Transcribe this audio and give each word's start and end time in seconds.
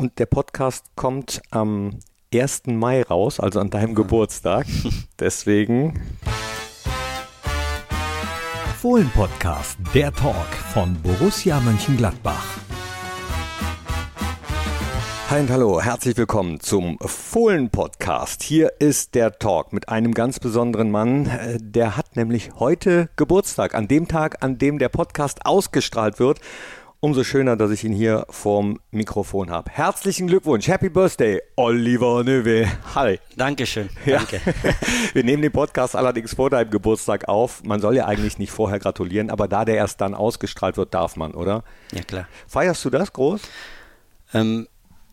Und 0.00 0.20
der 0.20 0.26
Podcast 0.26 0.84
kommt 0.94 1.42
am 1.50 1.98
1. 2.32 2.66
Mai 2.66 3.02
raus, 3.02 3.40
also 3.40 3.58
an 3.58 3.68
deinem 3.68 3.96
Geburtstag. 3.96 4.64
Deswegen. 5.18 6.00
Fohlen-Podcast, 8.80 9.76
der 9.92 10.12
Talk 10.12 10.46
von 10.72 11.02
Borussia 11.02 11.58
Mönchengladbach. 11.58 12.60
Hi 15.30 15.40
und 15.40 15.50
hallo, 15.50 15.82
herzlich 15.82 16.16
willkommen 16.16 16.60
zum 16.60 16.96
Fohlen-Podcast. 17.00 18.44
Hier 18.44 18.74
ist 18.78 19.16
der 19.16 19.32
Talk 19.40 19.72
mit 19.72 19.88
einem 19.88 20.14
ganz 20.14 20.38
besonderen 20.38 20.92
Mann. 20.92 21.28
Der 21.60 21.96
hat 21.96 22.14
nämlich 22.14 22.52
heute 22.54 23.10
Geburtstag, 23.16 23.74
an 23.74 23.88
dem 23.88 24.06
Tag, 24.06 24.44
an 24.44 24.58
dem 24.58 24.78
der 24.78 24.90
Podcast 24.90 25.44
ausgestrahlt 25.44 26.20
wird. 26.20 26.38
Umso 27.00 27.22
schöner, 27.22 27.54
dass 27.54 27.70
ich 27.70 27.84
ihn 27.84 27.92
hier 27.92 28.26
vorm 28.28 28.80
Mikrofon 28.90 29.50
habe. 29.50 29.70
Herzlichen 29.70 30.26
Glückwunsch, 30.26 30.66
Happy 30.66 30.88
Birthday, 30.88 31.40
Oliver 31.54 32.24
Nöwe. 32.24 32.66
Hi. 32.96 33.20
Dankeschön. 33.36 33.88
Ja. 34.04 34.16
Danke. 34.18 34.40
Wir 35.12 35.22
nehmen 35.22 35.40
den 35.40 35.52
Podcast 35.52 35.94
allerdings 35.94 36.34
vor 36.34 36.50
deinem 36.50 36.70
Geburtstag 36.70 37.28
auf. 37.28 37.62
Man 37.62 37.80
soll 37.80 37.94
ja 37.94 38.06
eigentlich 38.06 38.38
nicht 38.38 38.50
vorher 38.50 38.80
gratulieren, 38.80 39.30
aber 39.30 39.46
da 39.46 39.64
der 39.64 39.76
erst 39.76 40.00
dann 40.00 40.12
ausgestrahlt 40.12 40.76
wird, 40.76 40.92
darf 40.92 41.14
man, 41.14 41.34
oder? 41.34 41.62
Ja, 41.92 42.02
klar. 42.02 42.26
Feierst 42.48 42.84
du 42.84 42.90
das 42.90 43.12
groß? 43.12 43.42
Ähm, 44.34 44.66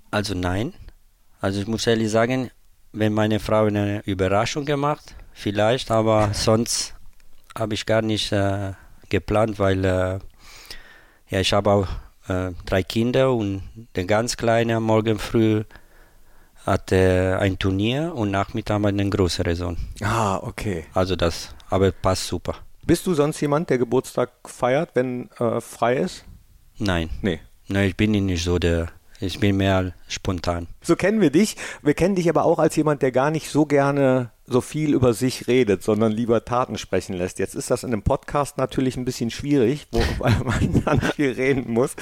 also 0.10 0.34
nein. 0.34 0.74
Also 1.40 1.62
ich 1.62 1.68
muss 1.68 1.86
ehrlich 1.86 2.10
sagen, 2.10 2.50
wenn 2.94 3.14
meine 3.14 3.40
Frau 3.40 3.66
eine 3.66 4.02
Überraschung 4.06 4.66
gemacht, 4.66 5.14
vielleicht, 5.34 5.92
aber 5.92 6.32
sonst 6.34 6.96
habe 7.56 7.76
ich 7.76 7.86
gar 7.86 8.02
nicht 8.02 8.32
äh, 8.32 8.72
geplant, 9.10 9.60
weil 9.60 9.86
äh, 9.86 10.20
ja, 11.30 11.40
ich 11.40 11.54
habe 11.54 11.70
auch 11.72 11.88
äh, 12.28 12.52
drei 12.66 12.84
Kinder 12.84 13.34
und 13.34 13.64
der 13.96 14.06
ganz 14.06 14.38
Kleine 14.38 14.80
morgen 14.80 15.20
früh 15.20 15.64
hatte 16.66 17.38
ein 17.40 17.60
Turnier 17.60 18.14
und 18.16 18.32
Nachmittag 18.32 18.84
einen 18.86 19.12
größeren 19.12 19.56
Sohn. 19.56 19.78
Ah, 20.02 20.38
okay. 20.38 20.86
Also 20.94 21.16
das, 21.16 21.54
aber 21.70 21.92
passt 21.92 22.28
super. 22.28 22.56
Bist 22.84 23.06
du 23.08 23.14
sonst 23.14 23.40
jemand, 23.42 23.70
der 23.70 23.78
Geburtstag 23.78 24.32
feiert, 24.46 24.92
wenn 24.94 25.30
äh, 25.40 25.62
frei 25.62 25.98
ist? 25.98 26.26
Nein, 26.78 27.10
Nee. 27.22 27.40
nein, 27.68 27.88
ich 27.90 27.96
bin 27.98 28.12
nicht 28.12 28.44
so 28.44 28.60
der, 28.60 28.88
ich 29.26 29.40
bin 29.40 29.58
mehr 29.58 29.94
spontan. 30.08 30.68
So 30.82 30.96
kennen 30.96 31.22
wir 31.22 31.32
dich. 31.32 31.56
Wir 31.82 31.94
kennen 31.94 32.16
dich 32.16 32.30
aber 32.30 32.46
auch 32.46 32.60
als 32.60 32.76
jemand, 32.76 33.02
der 33.02 33.12
gar 33.12 33.32
nicht 33.32 33.50
so 33.50 33.66
gerne 33.66 34.32
so 34.46 34.62
viel 34.62 34.94
über 34.94 35.14
sich 35.14 35.48
redet, 35.48 35.84
sondern 35.84 36.12
lieber 36.12 36.46
Taten 36.46 36.78
sprechen 36.78 37.16
lässt. 37.16 37.40
Jetzt 37.40 37.56
ist 37.56 37.72
das 37.72 37.84
in 37.84 37.92
einem 37.92 38.04
Podcast 38.04 38.58
natürlich 38.58 38.96
ein 38.96 39.06
bisschen 39.06 39.32
schwierig, 39.32 39.88
wo 39.92 40.02
man 40.44 40.84
dann 40.86 41.02
viel 41.02 41.32
reden 41.32 41.72
muss. 41.72 41.96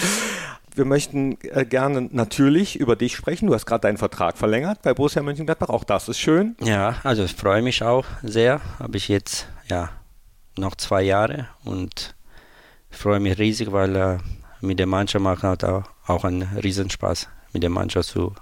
Wir 0.76 0.86
möchten 0.86 1.38
äh, 1.52 1.66
gerne 1.66 2.10
natürlich 2.12 2.80
über 2.80 2.96
dich 2.96 3.16
sprechen. 3.16 3.48
Du 3.48 3.54
hast 3.54 3.66
gerade 3.66 3.82
deinen 3.82 3.98
Vertrag 3.98 4.38
verlängert 4.38 4.82
bei 4.82 4.94
Borussia 4.94 5.22
Mönchengladbach. 5.22 5.70
Auch 5.70 5.84
das 5.84 6.10
ist 6.10 6.20
schön. 6.20 6.56
Ja, 6.62 6.96
also 7.04 7.24
ich 7.24 7.36
freue 7.36 7.62
mich 7.62 7.84
auch 7.84 8.06
sehr. 8.24 8.60
Habe 8.80 8.98
ich 8.98 9.08
jetzt 9.08 9.48
ja 9.70 9.90
noch 10.58 10.76
zwei 10.76 11.04
Jahre 11.04 11.48
und 11.64 12.16
ich 12.92 12.98
freue 12.98 13.20
mich 13.20 13.38
riesig, 13.38 13.72
weil 13.72 13.96
äh, 13.96 14.18
mit 14.64 14.80
der 14.80 14.88
Mannschaft 14.88 15.24
macht 15.24 15.44
halt 15.44 15.64
auch, 15.64 15.84
auch 16.08 16.24
einen 16.24 16.44
Riesenspaß, 16.44 17.28
mit 17.52 17.64
der 17.64 17.70
Mannschaft 17.70 18.10
zu, 18.10 18.34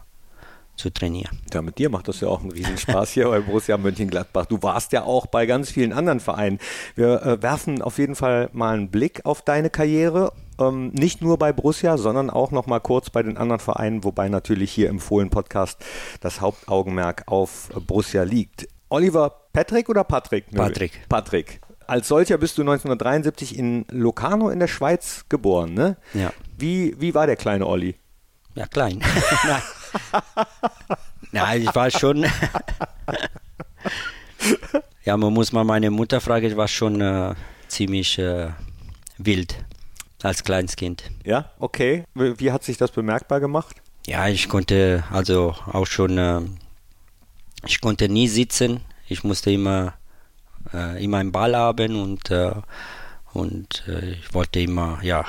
zu 0.75 0.91
trainieren. 0.91 1.39
Ja, 1.51 1.61
mit 1.61 1.77
dir 1.79 1.89
macht 1.89 2.07
das 2.07 2.21
ja 2.21 2.27
auch 2.27 2.41
einen 2.41 2.51
Riesenspaß 2.51 3.11
hier 3.11 3.27
bei 3.27 3.39
Borussia 3.39 3.77
Mönchengladbach. 3.77 4.45
Du 4.45 4.61
warst 4.61 4.91
ja 4.91 5.03
auch 5.03 5.25
bei 5.25 5.45
ganz 5.45 5.71
vielen 5.71 5.93
anderen 5.93 6.19
Vereinen. 6.19 6.59
Wir 6.95 7.21
äh, 7.23 7.41
werfen 7.41 7.81
auf 7.81 7.97
jeden 7.97 8.15
Fall 8.15 8.49
mal 8.53 8.75
einen 8.75 8.91
Blick 8.91 9.25
auf 9.25 9.41
deine 9.41 9.69
Karriere. 9.69 10.31
Ähm, 10.59 10.89
nicht 10.89 11.21
nur 11.21 11.37
bei 11.37 11.51
Borussia, 11.51 11.97
sondern 11.97 12.29
auch 12.29 12.51
noch 12.51 12.67
mal 12.67 12.79
kurz 12.79 13.09
bei 13.09 13.23
den 13.23 13.37
anderen 13.37 13.59
Vereinen, 13.59 14.03
wobei 14.03 14.29
natürlich 14.29 14.71
hier 14.71 14.89
im 14.89 14.99
Fohlen-Podcast 14.99 15.83
das 16.19 16.39
Hauptaugenmerk 16.39 17.23
auf 17.25 17.69
Borussia 17.87 18.23
liegt. 18.23 18.67
Oliver 18.89 19.47
Patrick 19.53 19.89
oder 19.89 20.03
Patrick? 20.03 20.51
Patrick. 20.51 21.01
Patrick. 21.09 21.61
Als 21.91 22.07
solcher 22.07 22.37
bist 22.37 22.57
du 22.57 22.61
1973 22.61 23.57
in 23.57 23.85
Locarno 23.91 24.49
in 24.49 24.59
der 24.59 24.69
Schweiz 24.69 25.25
geboren, 25.27 25.73
ne? 25.73 25.97
Ja, 26.13 26.31
Wie, 26.57 26.95
wie 27.01 27.13
war 27.13 27.27
der 27.27 27.35
kleine 27.35 27.67
Olli? 27.67 27.95
ja 28.55 28.65
klein. 28.65 28.99
Nein. 29.43 29.61
Nein, 31.33 31.61
ich 31.63 31.75
war 31.75 31.91
schon. 31.91 32.25
ja, 35.03 35.17
man 35.17 35.33
muss 35.33 35.51
mal 35.51 35.65
meine 35.65 35.91
Mutter 35.91 36.21
fragen, 36.21 36.45
ich 36.45 36.55
war 36.55 36.69
schon 36.69 37.01
äh, 37.01 37.35
ziemlich 37.67 38.17
äh, 38.17 38.51
wild 39.17 39.57
als 40.23 40.45
kleines 40.45 40.77
Kind. 40.77 41.11
Ja, 41.25 41.51
okay. 41.59 42.05
Wie, 42.13 42.39
wie 42.39 42.53
hat 42.53 42.63
sich 42.63 42.77
das 42.77 42.91
bemerkbar 42.91 43.41
gemacht? 43.41 43.81
Ja, 44.07 44.29
ich 44.29 44.47
konnte 44.47 45.03
also 45.11 45.55
auch 45.65 45.87
schon, 45.87 46.17
äh, 46.17 46.39
ich 47.65 47.81
konnte 47.81 48.07
nie 48.07 48.29
sitzen. 48.29 48.79
Ich 49.09 49.25
musste 49.25 49.51
immer, 49.51 49.95
äh, 50.73 51.03
immer 51.03 51.17
einen 51.17 51.31
Ball 51.31 51.55
haben 51.55 51.95
und, 51.95 52.31
äh, 52.31 52.53
und 53.33 53.83
äh, 53.87 54.11
ich 54.11 54.33
wollte 54.33 54.59
immer, 54.59 54.99
ja, 55.01 55.25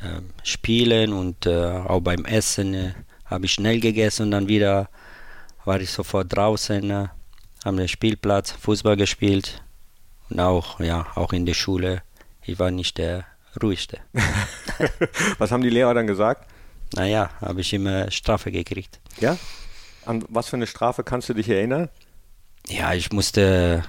äh, 0.00 0.20
spielen 0.42 1.12
und 1.12 1.46
äh, 1.46 1.72
auch 1.86 2.00
beim 2.00 2.24
Essen 2.24 2.74
äh, 2.74 2.94
habe 3.24 3.46
ich 3.46 3.52
schnell 3.52 3.80
gegessen 3.80 4.24
und 4.24 4.30
dann 4.30 4.48
wieder 4.48 4.88
war 5.64 5.80
ich 5.80 5.90
sofort 5.90 6.34
draußen 6.34 6.90
äh, 6.90 7.08
am 7.64 7.88
Spielplatz, 7.88 8.52
Fußball 8.52 8.96
gespielt 8.96 9.62
und 10.30 10.40
auch, 10.40 10.80
ja, 10.80 11.06
auch 11.14 11.32
in 11.32 11.46
der 11.46 11.54
Schule. 11.54 12.02
Ich 12.44 12.58
war 12.58 12.70
nicht 12.70 12.98
der 12.98 13.24
ruhigste. 13.60 13.98
Was 15.38 15.50
haben 15.50 15.62
die 15.62 15.70
Lehrer 15.70 15.94
dann 15.94 16.06
gesagt? 16.06 16.48
Naja, 16.94 17.30
habe 17.40 17.60
ich 17.60 17.72
immer 17.72 18.10
Strafe 18.10 18.52
gekriegt. 18.52 19.00
Ja? 19.20 19.36
An 20.04 20.24
was 20.28 20.48
für 20.48 20.56
eine 20.56 20.68
Strafe 20.68 21.02
kannst 21.02 21.28
du 21.28 21.34
dich 21.34 21.48
erinnern? 21.48 21.88
Ja, 22.68 22.94
ich 22.94 23.10
musste, 23.12 23.82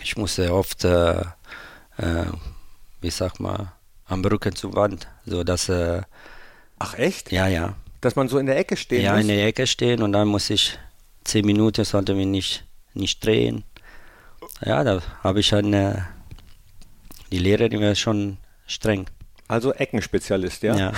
ich 0.00 0.16
musste 0.16 0.52
oft, 0.54 0.84
äh, 0.84 1.20
äh, 1.98 2.26
wie 3.00 3.10
sag 3.10 3.40
mal, 3.40 3.72
am 4.06 4.24
Rücken 4.24 4.54
zur 4.54 4.74
Wand, 4.74 5.08
so 5.26 5.44
dass, 5.44 5.68
äh, 5.68 6.02
Ach 6.78 6.94
echt? 6.98 7.30
ja, 7.32 7.46
ja, 7.48 7.74
Dass 8.00 8.16
man 8.16 8.28
so 8.28 8.38
in 8.38 8.46
der 8.46 8.56
Ecke 8.58 8.76
stehen 8.76 9.02
ja, 9.02 9.12
muss? 9.12 9.22
in 9.22 9.28
der 9.28 9.46
Ecke 9.46 9.66
stehen 9.66 10.02
und 10.02 10.12
dann 10.12 10.28
muss 10.28 10.50
ich 10.50 10.78
zehn 11.24 11.46
Minuten 11.46 11.84
sollte 11.84 12.14
mich 12.14 12.26
nicht, 12.26 12.64
nicht 12.94 13.24
drehen. 13.24 13.64
Ja, 14.64 14.82
da 14.82 15.00
habe 15.22 15.40
ich 15.40 15.54
eine, 15.54 16.08
die 17.30 17.38
Lehrerin 17.38 17.80
war 17.80 17.94
schon 17.94 18.38
streng. 18.66 19.06
Also 19.48 19.72
Eckenspezialist, 19.72 20.62
ja? 20.62 20.76
Ja, 20.76 20.92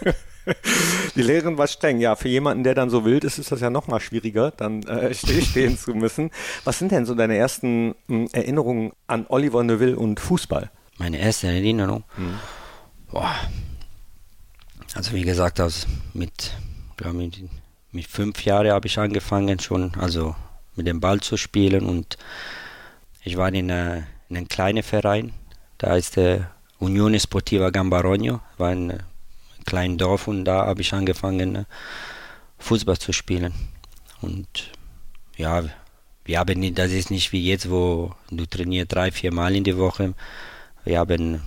Die 1.16 1.22
Lehrerin 1.22 1.58
war 1.58 1.66
streng. 1.66 1.98
Ja, 1.98 2.16
für 2.16 2.28
jemanden, 2.28 2.64
der 2.64 2.74
dann 2.74 2.90
so 2.90 3.04
wild 3.04 3.24
ist, 3.24 3.38
ist 3.38 3.52
das 3.52 3.60
ja 3.60 3.70
noch 3.70 3.88
mal 3.88 4.00
schwieriger, 4.00 4.50
dann 4.50 4.82
äh, 4.84 5.14
stehen 5.42 5.76
zu 5.76 5.94
müssen. 5.94 6.30
Was 6.64 6.78
sind 6.78 6.92
denn 6.92 7.06
so 7.06 7.14
deine 7.14 7.36
ersten 7.36 7.94
mh, 8.06 8.28
Erinnerungen 8.32 8.92
an 9.06 9.26
Oliver 9.28 9.62
Neuville 9.62 9.96
und 9.96 10.20
Fußball? 10.20 10.70
meine 10.98 11.18
erste 11.18 11.48
Erinnerung. 11.48 12.04
Boah. 13.10 13.34
Also 14.94 15.12
wie 15.12 15.22
gesagt, 15.22 15.60
aus 15.60 15.86
mit, 16.14 16.52
glaub 16.96 17.14
mit, 17.14 17.38
mit 17.92 18.06
fünf 18.06 18.44
Jahren 18.44 18.70
habe 18.70 18.86
ich 18.86 18.98
angefangen 18.98 19.58
schon, 19.58 19.94
also 19.96 20.34
mit 20.74 20.86
dem 20.86 21.00
Ball 21.00 21.20
zu 21.20 21.36
spielen 21.36 21.86
und 21.86 22.16
ich 23.22 23.36
war 23.36 23.48
in, 23.48 23.70
einer, 23.70 24.06
in 24.28 24.36
einem 24.36 24.48
kleinen 24.48 24.82
Verein, 24.82 25.32
da 25.78 25.96
ist 25.96 26.16
der 26.16 26.50
Unione 26.78 27.20
Sportiva 27.20 27.70
Gambarogno, 27.70 28.40
war 28.56 28.70
ein 28.70 29.02
kleines 29.66 29.98
Dorf 29.98 30.28
und 30.28 30.44
da 30.44 30.66
habe 30.66 30.80
ich 30.80 30.92
angefangen 30.92 31.54
äh, 31.56 31.64
Fußball 32.58 32.98
zu 32.98 33.12
spielen 33.12 33.52
und 34.22 34.72
ja, 35.36 35.64
wir 36.24 36.38
haben 36.38 36.58
nicht, 36.58 36.78
das 36.78 36.90
ist 36.92 37.10
nicht 37.10 37.32
wie 37.32 37.46
jetzt, 37.46 37.70
wo 37.70 38.12
du 38.30 38.46
trainierst 38.46 38.92
drei, 38.94 39.10
vier 39.12 39.32
Mal 39.32 39.54
in 39.54 39.64
die 39.64 39.76
Woche. 39.76 40.14
Wir 40.84 40.98
haben 40.98 41.42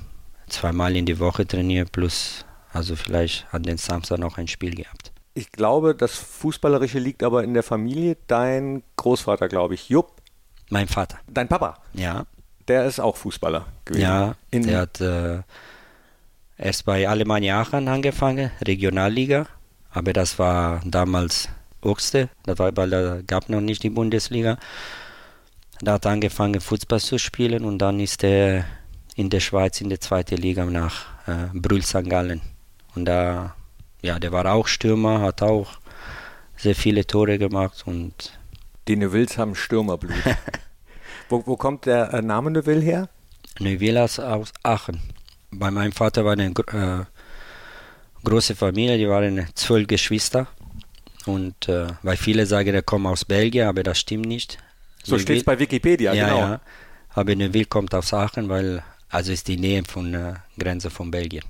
zweimal 0.48 0.96
in 0.96 1.06
die 1.06 1.20
Woche 1.20 1.46
trainiert, 1.46 1.92
plus 1.92 2.46
also 2.72 2.96
vielleicht 2.96 3.48
an 3.52 3.64
den 3.64 3.78
Samstag 3.78 4.20
noch 4.20 4.38
ein 4.38 4.48
Spiel 4.48 4.76
gehabt. 4.76 5.12
Ich 5.34 5.52
glaube, 5.52 5.96
das 5.96 6.16
Fußballerische 6.16 7.00
liegt 7.00 7.24
aber 7.24 7.44
in 7.44 7.54
der 7.54 7.64
Familie. 7.64 8.18
Dein 8.28 8.84
Großvater, 8.96 9.48
glaube 9.48 9.74
ich, 9.74 9.90
Jupp, 9.90 10.22
Mein 10.70 10.88
Vater, 10.88 11.18
dein 11.28 11.48
Papa, 11.48 11.80
ja, 11.94 12.26
der 12.68 12.86
ist 12.86 13.00
auch 13.00 13.18
Fußballer 13.18 13.66
gewesen. 13.86 14.04
ja, 14.04 14.36
In, 14.52 14.64
der 14.68 14.80
hat 14.82 15.02
äh, 15.02 15.40
erst 16.60 16.86
bei 16.86 17.08
Alemannia 17.08 17.62
Aachen 17.62 17.88
angefangen, 17.88 18.52
Regionalliga, 18.62 19.48
aber 19.92 20.14
das 20.14 20.38
war 20.38 20.82
damals 20.86 21.50
höchste, 21.84 22.30
das 22.44 22.60
war, 22.60 22.76
weil 22.76 22.90
da 22.90 23.22
gab 23.26 23.50
noch 23.50 23.62
nicht 23.62 23.84
die 23.84 23.90
Bundesliga. 23.90 24.58
Da 25.82 25.94
hat 25.94 26.06
er 26.06 26.12
angefangen 26.12 26.60
Fußball 26.60 27.00
zu 27.00 27.18
spielen 27.18 27.64
und 27.64 27.80
dann 27.80 28.00
ist 28.02 28.24
er 28.24 28.66
in 29.16 29.30
der 29.30 29.40
Schweiz 29.40 29.80
in 29.80 29.90
der 29.90 30.02
zweiten 30.02 30.36
Liga 30.36 30.66
nach 30.66 31.06
äh, 31.28 31.48
Brühl 31.54 31.82
St. 31.82 32.10
Gallen. 32.10 32.42
Und 32.96 33.06
da, 33.06 33.56
ja, 34.02 34.20
der 34.20 34.32
war 34.34 34.46
auch 34.52 34.68
Stürmer, 34.68 35.22
hat 35.22 35.42
auch 35.42 35.80
sehr 36.58 36.76
viele 36.76 37.08
Tore 37.08 37.38
gemacht 37.38 37.84
und 37.86 38.38
die 38.90 38.98
Neuvilles 38.98 39.38
haben 39.38 39.56
Stürmerblut. 39.56 40.18
wo, 41.30 41.44
wo 41.46 41.56
kommt 41.56 41.86
der 41.86 42.14
äh, 42.14 42.22
Name 42.22 42.52
Neuville 42.52 42.82
her? 42.82 43.10
Neuvillas 43.60 44.20
aus 44.20 44.52
Aachen. 44.64 45.00
Bei 45.52 45.72
meinem 45.72 45.92
Vater 45.92 46.26
war 46.26 46.34
eine, 46.34 46.48
äh, 46.48 47.06
große 48.24 48.56
Familie, 48.56 48.98
die 48.98 49.10
waren 49.10 49.48
zwölf 49.56 49.88
Geschwister. 49.88 50.48
Und 51.26 51.68
äh, 51.68 51.88
weil 52.02 52.18
viele 52.18 52.46
sagen, 52.46 52.74
er 52.74 52.82
kommt 52.82 53.06
aus 53.06 53.26
Belgien, 53.26 53.68
aber 53.68 53.84
das 53.84 54.00
stimmt 54.00 54.26
nicht. 54.26 54.58
So 55.04 55.18
steht 55.18 55.38
es 55.38 55.44
bei 55.44 55.58
Wikipedia, 55.58 56.14
ja, 56.14 56.28
genau. 56.28 56.40
Ja. 56.40 56.62
Aber 57.14 57.36
Neuville 57.36 57.66
kommt 57.66 57.94
aus 57.96 58.14
Aachen, 58.14 58.50
weil 58.50 58.84
also 59.10 59.32
ist 59.32 59.48
die 59.48 59.58
Nähe 59.58 59.84
von 59.84 60.12
der 60.12 60.30
äh, 60.30 60.62
Grenze 60.62 60.90
von 60.90 61.10
Belgien. 61.10 61.44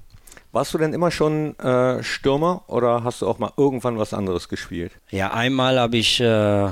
Warst 0.51 0.73
du 0.73 0.77
denn 0.77 0.93
immer 0.93 1.11
schon 1.11 1.57
äh, 1.59 2.01
Stürmer 2.01 2.63
oder 2.67 3.03
hast 3.03 3.21
du 3.21 3.27
auch 3.27 3.37
mal 3.37 3.51
irgendwann 3.57 3.99
was 3.99 4.13
anderes 4.13 4.49
gespielt? 4.49 4.93
Ja, 5.11 5.31
einmal 5.31 5.79
habe 5.79 5.97
ich, 5.97 6.19
äh, 6.19 6.69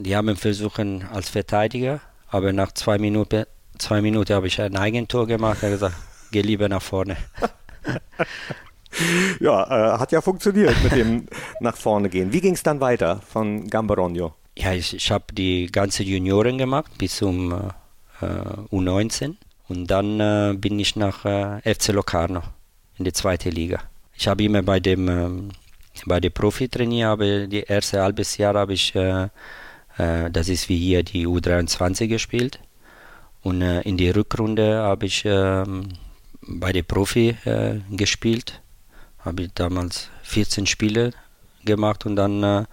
die 0.00 0.16
haben 0.16 0.36
versucht 0.36 0.80
als 1.12 1.28
Verteidiger, 1.28 2.00
aber 2.28 2.52
nach 2.52 2.72
zwei 2.72 2.98
Minuten, 2.98 3.44
zwei 3.78 4.00
Minuten 4.00 4.34
habe 4.34 4.48
ich 4.48 4.60
ein 4.60 4.76
Eigentor 4.76 5.26
gemacht. 5.26 5.62
Er 5.62 5.70
gesagt, 5.70 5.94
geh 6.30 6.42
lieber 6.42 6.68
nach 6.68 6.82
vorne. 6.82 7.16
ja, 9.40 9.94
äh, 9.94 9.98
hat 9.98 10.12
ja 10.12 10.20
funktioniert 10.20 10.74
mit 10.82 10.92
dem 10.92 11.26
nach 11.60 11.76
vorne 11.76 12.08
gehen. 12.08 12.32
Wie 12.32 12.40
ging 12.40 12.54
es 12.54 12.62
dann 12.62 12.80
weiter 12.80 13.20
von 13.26 13.68
Gambarogno? 13.68 14.34
Ja, 14.56 14.72
ich, 14.72 14.94
ich 14.94 15.10
habe 15.10 15.32
die 15.32 15.66
ganze 15.66 16.02
Junioren 16.02 16.58
gemacht 16.58 16.92
bis 16.98 17.16
zum 17.16 17.52
äh, 17.52 18.26
U19 18.70 19.34
und 19.68 19.90
dann 19.90 20.20
äh, 20.20 20.54
bin 20.56 20.78
ich 20.78 20.96
nach 20.96 21.24
äh, 21.24 21.74
FC 21.74 21.88
Locarno 21.88 22.42
in 22.98 23.04
die 23.04 23.12
zweite 23.12 23.50
Liga. 23.50 23.80
Ich 24.14 24.28
habe 24.28 24.44
immer 24.44 24.62
bei 24.62 24.80
dem 24.80 25.08
ähm, 25.08 25.50
bei 26.04 26.20
der 26.20 26.30
Profi 26.30 26.68
trainiert, 26.68 27.08
aber 27.08 27.46
die 27.46 27.62
erste 27.62 28.02
halbes 28.02 28.36
Jahr 28.36 28.54
habe 28.54 28.74
ich, 28.74 28.94
äh, 28.94 29.28
äh, 29.96 30.30
das 30.30 30.48
ist 30.48 30.68
wie 30.68 30.76
hier 30.76 31.02
die 31.02 31.26
U23 31.26 32.08
gespielt 32.08 32.60
und 33.42 33.62
äh, 33.62 33.80
in 33.82 33.96
die 33.96 34.10
Rückrunde 34.10 34.78
habe 34.78 35.06
ich 35.06 35.22
ähm, 35.24 35.88
bei 36.46 36.72
der 36.72 36.82
Profi 36.82 37.36
gespielt 37.90 38.60
habe 39.26 39.42
ich 39.42 39.52
damals 39.54 40.08
14 40.22 40.66
Spiele 40.66 41.12
gemacht 41.64 42.06
und 42.06 42.16
dann 42.16 42.42
äh, 42.42 42.64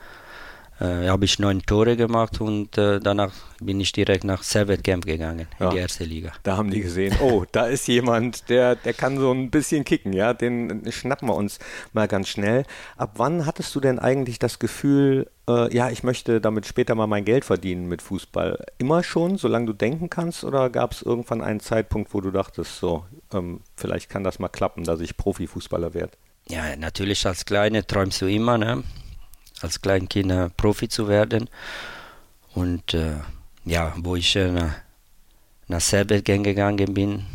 äh, 0.80 1.10
habe 1.10 1.26
ich 1.26 1.40
neun 1.40 1.62
Tore 1.64 1.98
gemacht 1.98 2.40
und 2.42 2.78
äh, 2.78 3.00
danach 3.00 3.34
bin 3.60 3.80
ich 3.80 3.92
direkt 3.92 4.24
nach 4.24 4.44
Servet 4.44 4.84
Camp 4.84 5.06
gegangen, 5.06 5.48
ja, 5.60 5.66
in 5.66 5.72
die 5.72 5.78
erste 5.78 6.04
Liga. 6.04 6.32
Da 6.44 6.58
haben 6.58 6.70
die 6.70 6.82
gesehen, 6.82 7.18
oh, 7.22 7.44
da 7.52 7.66
ist 7.66 7.88
jemand, 7.88 8.50
der, 8.50 8.76
der 8.76 8.94
kann 8.94 9.18
so 9.18 9.32
ein 9.32 9.50
bisschen 9.50 9.84
kicken, 9.84 10.14
ja, 10.14 10.34
den 10.34 10.84
schnappen 10.92 11.28
wir 11.28 11.36
uns 11.36 11.60
mal 11.94 12.08
ganz 12.08 12.30
schnell. 12.30 12.66
Ab 12.98 13.14
wann 13.16 13.46
hattest 13.46 13.74
du 13.76 13.80
denn 13.80 13.98
eigentlich 13.98 14.38
das 14.38 14.60
Gefühl, 14.60 15.30
äh, 15.48 15.74
ja, 15.76 15.90
ich 15.90 16.04
möchte 16.04 16.40
damit 16.40 16.68
später 16.68 16.96
mal 16.96 17.08
mein 17.08 17.26
Geld 17.26 17.46
verdienen 17.46 17.88
mit 17.88 18.02
Fußball? 18.02 18.64
Immer 18.78 19.04
schon, 19.04 19.38
solange 19.38 19.66
du 19.66 19.74
denken 19.74 20.10
kannst, 20.10 20.44
oder 20.44 20.70
gab 20.70 20.92
es 20.92 21.02
irgendwann 21.02 21.42
einen 21.42 21.60
Zeitpunkt, 21.60 22.14
wo 22.14 22.22
du 22.22 22.30
dachtest, 22.30 22.78
so, 22.78 23.06
ähm, 23.34 23.62
vielleicht 23.76 24.10
kann 24.10 24.24
das 24.24 24.40
mal 24.40 24.50
klappen, 24.50 24.84
dass 24.84 25.00
ich 25.00 25.18
Profifußballer 25.18 25.94
werde? 25.94 26.14
ja, 26.48 26.76
natürlich 26.76 27.26
als 27.26 27.46
Kleine 27.46 27.86
träumst 27.86 28.22
du 28.22 28.28
immer, 28.28 28.58
ne? 28.58 28.84
als 29.62 29.82
Kleinkind 29.82 30.32
äh, 30.32 30.50
Profi 30.50 30.90
zu 30.90 31.08
werden. 31.08 31.50
Und 32.54 32.94
äh, 32.94 33.16
ja, 33.66 33.94
wo 33.98 34.16
ich 34.16 34.36
äh, 34.36 34.52
nach, 34.52 34.76
nach 35.68 35.82
Serbien 35.82 36.44
gegangen 36.44 36.94
bin, 36.94 37.26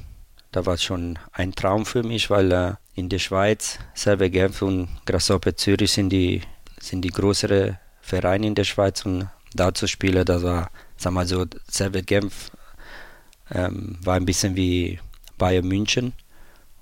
da 0.53 0.67
war 0.67 0.75
es 0.75 0.83
schon 0.83 1.19
ein 1.33 1.55
Traum 1.55 1.87
für 1.87 2.03
mich, 2.03 2.29
weil 2.31 2.53
äh, 2.53 2.75
in 2.95 3.09
der 3.09 3.19
Schweiz, 3.19 3.79
Servet 3.95 4.33
Genf 4.33 4.61
und 4.63 4.89
Grasshopper 5.07 5.57
Zürich 5.57 5.93
sind 5.93 6.11
die, 6.11 6.43
sind 6.81 7.03
die 7.03 7.11
größeren 7.11 7.79
Vereine 8.01 8.47
in 8.47 8.55
der 8.55 8.65
Schweiz 8.65 9.05
und 9.07 9.29
da 9.55 9.73
zu 9.73 9.87
spielen, 9.87 10.25
das 10.25 10.43
war, 10.43 10.71
sag 10.97 11.13
mal 11.13 11.27
so, 11.27 11.47
Servet 11.69 12.07
Genf 12.07 12.51
ähm, 13.51 13.99
war 14.03 14.17
ein 14.17 14.27
bisschen 14.27 14.57
wie 14.57 14.99
Bayern 15.39 15.67
München 15.67 16.13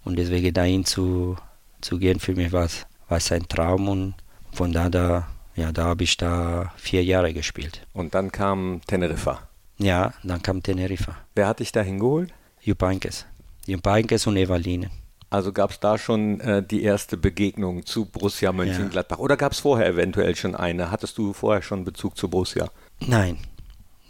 und 0.04 0.18
deswegen 0.18 0.52
dahin 0.54 0.84
zu, 0.84 1.36
zu 1.80 1.98
gehen, 1.98 2.20
für 2.20 2.34
mich 2.34 2.52
war 2.52 2.64
es 2.64 3.32
ein 3.32 3.48
Traum 3.48 3.88
und 3.88 4.14
von 4.52 4.72
da, 4.72 4.88
da, 4.88 5.28
ja, 5.54 5.72
da 5.72 5.84
habe 5.84 6.04
ich 6.04 6.16
da 6.16 6.72
vier 6.76 7.04
Jahre 7.04 7.32
gespielt. 7.34 7.86
Und 7.92 8.14
dann 8.14 8.32
kam 8.32 8.80
Teneriffa. 8.86 9.40
Ja, 9.78 10.14
dann 10.22 10.42
kam 10.42 10.62
Teneriffa. 10.62 11.16
Wer 11.34 11.48
hat 11.48 11.60
dich 11.60 11.72
da 11.72 11.82
hingeholt? 11.82 12.32
Jupp 12.62 12.82
Heynckes. 12.82 13.26
Jupp 13.66 13.86
Heynckes 13.86 14.26
und 14.26 14.36
Evaline. 14.36 14.90
Also 15.28 15.52
gab 15.52 15.72
es 15.72 15.80
da 15.80 15.98
schon 15.98 16.40
äh, 16.40 16.62
die 16.62 16.82
erste 16.82 17.16
Begegnung 17.16 17.84
zu 17.84 18.06
Borussia 18.06 18.52
Mönchengladbach? 18.52 19.18
Ja. 19.18 19.22
Oder 19.22 19.36
gab 19.36 19.52
es 19.52 19.58
vorher 19.58 19.86
eventuell 19.86 20.36
schon 20.36 20.54
eine? 20.54 20.90
Hattest 20.90 21.18
du 21.18 21.32
vorher 21.32 21.62
schon 21.62 21.84
Bezug 21.84 22.16
zu 22.16 22.28
Borussia? 22.28 22.70
Nein, 23.00 23.38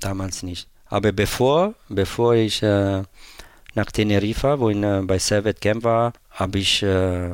damals 0.00 0.42
nicht. 0.42 0.68
Aber 0.88 1.12
bevor, 1.12 1.74
bevor 1.88 2.34
ich 2.34 2.62
äh, 2.62 3.02
nach 3.76 3.92
Teneriffa, 3.92 4.58
wo 4.58 4.70
ich 4.70 4.76
äh, 4.76 5.02
bei 5.02 5.18
Servet 5.18 5.60
Camp 5.60 5.84
war, 5.84 6.12
habe 6.30 6.58
ich 6.58 6.82
äh, 6.82 7.32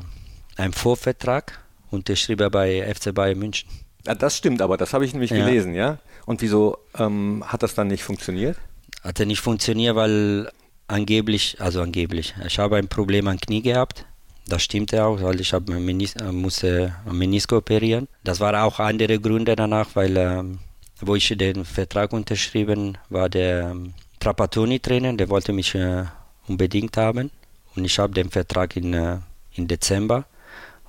einen 0.56 0.72
Vorvertrag 0.72 1.60
unterschrieben 1.90 2.50
bei 2.50 2.92
FC 2.94 3.14
Bayern 3.14 3.38
München. 3.38 3.68
Ja, 4.06 4.14
das 4.14 4.36
stimmt, 4.36 4.60
aber 4.60 4.76
das 4.76 4.92
habe 4.92 5.04
ich 5.04 5.12
nämlich 5.12 5.30
ja. 5.30 5.38
gelesen, 5.38 5.74
ja. 5.74 5.98
Und 6.26 6.42
wieso 6.42 6.78
ähm, 6.98 7.44
hat 7.46 7.62
das 7.62 7.74
dann 7.74 7.88
nicht 7.88 8.02
funktioniert? 8.02 8.56
Hat 9.02 9.20
er 9.20 9.26
nicht 9.26 9.40
funktioniert, 9.40 9.94
weil 9.94 10.50
angeblich, 10.88 11.56
also 11.60 11.80
angeblich, 11.82 12.34
ich 12.46 12.58
habe 12.58 12.76
ein 12.76 12.88
Problem 12.88 13.28
am 13.28 13.38
Knie 13.38 13.62
gehabt. 13.62 14.04
Das 14.48 14.64
stimmte 14.64 15.04
auch, 15.04 15.22
weil 15.22 15.40
ich 15.40 15.52
habe 15.52 15.72
Menis 15.78 16.16
äh, 16.16 16.32
musste 16.32 16.96
am 17.06 17.16
Menisco 17.18 17.58
operieren. 17.58 18.08
Das 18.24 18.40
waren 18.40 18.56
auch 18.56 18.80
andere 18.80 19.20
Gründe 19.20 19.54
danach, 19.54 19.90
weil 19.94 20.16
ähm, 20.16 20.58
wo 21.00 21.14
ich 21.14 21.28
den 21.36 21.64
Vertrag 21.64 22.12
unterschrieben 22.12 22.98
war 23.08 23.28
der 23.28 23.70
ähm, 23.70 23.94
Trapattoni-Trainer, 24.18 25.14
der 25.14 25.28
wollte 25.28 25.52
mich 25.52 25.74
äh, 25.74 26.04
unbedingt 26.52 26.96
haben. 26.96 27.30
Und 27.74 27.84
ich 27.84 27.98
habe 27.98 28.12
den 28.12 28.30
Vertrag 28.30 28.76
in, 28.76 28.92
äh, 28.94 29.18
in 29.54 29.66
Dezember 29.66 30.26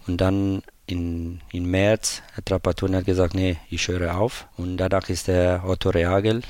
und 0.05 0.19
dann 0.19 0.63
in, 0.85 1.39
in 1.51 1.65
März 1.65 2.21
hat 2.35 2.45
Trapattoni 2.45 2.95
hat 2.95 3.05
gesagt, 3.05 3.33
nee, 3.33 3.57
ich 3.69 3.87
höre 3.87 4.17
auf. 4.17 4.47
Und 4.57 4.77
danach 4.77 5.07
ist 5.09 5.27
der 5.27 5.63
Otto 5.65 5.89
Reagel 5.89 6.41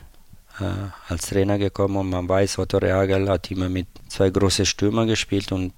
äh, 0.60 0.64
als 1.08 1.28
Trainer 1.28 1.58
gekommen 1.60 1.98
und 1.98 2.10
man 2.10 2.28
weiß, 2.28 2.58
Otto 2.58 2.78
Reagel 2.78 3.30
hat 3.30 3.52
immer 3.52 3.70
mit 3.70 3.88
zwei 4.08 4.30
großen 4.30 4.66
Stürmern 4.66 5.08
gespielt 5.08 5.52
und 5.52 5.74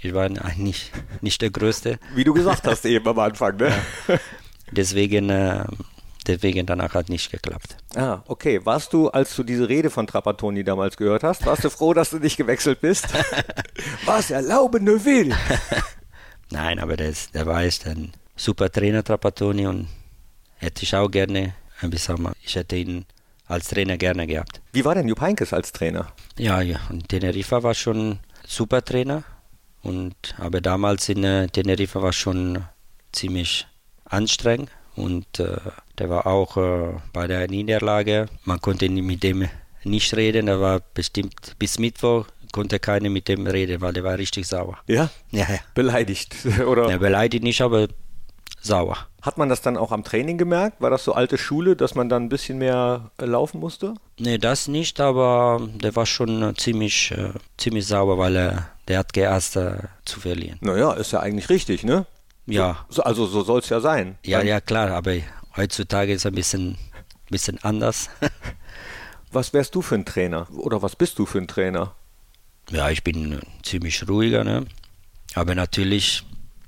ich 0.00 0.14
war 0.14 0.24
eigentlich 0.24 0.90
nicht 1.20 1.42
der 1.42 1.50
Größte. 1.50 1.98
Wie 2.14 2.24
du 2.24 2.32
gesagt 2.32 2.66
hast 2.66 2.86
eben 2.86 3.06
am 3.06 3.18
Anfang, 3.18 3.56
ne? 3.56 3.72
Ja. 4.06 4.18
Deswegen 4.70 5.30
äh, 5.30 5.64
deswegen 6.28 6.66
danach 6.66 6.94
hat 6.94 7.08
nicht 7.08 7.32
geklappt. 7.32 7.76
Ah, 7.96 8.22
okay. 8.26 8.60
Warst 8.64 8.92
du, 8.92 9.08
als 9.08 9.34
du 9.34 9.42
diese 9.42 9.68
Rede 9.68 9.90
von 9.90 10.06
Trapattoni 10.06 10.62
damals 10.62 10.96
gehört 10.96 11.24
hast, 11.24 11.44
warst 11.46 11.64
du 11.64 11.70
froh, 11.70 11.94
dass 11.94 12.10
du 12.10 12.18
nicht 12.18 12.36
gewechselt 12.36 12.80
bist? 12.80 13.06
Was 14.04 14.30
erlauben 14.30 14.86
will? 15.04 15.34
Nein, 16.50 16.78
aber 16.78 16.96
der, 16.96 17.08
ist, 17.08 17.34
der 17.34 17.46
war 17.46 17.62
echt 17.62 17.86
ein 17.86 18.12
super 18.36 18.70
Trainer, 18.70 19.02
Trapattoni, 19.02 19.66
und 19.66 19.88
hätte 20.56 20.82
ich 20.82 20.94
auch 20.94 21.10
gerne, 21.10 21.54
ich 22.42 22.56
hätte 22.56 22.76
ihn 22.76 23.04
als 23.46 23.68
Trainer 23.68 23.96
gerne 23.96 24.26
gehabt. 24.26 24.60
Wie 24.72 24.84
war 24.84 24.94
denn 24.94 25.08
Jupp 25.08 25.20
Heynckes 25.20 25.52
als 25.52 25.72
Trainer? 25.72 26.12
Ja, 26.38 26.60
ja, 26.60 26.80
und 26.90 27.08
Teneriffa 27.08 27.62
war 27.62 27.74
schon 27.74 28.20
super 28.46 28.84
Trainer, 28.84 29.24
und, 29.82 30.34
aber 30.38 30.60
damals 30.60 31.08
in 31.08 31.24
äh, 31.24 31.48
Teneriffa 31.48 32.02
war 32.02 32.12
schon 32.12 32.64
ziemlich 33.12 33.66
anstrengend 34.04 34.70
und 34.98 35.40
äh, 35.40 35.56
der 35.98 36.10
war 36.10 36.26
auch 36.26 36.56
äh, 36.56 36.94
bei 37.12 37.26
der 37.26 37.48
Niederlage. 37.48 38.26
Man 38.44 38.60
konnte 38.60 38.88
mit 38.88 39.22
dem 39.22 39.48
nicht 39.84 40.14
reden. 40.16 40.48
Er 40.48 40.60
war 40.60 40.80
bestimmt 40.94 41.54
bis 41.58 41.78
Mittwoch 41.78 42.26
konnte 42.52 42.78
keiner 42.78 43.10
mit 43.10 43.28
dem 43.28 43.46
reden, 43.46 43.80
weil 43.80 43.92
der 43.92 44.04
war 44.04 44.16
richtig 44.16 44.46
sauer. 44.46 44.78
Ja? 44.86 45.10
Ja, 45.30 45.46
ja. 45.48 45.58
Beleidigt, 45.74 46.34
oder? 46.66 46.90
Ja, 46.90 46.98
beleidigt 46.98 47.44
nicht, 47.44 47.60
aber 47.60 47.88
sauer. 48.60 48.96
Hat 49.22 49.38
man 49.38 49.48
das 49.48 49.60
dann 49.60 49.76
auch 49.76 49.92
am 49.92 50.04
Training 50.04 50.38
gemerkt? 50.38 50.80
War 50.80 50.90
das 50.90 51.04
so 51.04 51.12
alte 51.12 51.38
Schule, 51.38 51.76
dass 51.76 51.94
man 51.94 52.08
dann 52.08 52.24
ein 52.24 52.28
bisschen 52.28 52.58
mehr 52.58 53.10
äh, 53.20 53.26
laufen 53.26 53.60
musste? 53.60 53.94
Nee, 54.18 54.38
das 54.38 54.68
nicht, 54.68 55.00
aber 55.00 55.68
der 55.74 55.94
war 55.96 56.06
schon 56.06 56.42
äh, 56.42 56.54
ziemlich, 56.54 57.10
äh, 57.12 57.32
ziemlich 57.56 57.86
sauer, 57.86 58.18
weil 58.18 58.36
er 58.36 58.70
der 58.88 58.98
hat 58.98 59.12
geerst 59.12 59.56
äh, 59.56 59.76
zu 60.04 60.20
verlieren. 60.20 60.58
Naja, 60.62 60.92
ist 60.94 61.12
ja 61.12 61.20
eigentlich 61.20 61.50
richtig, 61.50 61.84
ne? 61.84 62.06
Ja. 62.54 62.86
So, 62.88 63.02
also 63.02 63.26
so 63.26 63.42
soll 63.42 63.60
es 63.60 63.68
ja 63.68 63.80
sein. 63.80 64.18
Ja, 64.24 64.42
ja, 64.42 64.60
klar, 64.60 64.90
aber 64.90 65.16
heutzutage 65.56 66.12
ist 66.12 66.22
es 66.22 66.26
ein 66.26 66.34
bisschen, 66.34 66.78
bisschen 67.30 67.58
anders. 67.62 68.08
was 69.32 69.52
wärst 69.52 69.74
du 69.74 69.82
für 69.82 69.96
ein 69.96 70.04
Trainer? 70.04 70.48
Oder 70.52 70.82
was 70.82 70.96
bist 70.96 71.18
du 71.18 71.26
für 71.26 71.38
ein 71.38 71.48
Trainer? 71.48 71.94
Ja, 72.70 72.90
ich 72.90 73.02
bin 73.04 73.40
ziemlich 73.62 74.06
ruhiger, 74.08 74.44
ne? 74.44 74.66
aber 75.34 75.54
natürlich 75.54 76.24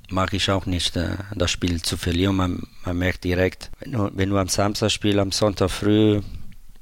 mache 0.08 0.36
ich 0.36 0.50
auch 0.50 0.66
nicht 0.66 0.96
äh, 0.96 1.16
das 1.34 1.50
Spiel 1.50 1.82
zu 1.82 1.96
verlieren. 1.96 2.36
Man, 2.36 2.62
man 2.84 2.98
merkt 2.98 3.24
direkt, 3.24 3.70
wenn 3.80 3.92
du, 3.92 4.10
wenn 4.14 4.30
du 4.30 4.38
am 4.38 4.48
Samstag 4.48 4.90
spielst, 4.90 5.18
am 5.18 5.32
Sonntag 5.32 5.70
früh, 5.70 6.20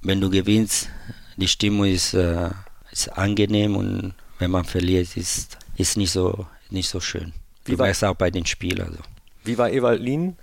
wenn 0.02 0.20
du 0.20 0.30
gewinnst, 0.30 0.88
die 1.36 1.48
Stimmung 1.48 1.86
ist, 1.86 2.14
äh, 2.14 2.50
ist 2.90 3.08
angenehm 3.16 3.76
und 3.76 4.14
wenn 4.38 4.50
man 4.50 4.64
verliert, 4.64 5.16
ist 5.16 5.58
ist 5.76 5.96
nicht 5.96 6.10
so 6.10 6.46
nicht 6.70 6.88
so 6.88 7.00
schön. 7.00 7.32
Wie 7.68 7.76
du 7.76 7.82
merkst 7.82 8.04
auch 8.04 8.14
bei 8.14 8.30
den 8.30 8.46
Spielern. 8.46 8.88
Also. 8.88 9.02
Wie 9.44 9.58
war 9.58 9.70
Ewald 9.70 10.00
Lien? 10.00 10.36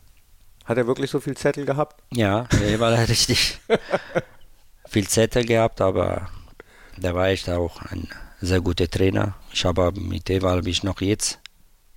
Hat 0.65 0.77
er 0.77 0.88
wirklich 0.88 1.12
so 1.12 1.20
viel 1.20 1.38
Zettel 1.38 1.65
gehabt? 1.65 2.01
Ja, 2.12 2.48
er 2.62 2.79
war 2.79 2.98
richtig 3.08 3.60
viel 4.88 5.08
Zettel 5.08 5.46
gehabt, 5.46 5.82
aber 5.82 6.29
der 6.98 7.13
war 7.13 7.27
echt 7.27 7.50
auch 7.50 7.82
ein 7.84 8.08
sehr 8.41 8.62
guter 8.62 8.89
Trainer. 8.89 9.36
Ich 9.51 9.65
habe 9.65 9.91
mit 10.00 10.29
Ewald 10.29 10.65
ich 10.67 10.84
noch 10.84 11.01
jetzt, 11.01 11.39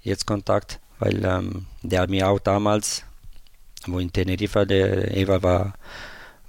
jetzt 0.02 0.26
Kontakt. 0.26 0.80
weil 0.98 1.24
ähm, 1.24 1.66
der 1.82 2.00
hat 2.00 2.10
mir 2.10 2.28
auch 2.28 2.40
damals, 2.40 3.04
wo 3.86 3.98
in 3.98 4.12
Teneriffa, 4.12 4.64
der 4.64 5.16
Eva 5.16 5.42
war, 5.42 5.74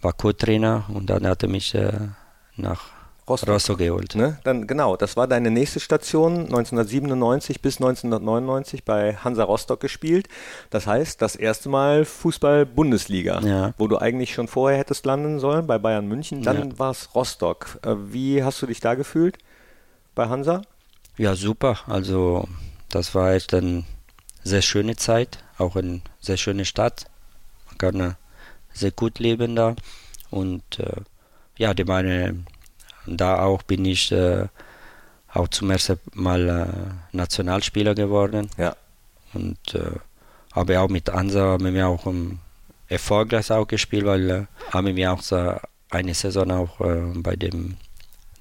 war 0.02 0.14
Co-Trainer 0.14 0.86
und 0.90 1.10
dann 1.10 1.28
hat 1.28 1.44
er 1.44 1.50
mich 1.50 1.76
äh, 1.76 2.10
nach 2.56 2.99
Rostock, 3.30 3.50
Rostock 3.50 3.78
geholt. 3.78 4.16
Ne? 4.16 4.40
Dann 4.44 4.68
genau, 4.68 4.98
das 4.98 5.16
war 5.16 5.28
deine 5.28 5.52
nächste 5.52 5.80
Station 5.80 6.46
1997 6.46 7.62
bis 7.62 7.78
1999 7.78 8.84
bei 8.84 9.16
Hansa 9.16 9.44
Rostock 9.44 9.80
gespielt. 9.80 10.28
Das 10.70 10.88
heißt, 10.88 11.22
das 11.22 11.36
erste 11.36 11.70
Mal 11.70 12.06
Fußball-Bundesliga, 12.06 13.42
ja. 13.42 13.74
wo 13.78 13.88
du 13.88 13.98
eigentlich 13.98 14.34
schon 14.34 14.48
vorher 14.48 14.80
hättest 14.80 15.06
landen 15.06 15.40
sollen 15.40 15.68
bei 15.68 15.78
Bayern 15.78 16.08
München. 16.08 16.42
Dann 16.42 16.72
ja. 16.72 16.80
war 16.80 16.92
es 16.92 17.14
Rostock. 17.16 17.80
Äh, 17.84 17.96
wie 18.12 18.44
hast 18.44 18.62
du 18.62 18.66
dich 18.66 18.80
da 18.80 18.96
gefühlt 18.96 19.38
bei 20.16 20.28
Hansa? 20.28 20.64
Ja, 21.18 21.36
super. 21.36 21.80
Also 21.88 22.48
das 22.90 23.14
war 23.14 23.34
echt 23.34 23.54
eine 23.54 23.84
sehr 24.44 24.62
schöne 24.62 24.96
Zeit, 24.96 25.40
auch 25.58 25.76
eine 25.76 26.02
sehr 26.20 26.38
schöne 26.38 26.66
Stadt. 26.66 27.06
Man 27.68 27.78
kann 27.78 28.16
sehr 28.74 28.92
gut 28.92 29.20
leben 29.20 29.56
da 29.56 29.76
und 30.32 30.80
äh, 30.80 31.02
ja, 31.58 31.74
die 31.74 31.84
meine 31.84 32.46
da 33.06 33.42
auch 33.42 33.64
bin 33.64 33.86
ich 33.86 34.12
äh, 34.12 34.48
auch 35.34 35.48
zum 35.48 35.72
ersten 35.72 36.00
Mal 36.14 36.50
äh, 36.50 37.16
Nationalspieler 37.16 37.96
geworden. 37.96 38.50
Ja. 38.58 38.76
Und 39.34 39.76
äh, 39.76 39.92
habe 40.54 40.80
auch 40.80 40.90
mit 40.90 41.10
Ansa 41.10 41.42
haben 41.42 41.74
wir 41.74 41.88
auch 41.88 42.06
um, 42.06 42.40
erfolgreich 42.88 43.52
auch 43.52 43.68
gespielt, 43.68 44.06
weil 44.06 44.30
äh, 44.30 44.46
haben 44.72 44.96
wir 44.96 45.14
auch 45.14 45.22
so 45.22 45.56
eine 45.90 46.14
Saison 46.14 46.52
auch 46.52 46.82
äh, 46.82 47.02
bei 47.16 47.36
dem 47.36 47.78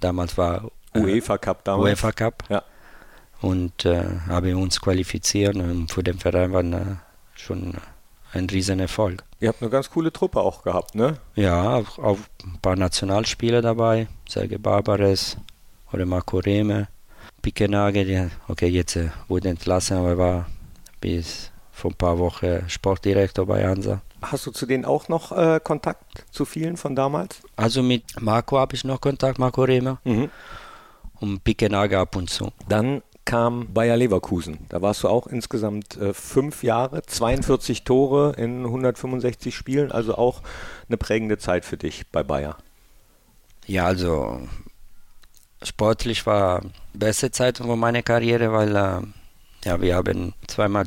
damals 0.00 0.38
war 0.38 0.71
UEFA 0.95 1.38
Cup 1.38 1.65
damals. 1.65 1.85
UEFA 1.85 2.12
Cup. 2.12 2.45
Ja. 2.49 2.62
Und 3.41 3.85
haben 3.85 4.55
uns 4.57 4.81
qualifiziert 4.81 5.55
und 5.55 5.93
für 5.93 6.03
den 6.03 6.19
Verein 6.19 6.53
war 6.53 6.65
schon 7.37 7.75
ein 8.32 8.49
Riesenerfolg. 8.49 9.25
Ihr 9.40 9.49
habt 9.49 9.62
eine 9.62 9.70
ganz 9.70 9.90
coole 9.90 10.12
Truppe 10.12 10.40
auch 10.40 10.62
gehabt, 10.62 10.94
ne? 10.94 11.18
Ja, 11.35 11.76
auch, 11.76 11.99
auch 11.99 12.18
ein 12.44 12.58
paar 12.61 12.76
Nationalspieler 12.76 13.62
dabei. 13.62 14.08
Sergei 14.28 14.58
Barbares 14.58 15.37
oder 15.92 16.06
Marco 16.06 16.38
Reme. 16.38 16.88
Pikenage, 17.42 18.04
der, 18.04 18.30
okay, 18.49 18.66
jetzt 18.66 18.97
äh, 18.97 19.11
wurde 19.28 19.49
entlassen, 19.49 19.97
aber 19.97 20.18
war 20.18 20.47
bis 21.00 21.50
vor 21.70 21.92
ein 21.92 21.94
paar 21.94 22.18
Wochen 22.18 22.68
Sportdirektor 22.68 23.47
bei 23.47 23.66
Hansa. 23.66 24.02
Hast 24.20 24.47
du 24.47 24.50
zu 24.50 24.66
denen 24.66 24.85
auch 24.85 25.08
noch 25.08 25.30
äh, 25.30 25.61
Kontakt 25.62 26.25
zu 26.32 26.44
vielen 26.44 26.76
von 26.76 26.97
damals? 26.97 27.40
Also 27.54 27.82
mit 27.82 28.20
Marco 28.20 28.58
habe 28.58 28.75
ich 28.75 28.82
noch 28.82 29.00
Kontakt, 29.00 29.38
Marco 29.38 29.62
Reme. 29.62 29.99
Mhm. 30.04 30.30
Und 31.20 31.44
Pikenage 31.44 31.99
ab 31.99 32.16
und 32.16 32.30
zu. 32.30 32.52
Dann 32.68 33.02
kam 33.28 33.75
Bayer 33.75 33.99
Leverkusen. 33.99 34.58
Da 34.70 34.80
warst 34.80 35.02
du 35.02 35.08
auch 35.08 35.26
insgesamt 35.26 35.99
äh, 35.99 36.14
fünf 36.14 36.62
Jahre, 36.62 37.02
42 37.02 37.85
Tore 37.85 38.32
in 38.38 38.64
165 38.64 39.54
Spielen, 39.54 39.92
also 39.92 40.16
auch 40.16 40.40
eine 40.88 40.97
prägende 40.97 41.37
Zeit 41.37 41.66
für 41.66 41.76
dich 41.76 42.06
bei 42.11 42.23
Bayer. 42.23 42.56
Ja, 43.66 43.85
also 43.85 44.40
sportlich 45.62 46.25
war 46.25 46.62
beste 46.94 47.30
Zeit 47.30 47.58
von 47.58 47.78
meiner 47.78 48.02
Karriere, 48.02 48.50
weil 48.50 48.75
äh, 48.75 49.02
ja, 49.66 49.78
wir 49.78 49.94
haben 49.94 50.32
zweimal 50.47 50.87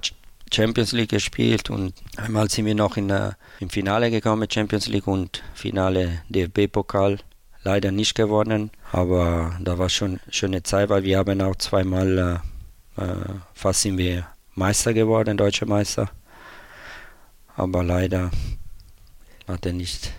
Champions 0.52 0.94
League 0.94 1.12
gespielt 1.12 1.70
und 1.70 1.94
einmal 2.18 2.50
sind 2.50 2.66
wir 2.66 2.74
noch 2.74 2.98
in, 2.98 3.12
äh, 3.12 3.34
im 3.60 3.70
Finale 3.70 4.10
gekommen, 4.10 4.50
Champions 4.52 4.88
League 4.88 5.06
und 5.06 5.44
Finale 5.54 6.24
DFB-Pokal 6.30 7.20
leider 7.64 7.92
nicht 7.92 8.16
gewonnen, 8.16 8.72
aber 8.92 9.58
da 9.62 9.78
war 9.78 9.90
schon 9.90 10.20
eine 10.24 10.34
schöne 10.34 10.64
Zeit, 10.64 10.90
weil 10.90 11.04
wir 11.04 11.18
haben 11.18 11.42
auch 11.42 11.56
zweimal, 11.56 12.42
äh, 12.98 13.02
äh, 13.02 13.16
fast 13.54 13.82
sind 13.82 13.98
wir 13.98 14.28
Meister 14.56 14.94
geworden, 14.94 15.38
deutscher 15.38 15.66
Meister. 15.66 16.10
Aber 17.56 17.84
leider 17.84 18.32
hat 19.48 19.66
er 19.66 19.74
nicht, 19.74 20.12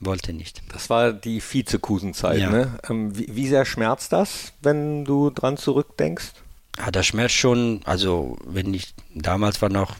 wollte 0.00 0.32
nicht. 0.32 0.62
Das 0.72 0.88
war 0.90 1.12
die 1.12 1.42
Vizekusenzeit, 1.42 2.40
ja. 2.40 2.50
ne? 2.50 2.78
Ähm, 2.88 3.16
wie, 3.16 3.34
wie, 3.34 3.48
sehr 3.48 3.64
schmerzt 3.64 4.12
das, 4.12 4.52
wenn 4.62 5.04
du 5.04 5.30
dran 5.30 5.56
zurückdenkst? 5.56 6.32
Ja, 6.78 6.90
das 6.90 7.06
schmerzt 7.06 7.34
schon, 7.34 7.80
also 7.84 8.36
wenn 8.44 8.72
ich, 8.74 8.94
damals 9.14 9.60
war 9.62 9.68
noch 9.68 9.96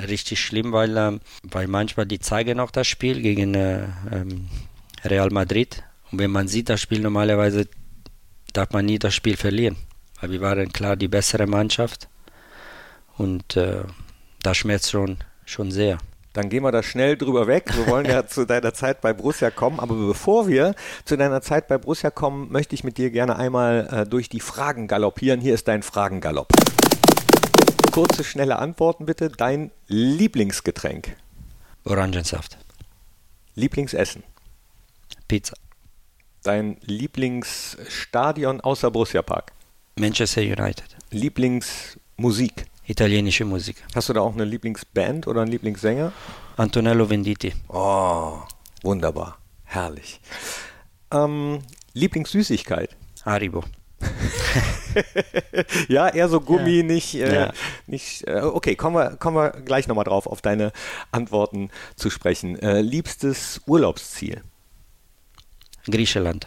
richtig 0.00 0.40
schlimm, 0.40 0.72
weil, 0.72 0.96
äh, 0.96 1.18
weil 1.42 1.66
manchmal 1.66 2.06
die 2.06 2.20
zeigen 2.20 2.56
noch 2.58 2.70
das 2.70 2.86
Spiel 2.86 3.20
gegen 3.20 3.54
äh, 3.54 3.86
ähm, 4.10 4.48
Real 5.04 5.30
Madrid. 5.30 5.82
Und 6.10 6.18
wenn 6.18 6.30
man 6.30 6.48
sieht 6.48 6.68
das 6.68 6.80
Spiel 6.80 7.00
normalerweise, 7.00 7.68
darf 8.52 8.70
man 8.72 8.86
nie 8.86 8.98
das 8.98 9.14
Spiel 9.14 9.36
verlieren. 9.36 9.76
Weil 10.20 10.30
wir 10.30 10.40
waren 10.40 10.72
klar 10.72 10.96
die 10.96 11.08
bessere 11.08 11.46
Mannschaft. 11.46 12.08
Und 13.16 13.56
äh, 13.56 13.84
das 14.42 14.56
schmerzt 14.56 14.90
schon, 14.90 15.18
schon 15.44 15.70
sehr. 15.70 15.98
Dann 16.32 16.48
gehen 16.48 16.62
wir 16.62 16.70
da 16.70 16.82
schnell 16.82 17.16
drüber 17.16 17.46
weg. 17.46 17.64
Wir 17.74 17.86
wollen 17.88 18.06
ja 18.06 18.26
zu 18.26 18.46
deiner 18.46 18.72
Zeit 18.72 19.00
bei 19.00 19.12
Borussia 19.12 19.50
kommen. 19.50 19.80
Aber 19.80 19.94
bevor 19.94 20.46
wir 20.46 20.74
zu 21.04 21.16
deiner 21.16 21.40
Zeit 21.40 21.68
bei 21.68 21.78
Borussia 21.78 22.10
kommen, 22.10 22.50
möchte 22.52 22.74
ich 22.74 22.84
mit 22.84 22.98
dir 22.98 23.10
gerne 23.10 23.36
einmal 23.36 23.88
äh, 23.90 24.08
durch 24.08 24.28
die 24.28 24.40
Fragen 24.40 24.86
galoppieren. 24.86 25.40
Hier 25.40 25.54
ist 25.54 25.66
dein 25.68 25.82
Fragengalopp. 25.82 26.48
Kurze, 27.92 28.22
schnelle 28.22 28.58
Antworten 28.58 29.06
bitte. 29.06 29.28
Dein 29.28 29.72
Lieblingsgetränk? 29.88 31.16
Orangensaft. 31.84 32.56
Lieblingsessen? 33.56 34.22
Pizza. 35.30 35.54
Dein 36.42 36.78
Lieblingsstadion 36.80 38.60
außer 38.62 38.90
Borussia 38.90 39.22
Park? 39.22 39.52
Manchester 39.94 40.40
United. 40.40 40.96
Lieblingsmusik? 41.12 42.66
Italienische 42.88 43.44
Musik. 43.44 43.76
Hast 43.94 44.08
du 44.08 44.12
da 44.12 44.22
auch 44.22 44.34
eine 44.34 44.44
Lieblingsband 44.44 45.28
oder 45.28 45.42
einen 45.42 45.52
Lieblingssänger? 45.52 46.12
Antonello 46.56 47.08
Venditti. 47.08 47.52
Oh, 47.68 48.38
wunderbar. 48.82 49.38
Herrlich. 49.62 50.20
Ähm, 51.12 51.60
Lieblingssüßigkeit? 51.92 52.96
Haribo. 53.24 53.62
ja, 55.88 56.08
eher 56.08 56.28
so 56.28 56.40
Gummi, 56.40 56.78
ja. 56.78 56.82
nicht. 56.82 57.14
Äh, 57.14 57.34
ja. 57.34 57.52
nicht 57.86 58.26
äh, 58.26 58.40
okay, 58.40 58.74
kommen 58.74 58.96
wir, 58.96 59.16
kommen 59.16 59.36
wir 59.36 59.50
gleich 59.64 59.86
nochmal 59.86 60.06
drauf, 60.06 60.26
auf 60.26 60.42
deine 60.42 60.72
Antworten 61.12 61.70
zu 61.94 62.10
sprechen. 62.10 62.58
Äh, 62.58 62.80
liebstes 62.80 63.60
Urlaubsziel? 63.66 64.42
Griechenland. 65.86 66.46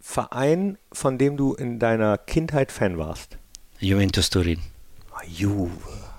Verein, 0.00 0.78
von 0.92 1.18
dem 1.18 1.36
du 1.36 1.54
in 1.54 1.78
deiner 1.78 2.18
Kindheit 2.18 2.72
Fan 2.72 2.98
warst? 2.98 3.38
Juventus 3.78 4.30
Turin. 4.30 4.60
Oh, 5.12 5.24
Juve. 5.26 5.70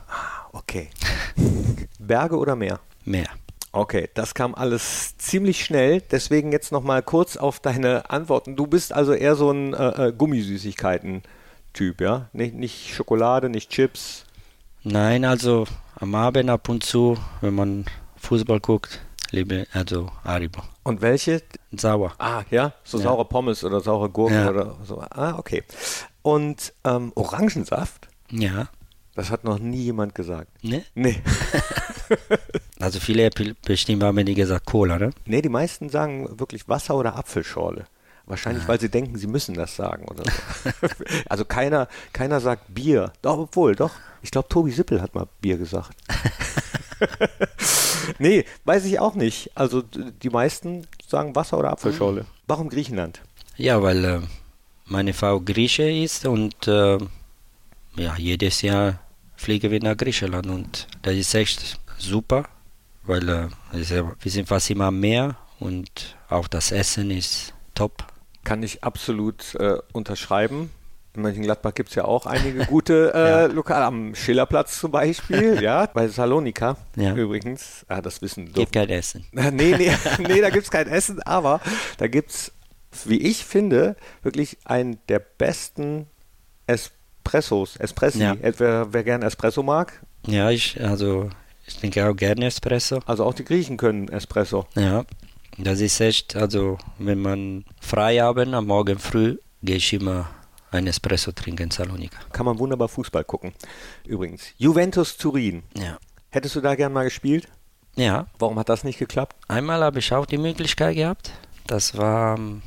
Ah, 0.08 0.48
okay. 0.54 0.90
Berge 2.00 2.38
oder 2.38 2.56
Meer? 2.56 2.80
Meer. 3.06 3.30
Okay, 3.72 4.10
das 4.16 4.34
kam 4.34 4.56
alles 4.56 5.18
ziemlich 5.18 5.64
schnell. 5.64 6.02
Deswegen 6.02 6.52
jetzt 6.52 6.72
noch 6.72 6.84
mal 6.84 7.04
kurz 7.04 7.38
auf 7.38 7.60
deine 7.60 8.10
Antworten. 8.10 8.56
Du 8.56 8.66
bist 8.66 8.94
also 8.94 9.14
eher 9.14 9.36
so 9.36 9.52
ein 9.52 9.74
äh, 9.74 10.08
äh 10.08 10.12
Gummisüßigkeiten-Typ, 10.12 12.02
ja? 12.02 12.30
Nicht, 12.34 12.56
nicht 12.56 12.94
Schokolade, 12.94 13.50
nicht 13.50 13.70
Chips. 13.70 14.26
Nein, 14.84 15.26
also 15.26 15.66
am 15.96 16.16
Abend 16.16 16.50
ab 16.50 16.70
und 16.70 16.84
zu, 16.84 17.18
wenn 17.42 17.54
man 17.54 17.86
Fußball 18.18 18.60
guckt, 18.60 19.02
liebe 19.32 19.68
also 19.74 20.12
Haribo. 20.24 20.62
Und 20.84 21.02
welche? 21.02 21.42
Sauer. 21.72 22.14
Ah, 22.18 22.44
ja? 22.50 22.74
So 22.84 22.98
ja. 22.98 23.04
saure 23.04 23.26
Pommes 23.26 23.64
oder 23.64 23.80
saure 23.82 24.10
Gurken 24.10 24.36
ja. 24.36 24.50
oder 24.50 24.78
so. 24.84 25.02
Ah, 25.02 25.36
okay. 25.38 25.64
Und 26.22 26.74
ähm, 26.84 27.12
Orangensaft? 27.16 28.08
Ja. 28.32 28.70
Das 29.16 29.32
hat 29.32 29.44
noch 29.44 29.60
nie 29.60 29.84
jemand 29.84 30.16
gesagt. 30.16 30.64
Ne? 30.64 30.86
Nee. 30.96 31.22
also 32.80 33.00
viele 33.00 33.30
bestimmt 33.66 34.04
haben 34.04 34.26
die 34.26 34.34
gesagt 34.34 34.66
Cola, 34.66 34.98
ne? 34.98 35.12
Nee, 35.26 35.42
die 35.42 35.50
meisten 35.50 35.90
sagen 35.90 36.40
wirklich 36.40 36.68
Wasser 36.70 36.96
oder 36.96 37.16
Apfelschorle. 37.16 37.86
Wahrscheinlich, 38.26 38.64
ah. 38.66 38.68
weil 38.68 38.80
sie 38.80 38.90
denken, 38.90 39.18
sie 39.18 39.28
müssen 39.28 39.56
das 39.56 39.76
sagen 39.76 40.06
oder 40.06 40.24
so. 40.24 40.70
also 41.30 41.46
keiner, 41.46 41.88
keiner 42.14 42.40
sagt 42.40 42.74
Bier. 42.74 43.12
Doch, 43.24 43.40
obwohl, 43.40 43.76
doch. 43.76 43.92
Ich 44.22 44.32
glaube, 44.32 44.48
Tobi 44.50 44.72
Sippel 44.72 45.02
hat 45.02 45.16
mal 45.16 45.28
Bier 45.42 45.58
gesagt. 45.58 45.98
nee, 48.20 48.46
weiß 48.66 48.86
ich 48.86 49.00
auch 49.00 49.16
nicht. 49.16 49.52
Also 49.56 49.82
die 49.82 50.30
meisten 50.30 50.88
sagen 51.08 51.36
Wasser 51.36 51.58
oder 51.58 51.72
Apfelschorle. 51.72 52.26
Warum 52.48 52.70
Griechenland? 52.70 53.22
Ja, 53.58 53.82
weil 53.82 54.06
äh, 54.06 54.22
meine 54.86 55.14
Frau 55.14 55.40
Grieche 55.40 55.90
ist 55.90 56.26
und 56.26 56.68
äh, 56.68 56.98
ja, 57.96 58.16
jedes 58.18 58.62
Jahr 58.62 59.00
fliegen 59.36 59.72
wir 59.72 59.82
nach 59.82 59.98
Griechenland 59.98 60.48
und 60.48 60.88
das 61.02 61.16
ist 61.16 61.34
echt 61.34 61.80
super, 61.98 62.46
weil 63.04 63.28
äh, 63.30 63.48
wir 63.72 64.32
sind 64.32 64.48
fast 64.48 64.70
immer 64.70 64.86
am 64.86 65.00
Meer 65.00 65.36
und 65.60 66.18
auch 66.30 66.48
das 66.48 66.72
Essen 66.72 67.12
ist 67.12 67.54
top. 67.76 68.06
Kann 68.44 68.64
ich 68.64 68.84
absolut 68.84 69.56
äh, 69.56 69.78
unterschreiben. 69.92 70.72
In 71.16 71.22
Mönchengladbach 71.24 71.74
gibt 71.74 71.90
es 71.90 71.96
ja 71.96 72.06
auch 72.06 72.26
einige 72.26 72.66
gute 72.68 73.12
äh, 73.14 73.30
ja. 73.30 73.46
Lokale, 73.48 73.86
am 73.86 74.16
Schillerplatz 74.16 74.80
zum 74.80 74.92
Beispiel, 74.92 75.60
ja, 75.62 75.88
bei 75.88 76.08
Salonika 76.08 76.78
ja. 76.96 77.16
übrigens. 77.16 77.86
Ah, 77.88 78.02
das 78.02 78.22
wissen 78.22 78.46
du. 78.48 78.54
Gibt 78.54 78.74
kein 78.74 78.90
Essen. 78.90 79.26
nee, 79.32 79.76
nee, 79.78 79.92
nee, 80.20 80.42
da 80.42 80.50
gibt 80.50 80.66
es 80.66 80.72
kein 80.72 80.88
Essen, 80.88 81.22
aber 81.24 81.62
da 81.98 82.08
gibt 82.08 82.32
es, 82.32 82.52
wie 83.06 83.18
ich 83.20 83.46
finde, 83.46 83.96
wirklich 84.22 84.58
einen 84.66 85.00
der 85.08 85.20
besten 85.20 86.08
Espresso 86.68 87.00
Espressos, 87.30 87.76
Espressi. 87.76 88.20
Ja. 88.22 88.34
Äh, 88.42 88.54
Wer, 88.58 88.88
wer 88.92 89.04
gern 89.04 89.22
Espresso 89.22 89.62
mag, 89.62 90.02
Ja, 90.26 90.50
ich, 90.50 90.82
also, 90.84 91.30
ich 91.68 91.78
trinke 91.78 92.10
auch 92.10 92.16
gerne 92.16 92.48
Espresso. 92.48 93.02
also 93.06 93.24
auch 93.24 93.36
die 93.36 93.44
Griechen 93.44 93.78
können 93.78 94.10
Espresso. 94.10 94.66
Ja, 94.76 95.06
das 95.60 95.80
ist 95.80 96.00
echt, 96.00 96.36
also, 96.36 96.80
wenn 96.98 97.20
man 97.20 97.66
frei 97.80 98.18
haben, 98.18 98.56
am 98.56 98.66
Morgen 98.66 98.98
früh, 98.98 99.38
gehe 99.62 99.76
ich 99.76 99.94
immer 99.94 100.28
ein 100.72 100.88
Espresso 100.88 101.32
trinken 101.32 101.64
in 101.64 101.72
Salonika. 101.72 102.18
Kann 102.32 102.46
man 102.46 102.60
wunderbar 102.60 102.88
Fußball 102.88 103.24
gucken. 103.24 103.54
Übrigens. 104.06 104.54
Juventus 104.58 105.18
Turin. 105.18 105.64
Ja. 105.78 105.98
Hättest 106.30 106.56
du 106.56 106.62
da 106.62 106.76
gern 106.76 106.94
mal 106.94 107.06
gespielt? 107.06 107.48
Ja, 107.96 108.28
Warum 108.38 108.58
hat 108.60 108.70
das 108.70 108.84
nicht 108.84 109.00
geklappt? 109.00 109.36
Einmal 109.48 109.84
habe 109.84 110.00
ich 110.00 110.14
auch 110.14 110.26
die 110.26 110.38
Möglichkeit 110.38 110.96
gehabt. 110.96 111.32
Das 111.68 111.98
war, 111.98 112.38
ähm, 112.38 112.62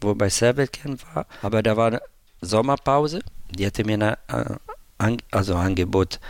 wo 0.00 0.14
bei 0.14 0.28
Servetken 0.28 0.98
war. 1.14 1.26
Aber 1.42 1.62
da 1.62 1.76
war 1.76 2.00
Sommerpause. 2.40 3.20
Die 3.50 3.64
hatte 3.64 3.84
mir 3.84 3.94
eine, 3.94 4.18
äh, 4.28 4.56
an, 4.98 5.18
also 5.30 5.54
Angebot. 5.54 6.20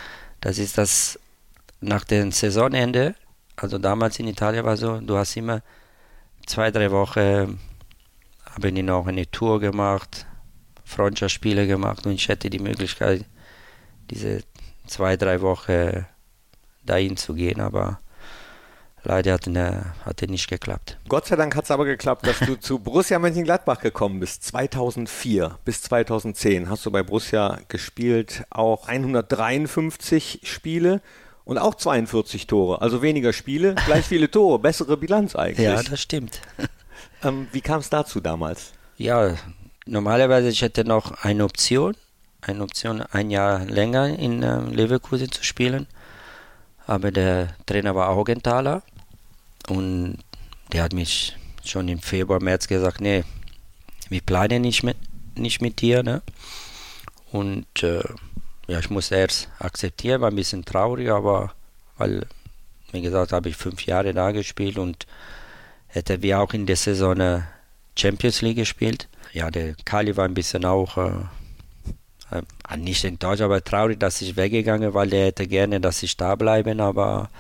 Das 0.40 0.59
ist 0.59 0.78
das 0.78 1.19
nach 1.81 2.04
dem 2.04 2.33
Saisonende. 2.33 3.14
Also 3.57 3.78
damals 3.78 4.19
in 4.19 4.28
Italien 4.28 4.64
war 4.64 4.76
so, 4.76 5.00
du 5.00 5.16
hast 5.16 5.37
immer 5.37 5.62
zwei, 6.47 6.71
drei 6.71 6.90
Wochen, 6.90 7.59
haben 8.45 8.75
die 8.75 8.83
noch 8.83 9.07
eine 9.07 9.31
Tour 9.31 9.61
gemacht, 9.61 10.26
Freundschaftsspiele 10.84 11.66
gemacht 11.66 12.06
und 12.06 12.12
ich 12.12 12.28
hätte 12.28 12.50
die 12.50 12.58
Möglichkeit, 12.58 13.24
diese 14.10 14.42
zwei, 14.86 15.16
drei 15.16 15.40
Wochen 15.40 16.06
dahin 16.84 17.16
zu 17.16 17.34
gehen, 17.34 17.60
aber 17.60 18.00
leider 19.02 19.34
hat, 19.34 19.46
ne, 19.46 19.94
hatte 20.04 20.26
nicht 20.26 20.48
geklappt. 20.48 20.98
Gott 21.08 21.26
sei 21.26 21.36
Dank 21.36 21.54
hat 21.56 21.64
es 21.64 21.70
aber 21.70 21.84
geklappt, 21.84 22.26
dass 22.26 22.38
du 22.40 22.56
zu 22.56 22.78
Borussia 22.78 23.18
Mönchengladbach 23.18 23.80
gekommen 23.80 24.20
bist. 24.20 24.44
2004 24.44 25.58
bis 25.64 25.82
2010 25.82 26.68
hast 26.68 26.84
du 26.86 26.90
bei 26.90 27.02
Borussia 27.02 27.60
gespielt, 27.68 28.44
auch 28.50 28.88
153 28.88 30.40
Spiele 30.44 31.00
und 31.44 31.58
auch 31.58 31.74
42 31.74 32.46
Tore. 32.46 32.80
Also 32.80 33.02
weniger 33.02 33.32
Spiele, 33.32 33.74
gleich 33.86 34.04
viele 34.04 34.30
Tore, 34.30 34.58
bessere 34.58 34.96
Bilanz 34.96 35.36
eigentlich. 35.36 35.66
Ja, 35.66 35.82
das 35.82 36.00
stimmt. 36.00 36.40
ähm, 37.22 37.48
wie 37.52 37.60
kam 37.60 37.80
es 37.80 37.90
dazu 37.90 38.20
damals? 38.20 38.72
Ja, 38.96 39.34
normalerweise 39.86 40.48
ich 40.48 40.62
hätte 40.62 40.84
noch 40.84 41.22
eine 41.22 41.44
Option, 41.44 41.96
eine 42.40 42.62
Option, 42.62 43.02
ein 43.02 43.30
Jahr 43.30 43.64
länger 43.64 44.18
in 44.18 44.42
ähm, 44.42 44.72
Leverkusen 44.72 45.30
zu 45.30 45.44
spielen. 45.44 45.86
Aber 46.86 47.10
der 47.10 47.54
Trainer 47.66 47.94
war 47.94 48.10
Augenthaler 48.10 48.82
und 49.68 50.18
der 50.72 50.82
hat 50.82 50.92
mich 50.92 51.36
schon 51.64 51.88
im 51.88 52.00
Februar, 52.00 52.42
März 52.42 52.68
gesagt, 52.68 53.00
nee, 53.00 53.24
wir 54.10 54.20
planen 54.20 54.62
nicht 54.62 54.82
mit, 54.82 54.96
nicht 55.34 55.62
mit 55.62 55.80
dir. 55.80 56.02
Ne? 56.02 56.20
Und 57.32 57.82
äh, 57.82 58.02
ja, 58.66 58.78
ich 58.78 58.90
musste 58.90 59.16
erst 59.16 59.48
akzeptieren, 59.58 60.20
war 60.20 60.30
ein 60.30 60.36
bisschen 60.36 60.64
traurig, 60.64 61.10
aber 61.10 61.54
weil, 61.96 62.26
wie 62.92 63.00
gesagt, 63.00 63.32
habe 63.32 63.48
ich 63.48 63.56
fünf 63.56 63.86
Jahre 63.86 64.12
da 64.12 64.32
gespielt 64.32 64.78
und 64.78 65.06
hätte 65.86 66.22
wir 66.22 66.40
auch 66.40 66.52
in 66.52 66.66
der 66.66 66.76
Saison 66.76 67.18
äh, 67.20 67.40
Champions 67.96 68.42
League 68.42 68.56
gespielt. 68.56 69.08
Ja, 69.32 69.50
der 69.50 69.74
Kali 69.84 70.16
war 70.16 70.24
ein 70.24 70.34
bisschen 70.34 70.64
auch 70.64 70.96
äh, 70.96 71.10
äh, 72.30 72.76
nicht 72.76 73.04
enttäuscht, 73.04 73.42
aber 73.42 73.62
traurig, 73.62 74.00
dass 74.00 74.20
ich 74.22 74.36
weggegangen, 74.36 74.94
weil 74.94 75.12
er 75.12 75.26
hätte 75.26 75.46
gerne, 75.46 75.80
dass 75.80 76.02
ich 76.02 76.16
da 76.16 76.34
bleiben, 76.34 76.80
aber 76.80 77.30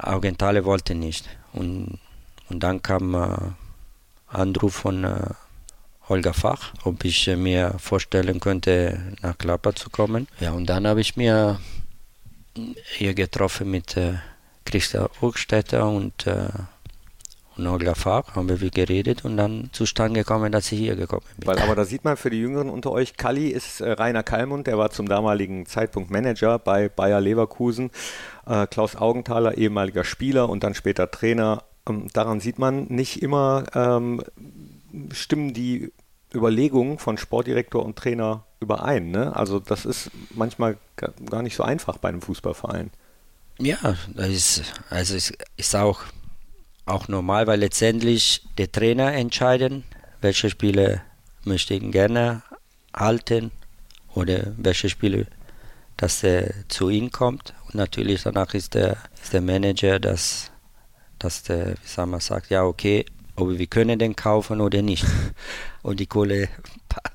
Augenthaler 0.00 0.64
wollte 0.64 0.94
nicht. 0.94 1.28
Und, 1.52 1.98
und 2.48 2.60
dann 2.62 2.82
kam 2.82 3.14
äh, 3.14 3.36
Anruf 4.28 4.74
von 4.74 5.04
äh, 5.04 5.30
Holger 6.08 6.34
Fach, 6.34 6.72
ob 6.84 7.04
ich 7.04 7.28
äh, 7.28 7.36
mir 7.36 7.74
vorstellen 7.78 8.40
könnte, 8.40 9.16
nach 9.22 9.38
Klapper 9.38 9.74
zu 9.74 9.90
kommen. 9.90 10.28
Ja, 10.40 10.52
und 10.52 10.66
dann 10.66 10.86
habe 10.86 11.00
ich 11.00 11.16
mir 11.16 11.58
hier 12.96 13.14
getroffen 13.14 13.70
mit 13.70 13.96
äh, 13.96 14.14
Christa 14.64 15.10
Urgstetter 15.20 15.88
und 15.88 16.26
äh, 16.26 16.48
und 17.56 17.68
Holger 17.68 17.94
Fach 17.94 18.34
haben 18.34 18.48
wir 18.48 18.70
geredet 18.70 19.24
und 19.24 19.36
dann 19.36 19.70
zustande 19.72 20.20
gekommen, 20.20 20.52
dass 20.52 20.70
ich 20.72 20.78
hier 20.78 20.96
gekommen 20.96 21.22
bin. 21.36 21.46
Weil, 21.46 21.58
aber 21.58 21.74
da 21.74 21.84
sieht 21.84 22.04
man 22.04 22.16
für 22.16 22.30
die 22.30 22.40
Jüngeren 22.40 22.70
unter 22.70 22.90
euch, 22.90 23.16
Kalli 23.16 23.48
ist 23.48 23.80
äh, 23.80 23.92
Rainer 23.92 24.22
Kallmund, 24.22 24.66
der 24.66 24.78
war 24.78 24.90
zum 24.90 25.08
damaligen 25.08 25.66
Zeitpunkt 25.66 26.10
Manager 26.10 26.58
bei 26.58 26.88
Bayer 26.88 27.20
Leverkusen. 27.20 27.90
Äh, 28.46 28.66
Klaus 28.66 28.96
Augenthaler, 28.96 29.56
ehemaliger 29.56 30.04
Spieler 30.04 30.48
und 30.48 30.64
dann 30.64 30.74
später 30.74 31.10
Trainer. 31.10 31.64
Ähm, 31.88 32.08
daran 32.12 32.40
sieht 32.40 32.58
man 32.58 32.84
nicht 32.84 33.22
immer, 33.22 33.64
ähm, 33.74 34.22
stimmen 35.12 35.54
die 35.54 35.92
Überlegungen 36.34 36.98
von 36.98 37.16
Sportdirektor 37.16 37.84
und 37.84 37.96
Trainer 37.96 38.44
überein. 38.60 39.10
Ne? 39.10 39.34
Also 39.36 39.60
das 39.60 39.84
ist 39.84 40.10
manchmal 40.30 40.76
gar 40.96 41.42
nicht 41.42 41.56
so 41.56 41.62
einfach 41.62 41.98
bei 41.98 42.08
einem 42.08 42.22
Fußballverein. 42.22 42.90
Ja, 43.58 43.96
das 44.14 44.28
ist, 44.28 44.62
also 44.90 45.14
ist, 45.14 45.32
ist 45.56 45.76
auch 45.76 46.02
auch 46.86 47.08
normal, 47.08 47.46
weil 47.46 47.60
letztendlich 47.60 48.42
der 48.58 48.70
Trainer 48.70 49.12
entscheiden, 49.12 49.84
welche 50.20 50.50
Spiele 50.50 51.02
möchte 51.44 51.74
ich 51.74 51.90
gerne 51.90 52.42
halten 52.94 53.50
oder 54.14 54.52
welche 54.56 54.88
Spiele, 54.88 55.26
dass 55.96 56.22
er 56.22 56.52
zu 56.68 56.88
ihm 56.90 57.10
kommt. 57.10 57.54
Und 57.66 57.74
natürlich 57.74 58.22
danach 58.22 58.54
ist 58.54 58.74
der, 58.74 58.96
ist 59.22 59.32
der 59.32 59.40
Manager, 59.40 59.98
dass, 59.98 60.50
dass 61.18 61.42
der, 61.42 61.72
wie 61.72 61.86
soll 61.86 62.06
man 62.06 62.20
sagt, 62.20 62.50
ja 62.50 62.64
okay, 62.64 63.04
ob 63.36 63.58
wir 63.58 63.66
können 63.66 63.98
den 63.98 64.16
kaufen 64.16 64.60
oder 64.60 64.82
nicht. 64.82 65.04
Und 65.82 66.00
die 66.00 66.06
Kohle. 66.06 66.48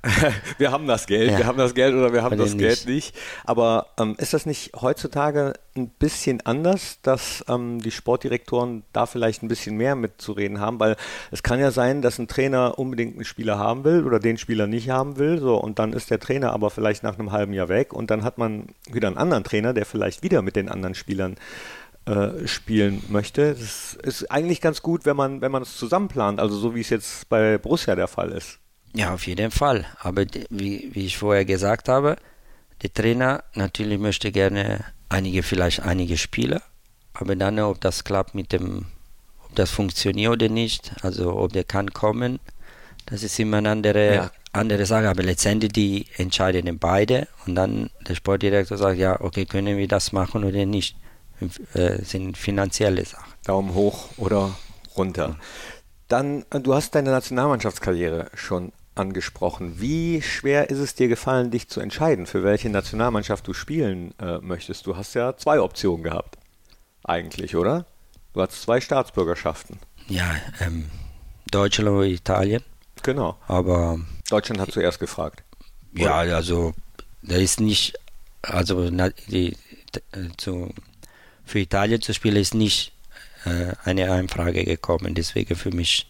wir 0.59 0.71
haben 0.71 0.85
das 0.85 1.07
Geld, 1.07 1.31
ja. 1.31 1.39
wir 1.39 1.47
haben 1.47 1.57
das 1.57 1.73
Geld 1.73 1.95
oder 1.95 2.13
wir 2.13 2.21
haben 2.21 2.35
Oder 2.35 2.43
das 2.43 2.53
nicht. 2.53 2.59
Geld 2.59 2.85
nicht. 2.85 3.15
Aber 3.45 3.87
ähm, 3.99 4.15
ist 4.19 4.33
das 4.33 4.45
nicht 4.45 4.73
heutzutage 4.79 5.53
ein 5.75 5.89
bisschen 5.89 6.41
anders, 6.45 6.99
dass 7.01 7.43
ähm, 7.47 7.81
die 7.81 7.89
Sportdirektoren 7.89 8.83
da 8.93 9.07
vielleicht 9.07 9.41
ein 9.41 9.47
bisschen 9.47 9.75
mehr 9.75 9.95
mitzureden 9.95 10.59
haben? 10.59 10.79
Weil 10.79 10.97
es 11.31 11.41
kann 11.41 11.59
ja 11.59 11.71
sein, 11.71 12.03
dass 12.03 12.19
ein 12.19 12.27
Trainer 12.27 12.77
unbedingt 12.77 13.15
einen 13.15 13.25
Spieler 13.25 13.57
haben 13.57 13.83
will 13.83 14.05
oder 14.05 14.19
den 14.19 14.37
Spieler 14.37 14.67
nicht 14.67 14.91
haben 14.91 15.17
will. 15.17 15.39
So, 15.39 15.55
und 15.55 15.79
dann 15.79 15.91
ist 15.93 16.11
der 16.11 16.19
Trainer 16.19 16.53
aber 16.53 16.69
vielleicht 16.69 17.01
nach 17.01 17.17
einem 17.17 17.31
halben 17.31 17.53
Jahr 17.53 17.69
weg 17.69 17.91
und 17.91 18.11
dann 18.11 18.23
hat 18.23 18.37
man 18.37 18.67
wieder 18.91 19.07
einen 19.07 19.17
anderen 19.17 19.43
Trainer, 19.43 19.73
der 19.73 19.85
vielleicht 19.85 20.21
wieder 20.21 20.43
mit 20.43 20.55
den 20.55 20.69
anderen 20.69 20.93
Spielern 20.93 21.37
äh, 22.09 22.47
spielen 22.47 23.03
möchte. 23.09 23.53
Das 23.53 23.93
ist 24.01 24.31
eigentlich 24.31 24.61
ganz 24.61 24.81
gut, 24.81 25.05
wenn 25.05 25.15
man, 25.15 25.41
wenn 25.41 25.51
man 25.51 25.61
es 25.63 25.77
zusammenplant, 25.77 26.39
also 26.39 26.57
so 26.57 26.73
wie 26.75 26.81
es 26.81 26.89
jetzt 26.89 27.29
bei 27.29 27.57
Borussia 27.57 27.95
der 27.95 28.07
Fall 28.07 28.31
ist. 28.31 28.59
Ja, 28.95 29.13
auf 29.13 29.27
jeden 29.27 29.51
Fall. 29.51 29.85
Aber 29.99 30.25
die- 30.25 30.45
wie, 30.49 30.89
wie 30.93 31.05
ich 31.05 31.17
vorher 31.17 31.45
gesagt 31.45 31.87
habe, 31.89 32.15
der 32.81 32.91
Trainer 32.93 33.43
natürlich 33.53 33.99
möchte 33.99 34.31
gerne 34.31 34.83
einige, 35.09 35.43
vielleicht 35.43 35.81
einige 35.83 36.17
Spieler, 36.17 36.61
aber 37.13 37.35
dann, 37.35 37.59
ob 37.59 37.81
das 37.81 38.03
klappt 38.03 38.33
mit 38.35 38.51
dem, 38.53 38.85
ob 39.45 39.55
das 39.55 39.69
funktioniert 39.69 40.31
oder 40.31 40.49
nicht, 40.49 40.91
also 41.01 41.35
ob 41.35 41.53
der 41.53 41.63
kann 41.65 41.91
kommen, 41.93 42.39
das 43.05 43.21
ist 43.23 43.37
immer 43.39 43.57
eine 43.57 43.69
andere, 43.71 44.13
Ja. 44.15 44.31
andere 44.53 44.85
Sache. 44.85 45.09
Aber 45.09 45.23
letztendlich 45.23 45.71
die 45.73 46.05
entscheiden 46.17 46.65
dann 46.65 46.79
beide 46.79 47.27
und 47.45 47.55
dann 47.55 47.89
der 48.07 48.15
Sportdirektor 48.15 48.77
sagt, 48.77 48.97
ja, 48.99 49.19
okay, 49.21 49.45
können 49.45 49.77
wir 49.77 49.87
das 49.87 50.11
machen 50.11 50.43
oder 50.43 50.65
nicht. 50.65 50.95
Äh, 51.73 52.03
sind 52.03 52.37
finanzielle 52.37 53.05
Sachen. 53.05 53.31
Daumen 53.45 53.73
hoch 53.73 54.09
oder 54.17 54.55
runter. 54.97 55.37
Dann, 56.07 56.45
äh, 56.51 56.59
du 56.59 56.73
hast 56.73 56.95
deine 56.95 57.11
Nationalmannschaftskarriere 57.11 58.29
schon 58.33 58.71
angesprochen. 58.95 59.79
Wie 59.79 60.21
schwer 60.21 60.69
ist 60.69 60.79
es 60.79 60.95
dir 60.95 61.07
gefallen, 61.07 61.51
dich 61.51 61.69
zu 61.69 61.79
entscheiden, 61.79 62.25
für 62.25 62.43
welche 62.43 62.69
Nationalmannschaft 62.69 63.47
du 63.47 63.53
spielen 63.53 64.13
äh, 64.19 64.39
möchtest? 64.39 64.85
Du 64.87 64.97
hast 64.97 65.13
ja 65.13 65.37
zwei 65.37 65.61
Optionen 65.61 66.03
gehabt, 66.03 66.37
eigentlich, 67.03 67.55
oder? 67.55 67.85
Du 68.33 68.41
hast 68.41 68.61
zwei 68.61 68.81
Staatsbürgerschaften. 68.81 69.79
Ja, 70.07 70.35
ähm, 70.59 70.89
Deutschland 71.51 71.89
oder 71.89 72.05
Italien, 72.05 72.63
Genau. 73.03 73.37
aber 73.47 73.99
Deutschland 74.29 74.59
hat 74.59 74.71
zuerst 74.71 74.99
gefragt. 74.99 75.43
Ja, 75.93 76.15
also 76.15 76.73
da 77.21 77.35
ist 77.35 77.59
nicht, 77.59 77.93
also 78.41 78.89
na, 78.91 79.09
die, 79.27 79.53
äh, 80.11 80.27
zu, 80.37 80.69
für 81.49 81.59
Italien 81.59 82.01
zu 82.01 82.13
spielen 82.13 82.35
ist 82.35 82.53
nicht 82.53 82.93
äh, 83.45 83.73
eine 83.83 84.11
Einfrage 84.11 84.63
gekommen. 84.63 85.15
Deswegen 85.15 85.55
für 85.55 85.71
mich 85.71 86.07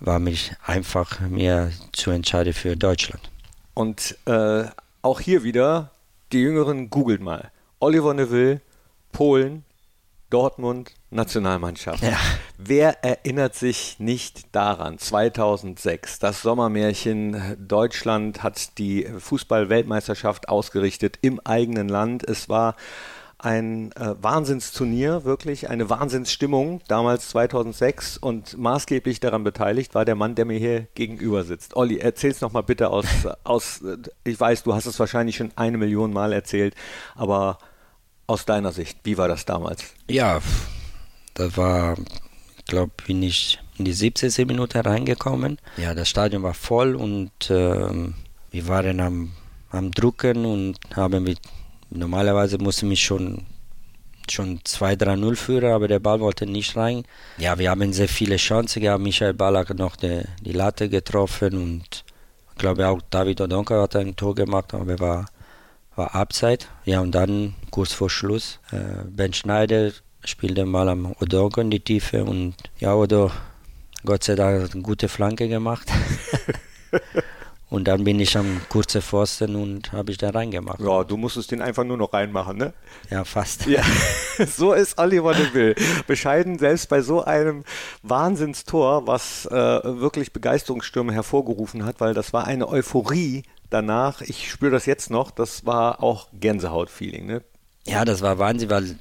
war 0.00 0.18
mich 0.18 0.52
einfach 0.64 1.20
mir 1.20 1.72
zu 1.92 2.10
entscheiden 2.10 2.54
für 2.54 2.76
Deutschland. 2.76 3.20
Und 3.74 4.16
äh, 4.24 4.64
auch 5.02 5.20
hier 5.20 5.42
wieder, 5.44 5.90
die 6.32 6.40
Jüngeren 6.40 6.88
googelt 6.88 7.20
mal. 7.20 7.50
Oliver 7.80 8.14
Neville, 8.14 8.60
Polen, 9.12 9.64
Dortmund, 10.30 10.92
Nationalmannschaft. 11.10 12.02
Ja. 12.02 12.18
Wer 12.58 13.02
erinnert 13.04 13.54
sich 13.54 13.98
nicht 13.98 14.54
daran? 14.54 14.98
2006, 14.98 16.18
das 16.18 16.42
Sommermärchen. 16.42 17.56
Deutschland 17.66 18.42
hat 18.42 18.78
die 18.78 19.06
Fußball-Weltmeisterschaft 19.18 20.48
ausgerichtet 20.48 21.18
im 21.22 21.40
eigenen 21.40 21.88
Land. 21.88 22.24
Es 22.28 22.48
war 22.48 22.74
ein 23.38 23.92
äh, 23.92 24.14
Wahnsinnsturnier, 24.20 25.24
wirklich 25.24 25.70
eine 25.70 25.88
Wahnsinnsstimmung, 25.88 26.80
damals 26.88 27.28
2006 27.28 28.18
und 28.18 28.58
maßgeblich 28.58 29.20
daran 29.20 29.44
beteiligt 29.44 29.94
war 29.94 30.04
der 30.04 30.16
Mann, 30.16 30.34
der 30.34 30.44
mir 30.44 30.58
hier 30.58 30.88
gegenüber 30.94 31.44
sitzt. 31.44 31.76
Olli, 31.76 31.98
erzähl's 31.98 32.40
noch 32.40 32.52
mal 32.52 32.62
bitte 32.62 32.90
aus, 32.90 33.06
aus, 33.44 33.80
ich 34.24 34.40
weiß, 34.40 34.64
du 34.64 34.74
hast 34.74 34.86
es 34.86 34.98
wahrscheinlich 34.98 35.36
schon 35.36 35.52
eine 35.54 35.78
Million 35.78 36.12
Mal 36.12 36.32
erzählt, 36.32 36.74
aber 37.14 37.58
aus 38.26 38.44
deiner 38.44 38.72
Sicht, 38.72 38.98
wie 39.04 39.16
war 39.16 39.28
das 39.28 39.44
damals? 39.44 39.84
Ja, 40.08 40.40
das 41.34 41.56
war, 41.56 41.96
ich 42.58 42.64
glaube, 42.64 42.92
bin 43.06 43.22
ich 43.22 43.60
in 43.78 43.84
die 43.84 43.92
17. 43.92 44.48
Minute 44.48 44.84
reingekommen. 44.84 45.58
Ja, 45.76 45.94
das 45.94 46.08
Stadion 46.08 46.42
war 46.42 46.54
voll 46.54 46.96
und 46.96 47.50
äh, 47.50 48.12
wir 48.50 48.68
waren 48.68 48.98
am, 48.98 49.32
am 49.70 49.92
Drucken 49.92 50.44
und 50.44 50.78
haben 50.96 51.22
mit 51.22 51.38
Normalerweise 51.90 52.58
musste 52.58 52.86
mich 52.86 53.02
schon 53.02 53.46
schon 54.30 54.58
2-3-0 54.60 55.36
führen, 55.36 55.72
aber 55.72 55.88
der 55.88 56.00
Ball 56.00 56.20
wollte 56.20 56.46
nicht 56.46 56.76
rein. 56.76 57.04
Ja, 57.38 57.58
wir 57.58 57.70
haben 57.70 57.92
sehr 57.92 58.08
viele 58.08 58.36
Chancen 58.36 58.82
gehabt. 58.82 59.02
Michael 59.02 59.34
Ballack 59.34 59.70
hat 59.70 59.78
noch 59.78 59.96
die, 59.96 60.22
die 60.42 60.52
Latte 60.52 60.88
getroffen 60.88 61.54
und 61.56 62.04
ich 62.50 62.58
glaube 62.58 62.88
auch 62.88 63.00
David 63.10 63.40
Odonka 63.40 63.80
hat 63.80 63.96
ein 63.96 64.16
Tor 64.16 64.34
gemacht, 64.34 64.74
aber 64.74 64.98
war, 64.98 65.26
war 65.96 66.14
Abzeit. 66.14 66.68
Ja, 66.84 67.00
und 67.00 67.12
dann 67.12 67.54
kurz 67.70 67.92
vor 67.92 68.10
Schluss, 68.10 68.58
äh, 68.72 69.04
Ben 69.08 69.32
Schneider 69.32 69.92
spielte 70.24 70.64
mal 70.66 70.88
am 70.88 71.14
Odonka 71.20 71.60
in 71.60 71.70
die 71.70 71.80
Tiefe 71.80 72.24
und 72.24 72.54
ja, 72.78 72.94
Odo, 72.94 73.30
Gott 74.04 74.24
sei 74.24 74.34
Dank, 74.34 74.62
hat 74.62 74.74
eine 74.74 74.82
gute 74.82 75.08
Flanke 75.08 75.48
gemacht. 75.48 75.88
Und 77.70 77.84
dann 77.86 78.04
bin 78.04 78.18
ich 78.18 78.36
am 78.36 78.62
kurzen 78.70 79.02
Pfosten 79.02 79.54
und 79.54 79.92
habe 79.92 80.10
ich 80.10 80.16
da 80.16 80.30
reingemacht. 80.30 80.80
Ja, 80.80 81.04
du 81.04 81.18
musstest 81.18 81.50
den 81.50 81.60
einfach 81.60 81.84
nur 81.84 81.98
noch 81.98 82.14
reinmachen, 82.14 82.56
ne? 82.56 82.72
Ja, 83.10 83.24
fast. 83.24 83.66
Ja, 83.66 83.82
so 84.46 84.72
ist 84.72 84.98
Oliver 84.98 85.34
de 85.34 85.52
Will. 85.52 85.74
Bescheiden 86.06 86.58
selbst 86.58 86.88
bei 86.88 87.02
so 87.02 87.24
einem 87.24 87.64
Wahnsinnstor, 88.02 89.06
was 89.06 89.44
äh, 89.46 89.52
wirklich 89.52 90.32
Begeisterungsstürme 90.32 91.12
hervorgerufen 91.12 91.84
hat, 91.84 92.00
weil 92.00 92.14
das 92.14 92.32
war 92.32 92.46
eine 92.46 92.68
Euphorie 92.68 93.42
danach. 93.68 94.22
Ich 94.22 94.50
spüre 94.50 94.72
das 94.72 94.86
jetzt 94.86 95.10
noch. 95.10 95.30
Das 95.30 95.66
war 95.66 96.02
auch 96.02 96.28
Gänsehaut-Feeling, 96.32 97.26
ne? 97.26 97.42
Ja, 97.86 98.06
das 98.06 98.22
war 98.22 98.38
Wahnsinn, 98.38 98.70
weil 98.70 98.98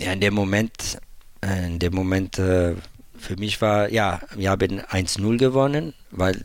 ja, 0.00 0.12
in 0.12 0.20
dem 0.20 0.34
Moment, 0.34 0.98
äh, 1.44 1.66
in 1.66 1.78
dem 1.78 1.94
Moment 1.94 2.38
äh, 2.40 2.74
für 3.16 3.36
mich 3.36 3.60
war, 3.60 3.90
ja, 3.90 4.20
wir 4.34 4.50
haben 4.50 4.80
1-0 4.80 5.38
gewonnen, 5.38 5.94
weil 6.10 6.44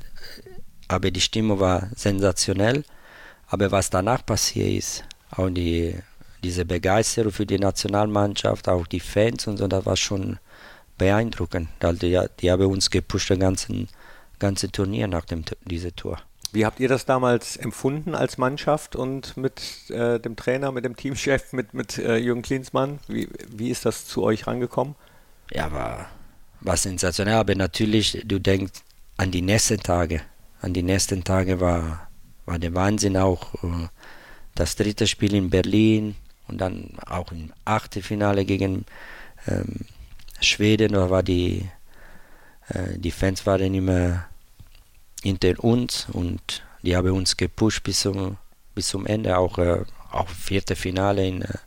aber 0.90 1.12
die 1.12 1.22
Stimmung 1.22 1.60
war 1.60 1.88
sensationell. 1.96 2.84
Aber 3.48 3.72
was 3.72 3.90
danach 3.90 4.26
passiert 4.26 4.70
ist, 4.70 5.04
auch 5.32 5.50
die, 5.50 5.96
diese 6.44 6.66
Begeisterung 6.66 7.32
für 7.32 7.46
die 7.46 7.58
Nationalmannschaft, 7.58 8.68
auch 8.68 8.86
die 8.86 9.00
Fans 9.00 9.48
und 9.48 9.58
so, 9.58 9.68
das 9.68 9.86
war 9.86 9.96
schon 9.96 10.40
beeindruckend. 10.98 11.70
Also 11.80 12.00
die, 12.00 12.20
die 12.42 12.52
haben 12.52 12.66
uns 12.66 12.90
gepusht, 12.90 13.30
das 13.30 13.40
ganze, 13.40 13.88
ganze 14.40 14.72
Turnier 14.72 15.08
nach 15.08 15.26
dem, 15.26 15.46
diese 15.66 15.96
Tour. 15.96 16.20
Wie 16.52 16.66
habt 16.66 16.80
ihr 16.80 16.90
das 16.90 17.06
damals 17.06 17.58
empfunden 17.58 18.16
als 18.16 18.40
Mannschaft 18.40 18.96
und 18.96 19.38
mit 19.38 19.90
äh, 19.92 20.20
dem 20.20 20.36
Trainer, 20.36 20.72
mit 20.72 20.84
dem 20.84 20.96
Teamchef, 20.96 21.54
mit, 21.54 21.76
mit 21.76 22.00
äh, 22.00 22.18
Jürgen 22.18 22.42
Klinsmann? 22.42 23.00
Wie, 23.08 23.30
wie 23.48 23.70
ist 23.70 23.86
das 23.86 24.06
zu 24.06 24.24
euch 24.24 24.48
rangekommen? 24.48 24.96
Ja, 25.52 25.72
war, 25.72 26.10
war 26.62 26.78
sensationell, 26.78 27.36
aber 27.36 27.54
natürlich, 27.54 28.24
du 28.26 28.40
denkst 28.40 28.82
an 29.18 29.30
die 29.30 29.44
nächsten 29.44 29.80
Tage 29.80 30.22
an 30.62 30.74
die 30.74 30.84
nächsten 30.84 31.24
Tage 31.24 31.60
war, 31.60 32.10
war 32.46 32.60
der 32.60 32.74
Wahnsinn 32.74 33.18
auch. 33.18 33.54
Äh, 33.64 33.88
das 34.56 34.76
dritte 34.76 35.08
Spiel 35.08 35.34
in 35.36 35.50
Berlin 35.50 36.16
und 36.48 36.60
dann 36.60 36.92
auch 37.06 37.32
im 37.32 37.54
Achtelfinale 37.64 38.44
gegen 38.46 38.86
ähm, 39.48 39.86
Schweden, 40.42 40.94
da 40.94 41.10
war 41.10 41.24
die, 41.24 41.70
äh, 42.68 42.98
die 42.98 43.12
Fans 43.12 43.46
waren 43.46 43.74
immer 43.74 44.26
hinter 45.24 45.64
uns 45.64 46.08
und 46.12 46.64
die 46.82 46.96
haben 46.96 47.12
uns 47.12 47.38
gepusht 47.38 47.84
bis 47.84 48.02
zum, 48.02 48.38
bis 48.76 48.88
zum 48.88 49.06
Ende, 49.06 49.38
auch, 49.38 49.58
äh, 49.58 49.84
auch 50.12 50.28
vierte 50.28 50.76
Finale 50.76 51.28
in, 51.28 51.42
äh, 51.42 51.58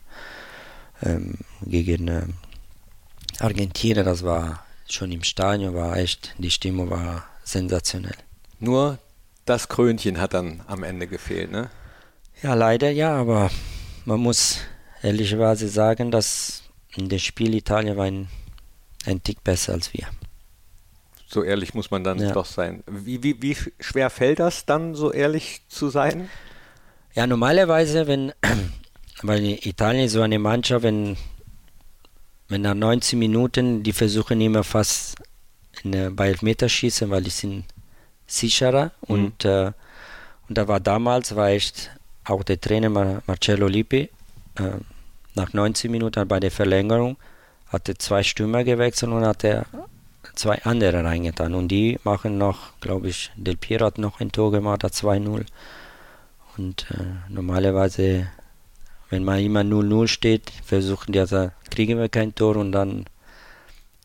ähm, 1.02 1.38
gegen 1.64 2.08
äh, 2.08 2.26
Argentinien, 3.38 4.04
das 4.04 4.22
war 4.22 4.64
schon 4.88 5.12
im 5.12 5.22
Stadion, 5.22 5.74
war 5.74 5.96
echt, 5.96 6.34
die 6.38 6.50
Stimmung 6.50 6.90
war 6.90 7.24
sensationell. 7.44 8.16
Nur 8.62 9.00
das 9.44 9.68
Krönchen 9.68 10.20
hat 10.20 10.34
dann 10.34 10.62
am 10.68 10.84
Ende 10.84 11.08
gefehlt, 11.08 11.50
ne? 11.50 11.68
Ja, 12.44 12.54
leider 12.54 12.92
ja, 12.92 13.12
aber 13.16 13.50
man 14.04 14.20
muss 14.20 14.58
ehrlicherweise 15.02 15.66
sagen, 15.66 16.12
dass 16.12 16.62
in 16.94 17.08
dem 17.08 17.18
Spiel 17.18 17.56
Italien 17.56 17.96
war 17.96 18.04
ein, 18.04 18.28
ein 19.04 19.20
Tick 19.20 19.42
besser 19.42 19.72
als 19.72 19.92
wir. 19.92 20.06
So 21.26 21.42
ehrlich 21.42 21.74
muss 21.74 21.90
man 21.90 22.04
dann 22.04 22.20
ja. 22.20 22.30
doch 22.30 22.46
sein. 22.46 22.84
Wie, 22.86 23.24
wie, 23.24 23.42
wie 23.42 23.56
schwer 23.80 24.10
fällt 24.10 24.38
das 24.38 24.64
dann, 24.64 24.94
so 24.94 25.10
ehrlich 25.10 25.62
zu 25.66 25.88
sein? 25.88 26.28
Ja, 27.14 27.26
normalerweise, 27.26 28.06
wenn, 28.06 28.32
weil 29.22 29.44
Italien 29.44 30.04
ist 30.04 30.12
so 30.12 30.22
eine 30.22 30.38
Mannschaft, 30.38 30.84
wenn, 30.84 31.16
wenn 32.46 32.62
nach 32.62 32.74
90 32.74 33.18
Minuten, 33.18 33.82
die 33.82 33.92
versuchen 33.92 34.40
immer 34.40 34.62
fast 34.62 35.16
in, 35.82 36.14
bei 36.14 36.28
Elfmeterschießen, 36.28 37.10
weil 37.10 37.24
die 37.24 37.30
sind 37.30 37.64
sicherer. 38.32 38.90
Mhm. 39.06 39.14
Und, 39.14 39.44
äh, 39.44 39.72
und 40.48 40.58
da 40.58 40.68
war 40.68 40.80
damals, 40.80 41.36
war 41.36 41.48
echt 41.48 41.90
auch 42.24 42.42
der 42.42 42.60
Trainer 42.60 42.90
Marcello 43.26 43.66
Lippi, 43.66 44.10
äh, 44.56 44.62
nach 45.34 45.52
90 45.52 45.90
Minuten 45.90 46.28
bei 46.28 46.40
der 46.40 46.50
Verlängerung, 46.50 47.16
hatte 47.68 47.96
zwei 47.96 48.22
Stürmer 48.22 48.64
gewechselt 48.64 49.12
und 49.12 49.24
hatte 49.24 49.64
zwei 50.34 50.62
andere 50.62 51.04
reingetan. 51.04 51.54
Und 51.54 51.68
die 51.68 51.98
machen 52.04 52.38
noch, 52.38 52.78
glaube 52.80 53.08
ich, 53.08 53.30
Del 53.36 53.56
Piero 53.56 53.86
hat 53.86 53.98
noch 53.98 54.20
ein 54.20 54.30
Tor 54.30 54.52
gemacht, 54.52 54.84
hat 54.84 54.92
2-0. 54.92 55.46
Und 56.56 56.86
äh, 56.90 57.04
normalerweise, 57.28 58.28
wenn 59.08 59.24
man 59.24 59.38
immer 59.40 59.60
0-0 59.62 60.08
steht, 60.08 60.52
versuchen 60.64 61.12
die, 61.12 61.20
also 61.20 61.50
kriegen 61.70 61.98
wir 61.98 62.08
kein 62.08 62.34
Tor 62.34 62.56
und 62.56 62.72
dann 62.72 63.06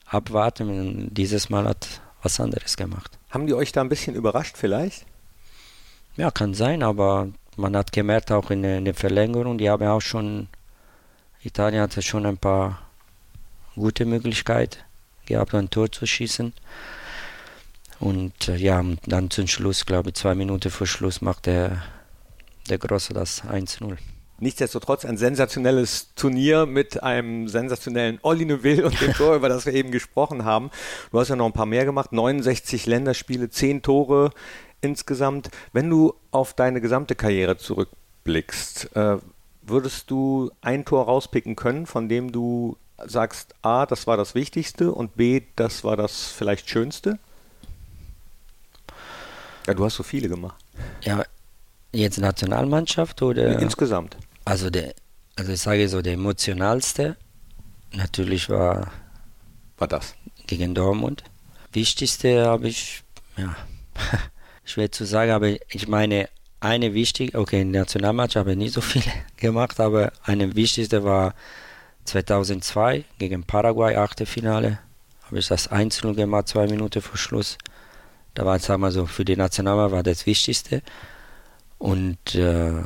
abwarten. 0.06 0.70
Und 0.70 1.14
dieses 1.14 1.50
Mal 1.50 1.66
hat 1.66 2.02
was 2.24 2.40
anderes 2.40 2.78
gemacht. 2.78 3.17
Haben 3.30 3.48
die 3.48 3.54
euch 3.54 3.72
da 3.72 3.82
ein 3.82 3.90
bisschen 3.90 4.16
überrascht 4.16 4.58
vielleicht? 4.58 5.06
Ja, 6.16 6.32
kann 6.32 6.54
sein, 6.54 6.82
aber 6.82 7.30
man 7.58 7.76
hat 7.76 7.92
gemerkt, 7.92 8.32
auch 8.32 8.50
in 8.52 8.64
der, 8.64 8.78
in 8.78 8.86
der 8.86 8.94
Verlängerung, 8.94 9.58
die 9.58 9.70
haben 9.70 9.86
auch 9.86 10.02
schon, 10.02 10.48
Italien 11.44 11.82
hatte 11.82 12.02
schon 12.02 12.26
ein 12.26 12.38
paar 12.38 12.82
gute 13.76 14.06
Möglichkeiten 14.06 14.80
gehabt, 15.26 15.54
ein 15.54 15.70
Tor 15.70 15.92
zu 15.92 16.06
schießen. 16.06 16.54
Und 18.00 18.48
äh, 18.48 18.58
ja, 18.58 18.84
dann 19.06 19.30
zum 19.30 19.48
Schluss, 19.48 19.86
glaube 19.86 20.10
ich, 20.10 20.16
zwei 20.16 20.36
Minuten 20.36 20.72
vor 20.72 20.88
Schluss 20.88 21.22
macht 21.22 21.48
der, 21.48 21.84
der 22.70 22.78
Grosse 22.78 23.14
das 23.14 23.44
1-0. 23.44 23.98
Nichtsdestotrotz 24.40 25.04
ein 25.04 25.18
sensationelles 25.18 26.14
Turnier 26.16 26.68
mit 26.68 27.02
einem 27.02 27.48
sensationellen 27.48 28.20
Olli 28.22 28.46
Neuville 28.46 28.86
und 28.86 29.00
dem 29.02 29.14
Tor, 29.14 29.36
über 29.38 29.50
das 29.50 29.66
wir 29.66 29.74
eben 29.74 29.92
gesprochen 29.92 30.46
haben. 30.46 30.70
Du 31.12 31.20
hast 31.20 31.30
ja 31.30 31.36
noch 31.36 31.48
ein 31.48 31.54
paar 31.54 31.66
mehr 31.66 31.86
gemacht, 31.86 32.12
69 32.12 32.86
Länderspiele, 32.86 33.50
10 33.50 33.82
Tore 33.82 34.32
insgesamt. 34.82 35.50
Wenn 35.74 35.90
du 35.90 36.14
auf 36.32 36.54
deine 36.54 36.82
gesamte 36.82 37.16
Karriere 37.16 37.58
zurückblickst, 37.58 38.96
äh, 38.96 39.18
würdest 39.64 40.12
du 40.12 40.52
ein 40.62 40.86
Tor 40.86 41.06
rauspicken 41.06 41.56
können, 41.56 41.88
von 41.88 42.08
dem 42.08 42.32
du 42.32 42.78
sagst, 43.06 43.56
A, 43.62 43.86
das 43.86 44.08
war 44.08 44.18
das 44.18 44.36
Wichtigste 44.36 44.92
und 44.92 45.16
B, 45.16 45.42
das 45.56 45.84
war 45.84 45.98
das 45.98 46.28
vielleicht 46.28 46.70
Schönste? 46.70 47.20
Ja, 49.66 49.74
du 49.74 49.84
hast 49.84 49.96
so 49.96 50.04
viele 50.04 50.30
gemacht. 50.30 50.64
Ja, 51.02 51.24
jetzt 51.92 52.20
Nationalmannschaft 52.20 53.22
oder? 53.22 53.60
Insgesamt. 53.60 54.16
Also, 54.48 54.70
der, 54.70 54.94
also 55.36 55.52
ich 55.52 55.60
sage 55.60 55.90
so, 55.90 56.02
der 56.02 56.14
emotionalste 56.14 57.18
natürlich 57.92 58.50
war, 58.50 58.94
war 59.78 59.90
das 59.90 60.16
gegen 60.46 60.74
Dortmund. 60.74 61.22
Wichtigste 61.74 62.46
habe 62.46 62.70
ich, 62.70 63.04
ja, 63.36 63.58
schwer 64.64 64.90
zu 64.90 65.04
sagen, 65.04 65.32
aber 65.32 65.50
ich 65.50 65.90
meine, 65.90 66.30
eine 66.62 66.94
wichtige, 66.94 67.38
okay, 67.38 67.60
in 67.60 67.74
der 67.74 67.82
Nationalmannschaft 67.82 68.46
habe 68.46 68.52
ich 68.52 68.58
nicht 68.58 68.74
so 68.74 68.80
viele 68.80 69.12
gemacht, 69.36 69.82
aber 69.82 70.14
eine 70.24 70.56
wichtigste 70.56 71.04
war 71.04 71.36
2002 72.06 73.04
gegen 73.20 73.44
Paraguay, 73.44 73.98
achte 73.98 74.26
Finale. 74.26 74.80
Habe 75.24 75.40
ich 75.40 75.48
das 75.50 75.70
1-0 75.70 76.14
gemacht, 76.14 76.48
zwei 76.48 76.68
Minuten 76.68 77.02
vor 77.02 77.18
Schluss. 77.18 77.58
Da 78.34 78.46
war, 78.46 78.58
sagen 78.60 78.82
wir 78.82 78.92
so, 78.92 79.08
für 79.08 79.26
die 79.26 79.36
Nationalmannschaft 79.36 79.94
war 79.94 80.04
das 80.04 80.26
Wichtigste. 80.26 80.84
Und 81.80 82.34
äh, 82.34 82.82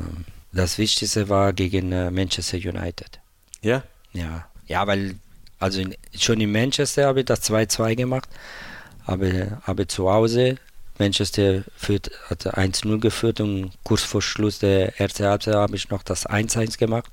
das 0.51 0.77
Wichtigste 0.77 1.29
war 1.29 1.53
gegen 1.53 1.91
äh, 1.91 2.11
Manchester 2.11 2.57
United. 2.57 3.19
Ja? 3.61 3.83
Ja. 4.13 4.47
Ja, 4.67 4.87
weil 4.87 5.15
also 5.59 5.79
in, 5.79 5.95
schon 6.17 6.41
in 6.41 6.51
Manchester 6.51 7.05
habe 7.05 7.19
ich 7.19 7.25
das 7.25 7.49
2-2 7.49 7.95
gemacht, 7.95 8.29
aber, 9.05 9.61
aber 9.65 9.87
zu 9.87 10.09
Hause 10.09 10.57
Manchester 10.97 11.63
führt, 11.75 12.11
hat 12.29 12.45
1-0 12.45 12.99
geführt 12.99 13.41
und 13.41 13.71
kurz 13.83 14.03
vor 14.03 14.21
Schluss 14.21 14.59
der 14.59 14.99
ersten 14.99 15.25
Halbzeit 15.25 15.55
habe 15.55 15.75
ich 15.75 15.89
noch 15.89 16.03
das 16.03 16.27
1-1 16.27 16.77
gemacht. 16.77 17.11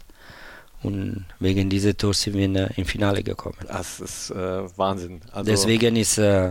Und 0.82 1.24
wegen 1.40 1.70
dieser 1.70 1.96
Tor 1.96 2.14
sind 2.14 2.34
wir 2.34 2.44
in, 2.44 2.54
im 2.54 2.84
Finale 2.84 3.22
gekommen. 3.22 3.56
Das 3.66 3.98
ist 4.00 4.30
äh, 4.30 4.78
Wahnsinn. 4.78 5.20
Also 5.32 5.50
Deswegen 5.50 5.96
ist 5.96 6.18
äh, 6.18 6.50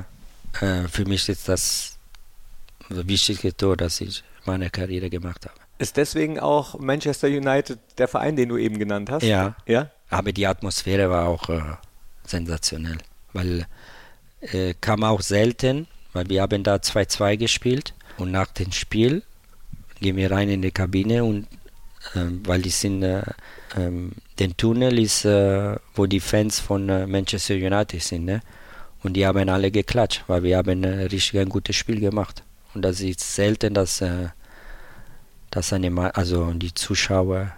äh, 0.62 0.88
für 0.90 1.06
mich 1.06 1.28
jetzt 1.28 1.48
das, 1.48 1.94
wichtigste 2.90 3.56
Tor, 3.56 3.78
das 3.78 4.02
ich 4.02 4.24
meine 4.46 4.70
Karriere 4.70 5.10
gemacht 5.10 5.46
habe. 5.46 5.67
Ist 5.80 5.98
deswegen 5.98 6.40
auch 6.40 6.80
Manchester 6.80 7.28
United 7.28 7.80
der 7.98 8.08
Verein, 8.08 8.36
den 8.36 8.50
du 8.50 8.58
eben 8.58 8.80
genannt 8.80 9.10
hast? 9.12 9.24
Ja. 9.24 9.56
ja? 9.68 9.92
Aber 10.10 10.32
die 10.32 10.48
Atmosphäre 10.48 11.10
war 11.10 11.28
auch 11.28 11.50
äh, 11.50 11.62
sensationell, 12.26 12.98
weil 13.34 13.68
äh, 14.42 14.74
kam 14.80 15.04
auch 15.04 15.22
selten, 15.22 15.88
weil 16.14 16.30
wir 16.30 16.42
haben 16.42 16.64
da 16.64 16.76
2-2 16.76 17.38
gespielt 17.38 17.94
und 18.18 18.32
nach 18.32 18.48
dem 18.48 18.72
Spiel 18.72 19.24
gehen 20.00 20.16
wir 20.16 20.32
rein 20.32 20.50
in 20.50 20.62
die 20.62 20.72
Kabine 20.72 21.24
und 21.24 21.48
ähm, 22.16 22.42
weil 22.46 22.62
die 22.62 22.70
sind, 22.70 23.04
äh, 23.04 23.24
ähm, 23.76 24.14
den 24.40 24.56
Tunnel 24.56 24.98
ist, 25.00 25.26
äh, 25.26 25.76
wo 25.96 26.06
die 26.06 26.20
Fans 26.20 26.60
von 26.60 26.90
äh, 26.90 27.08
Manchester 27.08 27.56
United 27.56 28.02
sind, 28.02 28.26
ne? 28.26 28.42
Und 29.04 29.14
die 29.14 29.26
haben 29.28 29.48
alle 29.50 29.72
geklatscht, 29.72 30.24
weil 30.28 30.44
wir 30.44 30.58
haben 30.58 30.84
äh, 30.84 31.04
richtig 31.04 31.40
ein 31.40 31.50
gutes 31.50 31.76
Spiel 31.76 32.00
gemacht. 32.00 32.44
Und 32.74 32.82
das 32.82 33.00
ist 33.00 33.22
selten, 33.22 33.74
dass, 33.74 34.02
äh, 34.02 34.30
dass 35.52 35.74
eine, 35.74 36.16
also 36.16 36.52
die 36.54 36.74
Zuschauer 36.74 37.52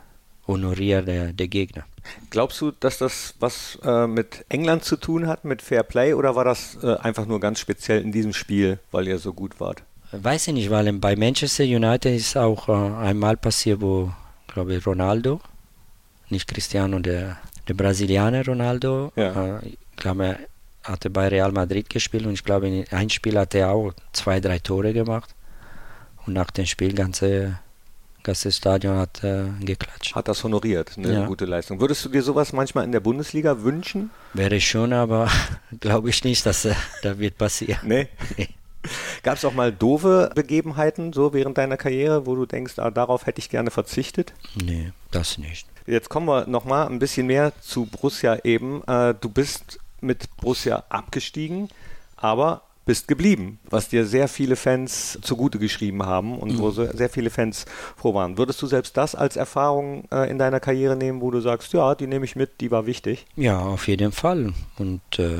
honorieren 0.48 1.06
der, 1.06 1.34
der 1.34 1.48
Gegner. 1.48 1.86
Glaubst 2.30 2.60
du, 2.62 2.72
dass 2.72 2.98
das 2.98 3.36
was 3.40 3.78
äh, 3.84 4.08
mit 4.08 4.46
England 4.50 4.84
zu 4.84 4.98
tun 4.98 5.28
hat, 5.28 5.46
mit 5.46 5.62
Fair 5.62 5.84
Play, 5.84 6.14
oder 6.14 6.36
war 6.36 6.44
das 6.44 6.78
äh, 6.84 6.96
einfach 6.98 7.26
nur 7.26 7.40
ganz 7.40 7.60
speziell 7.60 8.02
in 8.02 8.12
diesem 8.12 8.34
Spiel, 8.34 8.80
weil 8.92 9.08
ihr 9.08 9.20
so 9.20 9.34
gut 9.34 9.60
wart? 9.60 9.84
Weiß 10.12 10.48
ich 10.48 10.54
nicht, 10.54 10.72
weil 10.72 10.92
bei 10.94 11.16
Manchester 11.16 11.64
United 11.64 12.16
ist 12.16 12.36
auch 12.36 12.68
äh, 12.68 12.72
einmal 12.72 13.38
passiert, 13.38 13.80
wo, 13.82 14.12
glaube 14.48 14.76
ich, 14.76 14.86
Ronaldo, 14.86 15.40
nicht 16.30 16.48
Cristiano, 16.48 17.00
der, 17.00 17.38
der 17.68 17.74
Brasilianer 17.76 18.44
Ronaldo, 18.46 19.12
ja. 19.16 19.60
ich 19.62 19.78
glaube, 19.98 20.26
er 20.26 20.40
hatte 20.84 21.10
bei 21.10 21.28
Real 21.28 21.52
Madrid 21.52 21.90
gespielt 21.90 22.26
und 22.26 22.34
ich 22.34 22.44
glaube, 22.44 22.68
in 22.68 22.88
einem 22.90 23.10
Spiel 23.10 23.38
hat 23.38 23.54
er 23.54 23.72
auch 23.72 23.94
zwei, 24.14 24.40
drei 24.40 24.60
Tore 24.60 24.94
gemacht. 24.94 25.36
Und 26.26 26.34
nach 26.34 26.52
dem 26.52 26.66
Spiel 26.66 26.94
ganze 26.94 27.60
ganze 28.24 28.52
Stadion 28.52 28.98
hat 28.98 29.24
äh, 29.24 29.46
geklatscht. 29.62 30.16
Hat 30.16 30.28
das 30.28 30.44
honoriert, 30.44 30.98
eine 30.98 31.14
ja. 31.14 31.26
gute 31.26 31.46
Leistung. 31.46 31.80
Würdest 31.80 32.06
du 32.06 32.10
dir 32.10 32.22
sowas 32.22 32.54
manchmal 32.54 32.84
in 32.84 32.92
der 32.92 33.00
Bundesliga 33.00 33.62
wünschen? 33.64 34.10
Wäre 34.34 34.60
schon, 34.62 34.94
aber 34.94 35.30
glaube 35.80 36.10
ich 36.10 36.24
nicht, 36.24 36.46
dass 36.46 36.66
äh, 36.66 36.76
da 37.04 37.18
wird 37.20 37.38
passieren. 37.38 37.80
Nee. 37.84 38.08
nee. 38.38 38.50
Gab 39.24 39.36
es 39.36 39.46
auch 39.46 39.54
mal 39.54 39.72
doofe 39.72 40.32
Begebenheiten 40.36 41.12
so 41.12 41.34
während 41.34 41.58
deiner 41.58 41.78
Karriere, 41.78 42.26
wo 42.26 42.36
du 42.36 42.46
denkst, 42.46 42.80
ah, 42.80 42.92
darauf 42.92 43.26
hätte 43.26 43.40
ich 43.40 43.50
gerne 43.50 43.72
verzichtet? 43.72 44.34
Nee, 44.56 44.92
das 45.12 45.38
nicht. 45.38 45.68
Jetzt 45.86 46.10
kommen 46.10 46.28
wir 46.28 46.48
nochmal 46.48 46.88
ein 46.88 47.00
bisschen 47.00 47.28
mehr 47.28 47.52
zu 47.62 47.86
Borussia 47.86 48.40
eben. 48.44 48.84
Äh, 48.88 49.16
du 49.20 49.30
bist 49.30 49.80
mit 50.02 50.30
Borussia 50.38 50.84
abgestiegen, 50.90 51.70
aber 52.16 52.62
bist 52.90 53.08
geblieben, 53.08 53.60
was 53.70 53.88
dir 53.88 54.04
sehr 54.04 54.28
viele 54.28 54.56
Fans 54.56 55.20
zugute 55.22 55.60
geschrieben 55.60 56.08
haben 56.08 56.40
und 56.40 56.54
mhm. 56.54 56.58
wo 56.58 56.72
sehr 56.72 57.10
viele 57.10 57.30
Fans 57.30 57.66
froh 57.96 58.16
waren. 58.16 58.40
Würdest 58.40 58.60
du 58.64 58.66
selbst 58.66 58.98
das 58.98 59.14
als 59.14 59.36
Erfahrung 59.36 60.06
äh, 60.12 60.28
in 60.28 60.40
deiner 60.40 60.60
Karriere 60.60 60.96
nehmen, 60.96 61.22
wo 61.22 61.30
du 61.30 61.40
sagst, 61.40 61.72
ja, 61.74 61.94
die 61.94 62.08
nehme 62.08 62.26
ich 62.26 62.36
mit, 62.36 62.62
die 62.62 62.72
war 62.72 62.88
wichtig? 62.88 63.28
Ja, 63.36 63.60
auf 63.60 63.88
jeden 63.88 64.12
Fall. 64.12 64.54
Und 64.80 65.02
äh, 65.20 65.38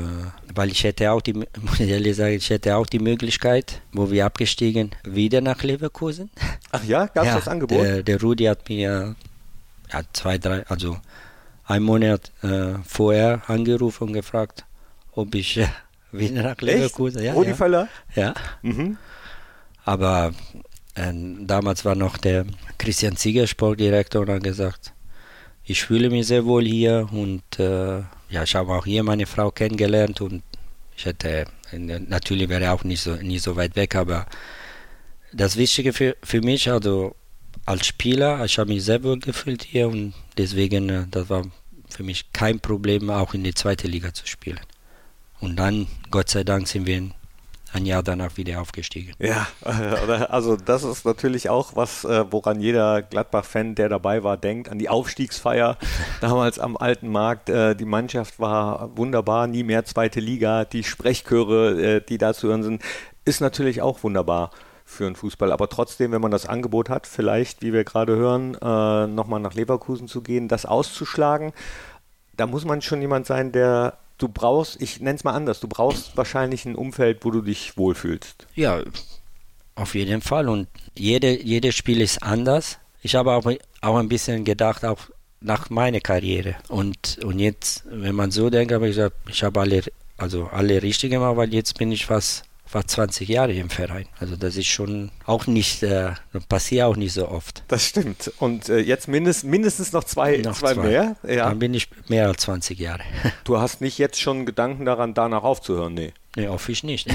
weil 0.54 0.70
ich 0.70 0.84
hätte 0.84 1.10
auch 1.10 1.20
die, 1.20 1.32
muss 1.60 1.80
ich 1.80 1.88
ehrlich 1.90 2.14
sagen, 2.14 2.34
ich 2.34 2.48
hätte 2.50 2.76
auch 2.76 2.86
die 2.86 3.00
Möglichkeit, 3.00 3.82
wo 3.92 4.12
wir 4.12 4.26
abgestiegen, 4.26 4.92
wieder 5.02 5.40
nach 5.40 5.64
Leverkusen. 5.64 6.30
Ach 6.70 6.84
ja, 6.84 7.06
gab 7.06 7.24
es 7.24 7.30
ja, 7.30 7.34
das 7.34 7.48
Angebot? 7.48 7.82
Der, 7.82 8.04
der 8.04 8.20
Rudi 8.20 8.44
hat 8.44 8.68
mir 8.68 9.16
ja, 9.92 10.02
zwei, 10.12 10.38
drei, 10.38 10.64
also 10.68 10.98
ein 11.64 11.82
Monat 11.82 12.30
äh, 12.44 12.74
vorher 12.86 13.42
angerufen 13.48 14.04
und 14.04 14.12
gefragt, 14.12 14.64
ob 15.10 15.34
ich 15.34 15.56
äh, 15.56 15.66
wieder 16.12 16.42
nach 16.42 16.60
Leverkusen. 16.60 17.22
Ja, 17.22 17.32
Rudi 17.32 17.50
ja. 17.50 17.56
Völler? 17.56 17.88
Ja. 18.14 18.34
Mhm. 18.62 18.96
Aber 19.84 20.32
äh, 20.94 21.12
damals 21.40 21.84
war 21.84 21.94
noch 21.94 22.16
der 22.18 22.46
Christian 22.78 23.16
Zieger 23.16 23.46
Sportdirektor 23.46 24.22
und 24.22 24.30
hat 24.30 24.42
gesagt, 24.42 24.92
ich 25.64 25.82
fühle 25.82 26.10
mich 26.10 26.26
sehr 26.26 26.44
wohl 26.44 26.64
hier 26.64 27.08
und 27.12 27.42
äh, 27.58 27.98
ja, 28.28 28.42
ich 28.42 28.54
habe 28.54 28.72
auch 28.72 28.84
hier 28.84 29.02
meine 29.02 29.26
Frau 29.26 29.50
kennengelernt 29.50 30.20
und 30.20 30.42
ich 30.96 31.06
hätte, 31.06 31.46
natürlich 31.72 32.48
wäre 32.48 32.72
auch 32.72 32.84
nicht 32.84 33.00
so, 33.00 33.14
nicht 33.16 33.42
so 33.42 33.56
weit 33.56 33.76
weg, 33.76 33.94
aber 33.94 34.26
das 35.32 35.56
Wichtige 35.56 35.92
für, 35.92 36.16
für 36.22 36.40
mich, 36.40 36.70
also 36.70 37.14
als 37.66 37.86
Spieler, 37.86 38.44
ich 38.44 38.58
habe 38.58 38.72
mich 38.72 38.84
sehr 38.84 39.02
wohl 39.02 39.18
gefühlt 39.18 39.62
hier 39.62 39.88
und 39.88 40.14
deswegen, 40.36 40.88
äh, 40.88 41.06
das 41.10 41.28
war 41.28 41.44
für 41.88 42.02
mich 42.02 42.32
kein 42.32 42.60
Problem, 42.60 43.10
auch 43.10 43.34
in 43.34 43.44
die 43.44 43.54
zweite 43.54 43.86
Liga 43.88 44.12
zu 44.12 44.26
spielen. 44.26 44.60
Und 45.40 45.56
dann, 45.56 45.86
Gott 46.10 46.28
sei 46.28 46.44
Dank, 46.44 46.68
sind 46.68 46.86
wir 46.86 47.10
ein 47.72 47.86
Jahr 47.86 48.02
danach 48.02 48.36
wieder 48.36 48.60
aufgestiegen. 48.60 49.12
Ja, 49.18 49.46
also 50.28 50.56
das 50.56 50.82
ist 50.82 51.04
natürlich 51.04 51.48
auch 51.50 51.76
was, 51.76 52.04
äh, 52.04 52.24
woran 52.30 52.60
jeder 52.60 53.02
Gladbach-Fan, 53.02 53.74
der 53.74 53.88
dabei 53.88 54.24
war, 54.24 54.36
denkt, 54.36 54.68
an 54.68 54.78
die 54.78 54.88
Aufstiegsfeier 54.88 55.78
damals 56.20 56.58
am 56.58 56.76
Alten 56.76 57.08
Markt. 57.08 57.48
Äh, 57.48 57.76
die 57.76 57.84
Mannschaft 57.84 58.40
war 58.40 58.96
wunderbar, 58.96 59.46
nie 59.46 59.62
mehr 59.62 59.84
zweite 59.84 60.20
Liga. 60.20 60.64
Die 60.64 60.84
Sprechchöre, 60.84 61.96
äh, 61.96 62.00
die 62.00 62.18
da 62.18 62.34
zu 62.34 62.48
hören 62.48 62.62
sind, 62.62 62.82
ist 63.24 63.40
natürlich 63.40 63.82
auch 63.82 64.02
wunderbar 64.02 64.50
für 64.84 65.04
den 65.04 65.14
Fußball. 65.14 65.52
Aber 65.52 65.68
trotzdem, 65.68 66.10
wenn 66.10 66.20
man 66.20 66.32
das 66.32 66.46
Angebot 66.46 66.88
hat, 66.88 67.06
vielleicht, 67.06 67.62
wie 67.62 67.72
wir 67.72 67.84
gerade 67.84 68.16
hören, 68.16 68.52
nochmal 69.14 69.38
nach 69.38 69.54
Leverkusen 69.54 70.08
zu 70.08 70.20
gehen, 70.20 70.48
das 70.48 70.66
auszuschlagen, 70.66 71.52
da 72.36 72.48
muss 72.48 72.64
man 72.64 72.82
schon 72.82 73.00
jemand 73.00 73.26
sein, 73.26 73.52
der 73.52 73.98
du 74.22 74.28
brauchst, 74.28 74.80
ich 74.80 75.00
nenne 75.00 75.16
es 75.16 75.24
mal 75.24 75.32
anders, 75.32 75.60
du 75.60 75.68
brauchst 75.68 76.16
wahrscheinlich 76.16 76.64
ein 76.64 76.76
Umfeld, 76.76 77.24
wo 77.24 77.30
du 77.30 77.40
dich 77.40 77.76
wohlfühlst. 77.76 78.46
Ja, 78.54 78.82
auf 79.74 79.94
jeden 79.94 80.20
Fall. 80.20 80.48
Und 80.48 80.68
jede, 80.96 81.42
jedes 81.42 81.74
Spiel 81.74 82.00
ist 82.00 82.22
anders. 82.22 82.78
Ich 83.02 83.14
habe 83.14 83.32
auch, 83.32 83.50
auch 83.80 83.96
ein 83.96 84.08
bisschen 84.08 84.44
gedacht, 84.44 84.84
auch 84.84 85.00
nach 85.40 85.70
meiner 85.70 86.00
Karriere. 86.00 86.56
Und, 86.68 87.18
und 87.24 87.38
jetzt, 87.38 87.84
wenn 87.86 88.14
man 88.14 88.30
so 88.30 88.50
denkt, 88.50 88.72
habe 88.72 88.88
ich 88.88 88.96
gesagt, 88.96 89.16
ich 89.28 89.42
habe 89.42 89.60
alle, 89.60 89.82
also 90.18 90.48
alle 90.52 90.82
richtig 90.82 91.10
gemacht, 91.10 91.36
weil 91.36 91.54
jetzt 91.54 91.78
bin 91.78 91.92
ich 91.92 92.06
fast 92.06 92.44
war 92.72 92.86
20 92.86 93.28
Jahre 93.28 93.52
im 93.52 93.70
Verein. 93.70 94.06
Also 94.18 94.36
das 94.36 94.56
ist 94.56 94.68
schon 94.68 95.10
auch 95.26 95.46
nicht, 95.46 95.82
äh, 95.82 96.12
passiert 96.48 96.86
auch 96.86 96.96
nicht 96.96 97.12
so 97.12 97.28
oft. 97.28 97.62
Das 97.68 97.84
stimmt. 97.84 98.32
Und 98.38 98.68
äh, 98.68 98.78
jetzt 98.78 99.08
mindest, 99.08 99.44
mindestens 99.44 99.92
noch 99.92 100.04
zwei, 100.04 100.38
noch 100.38 100.56
zwei, 100.56 100.74
zwei, 100.74 100.82
mehr. 100.82 101.16
Ja. 101.26 101.48
Dann 101.48 101.58
bin 101.58 101.74
ich 101.74 101.88
mehr 102.08 102.28
als 102.28 102.42
20 102.42 102.78
Jahre. 102.78 103.02
Du 103.44 103.58
hast 103.58 103.80
nicht 103.80 103.98
jetzt 103.98 104.20
schon 104.20 104.46
Gedanken 104.46 104.84
daran, 104.84 105.14
danach 105.14 105.42
aufzuhören? 105.42 105.94
Nee. 105.94 106.12
Nee, 106.36 106.46
hoffe 106.46 106.70
ich 106.70 106.84
nicht. 106.84 107.08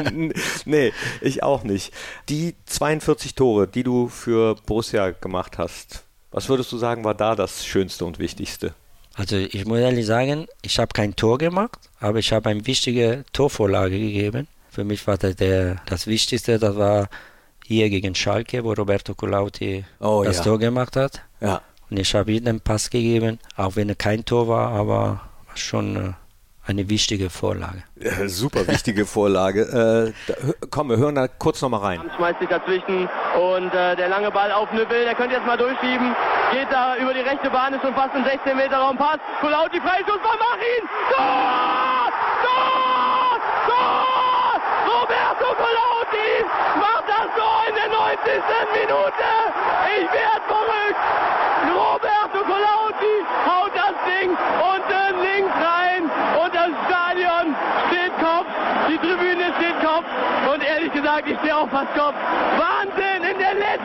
nee, 0.64 0.92
ich 1.20 1.42
auch 1.44 1.62
nicht. 1.62 1.92
Die 2.28 2.56
42 2.66 3.34
Tore, 3.34 3.68
die 3.68 3.84
du 3.84 4.08
für 4.08 4.56
Borussia 4.66 5.10
gemacht 5.10 5.58
hast, 5.58 6.04
was 6.32 6.48
würdest 6.48 6.72
du 6.72 6.78
sagen, 6.78 7.04
war 7.04 7.14
da 7.14 7.36
das 7.36 7.64
Schönste 7.64 8.04
und 8.04 8.18
Wichtigste? 8.18 8.74
Also 9.14 9.36
ich 9.36 9.64
muss 9.64 9.78
ehrlich 9.78 10.06
sagen, 10.06 10.46
ich 10.62 10.78
habe 10.78 10.92
kein 10.92 11.16
Tor 11.16 11.38
gemacht, 11.38 11.78
aber 12.00 12.18
ich 12.18 12.32
habe 12.32 12.50
eine 12.50 12.66
wichtige 12.66 13.24
Torvorlage 13.32 13.98
gegeben. 13.98 14.46
Für 14.78 14.84
mich 14.84 15.04
war 15.08 15.16
das 15.16 15.34
der, 15.34 15.78
das 15.86 16.06
Wichtigste, 16.06 16.56
das 16.56 16.76
war 16.76 17.08
hier 17.66 17.90
gegen 17.90 18.14
Schalke, 18.14 18.62
wo 18.62 18.74
Roberto 18.74 19.12
Colauti 19.12 19.84
oh, 19.98 20.22
das 20.24 20.36
ja. 20.36 20.44
Tor 20.44 20.60
gemacht 20.60 20.94
hat. 20.94 21.20
Ja. 21.40 21.62
Und 21.90 21.98
ich 21.98 22.14
habe 22.14 22.30
ihm 22.30 22.44
den 22.44 22.60
Pass 22.60 22.88
gegeben, 22.88 23.40
auch 23.56 23.74
wenn 23.74 23.88
er 23.88 23.96
kein 23.96 24.24
Tor 24.24 24.46
war, 24.46 24.70
aber 24.70 25.20
schon 25.56 25.96
äh, 25.96 26.12
eine 26.64 26.88
wichtige 26.88 27.28
Vorlage. 27.28 27.82
Ja, 27.96 28.28
super 28.28 28.68
wichtige 28.68 29.04
Vorlage. 29.04 29.62
Äh, 29.62 30.12
da, 30.28 30.34
komm, 30.70 30.90
wir 30.90 30.96
hören 30.98 31.16
da 31.16 31.26
kurz 31.26 31.60
nochmal 31.60 31.80
rein. 31.80 32.10
Schmeißt 32.14 32.38
sich 32.38 32.48
dazwischen 32.48 33.08
und 33.34 33.74
äh, 33.74 33.96
der 33.96 34.08
lange 34.08 34.30
Ball 34.30 34.52
auf 34.52 34.70
Nübbel, 34.70 35.02
der 35.02 35.16
könnte 35.16 35.34
jetzt 35.34 35.46
mal 35.46 35.58
durchschieben. 35.58 36.14
Geht 36.52 36.70
da 36.70 36.96
über 36.98 37.12
die 37.14 37.22
rechte 37.22 37.50
Bahn, 37.50 37.74
ist 37.74 37.82
schon 37.82 37.94
fast 37.94 38.14
im 38.14 38.22
16 38.22 38.56
Meter 38.56 38.76
Raum. 38.76 38.96
Pass, 38.96 39.18
Colauti, 39.40 39.80
Freischuss, 39.80 40.20
mach 40.22 40.56
ihn! 40.56 40.88
Tor! 41.16 41.87
Roberto 45.58 45.64
Colauti 45.64 46.44
macht 46.78 47.08
das 47.08 47.26
Tor 47.36 47.62
in 47.68 47.74
der 47.74 47.88
90. 47.88 48.42
Minute. 48.72 49.28
Ich 49.98 50.06
werde 50.12 50.42
verrückt. 50.46 51.02
Roberto 51.74 52.44
Colauti 52.46 53.14
haut 53.46 53.72
das 53.74 53.94
Ding 54.06 54.30
unten 54.30 55.20
links 55.20 55.54
rein 55.54 56.10
und 56.40 56.54
das 56.54 56.70
Stadion 56.86 57.56
steht 57.88 58.14
Kopf. 58.18 58.46
Die 58.88 58.98
Tribüne 58.98 59.52
steht 59.58 59.80
Kopf 59.84 60.06
und 60.52 60.62
ehrlich 60.62 60.92
gesagt, 60.92 61.28
ich 61.28 61.38
stehe 61.38 61.56
auch 61.56 61.68
fast 61.68 61.92
Kopf. 61.94 62.14
Wahnsinn 62.56 63.24
in 63.24 63.38
der 63.38 63.54
letzten 63.54 63.77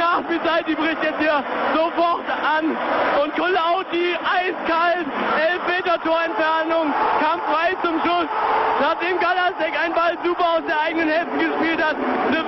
Nachspielzeit, 0.00 0.66
die 0.66 0.74
bricht 0.74 1.02
jetzt 1.02 1.20
hier 1.20 1.44
sofort 1.74 2.24
an 2.56 2.76
und 3.22 3.36
Colauti 3.36 4.16
eiskalt, 4.16 5.06
11 5.36 5.66
Meter 5.68 5.96
Torentfernung, 6.02 6.92
kam 7.20 7.38
frei 7.50 7.76
zum 7.84 8.00
Schuss. 8.00 8.28
Nachdem 8.80 9.20
Galasek 9.20 9.74
einen 9.78 9.94
Ball 9.94 10.16
super 10.24 10.56
aus 10.56 10.64
der 10.66 10.80
eigenen 10.80 11.08
Hälfte 11.08 11.36
gespielt 11.36 11.84
hat, 11.84 11.96
wir 12.30 12.40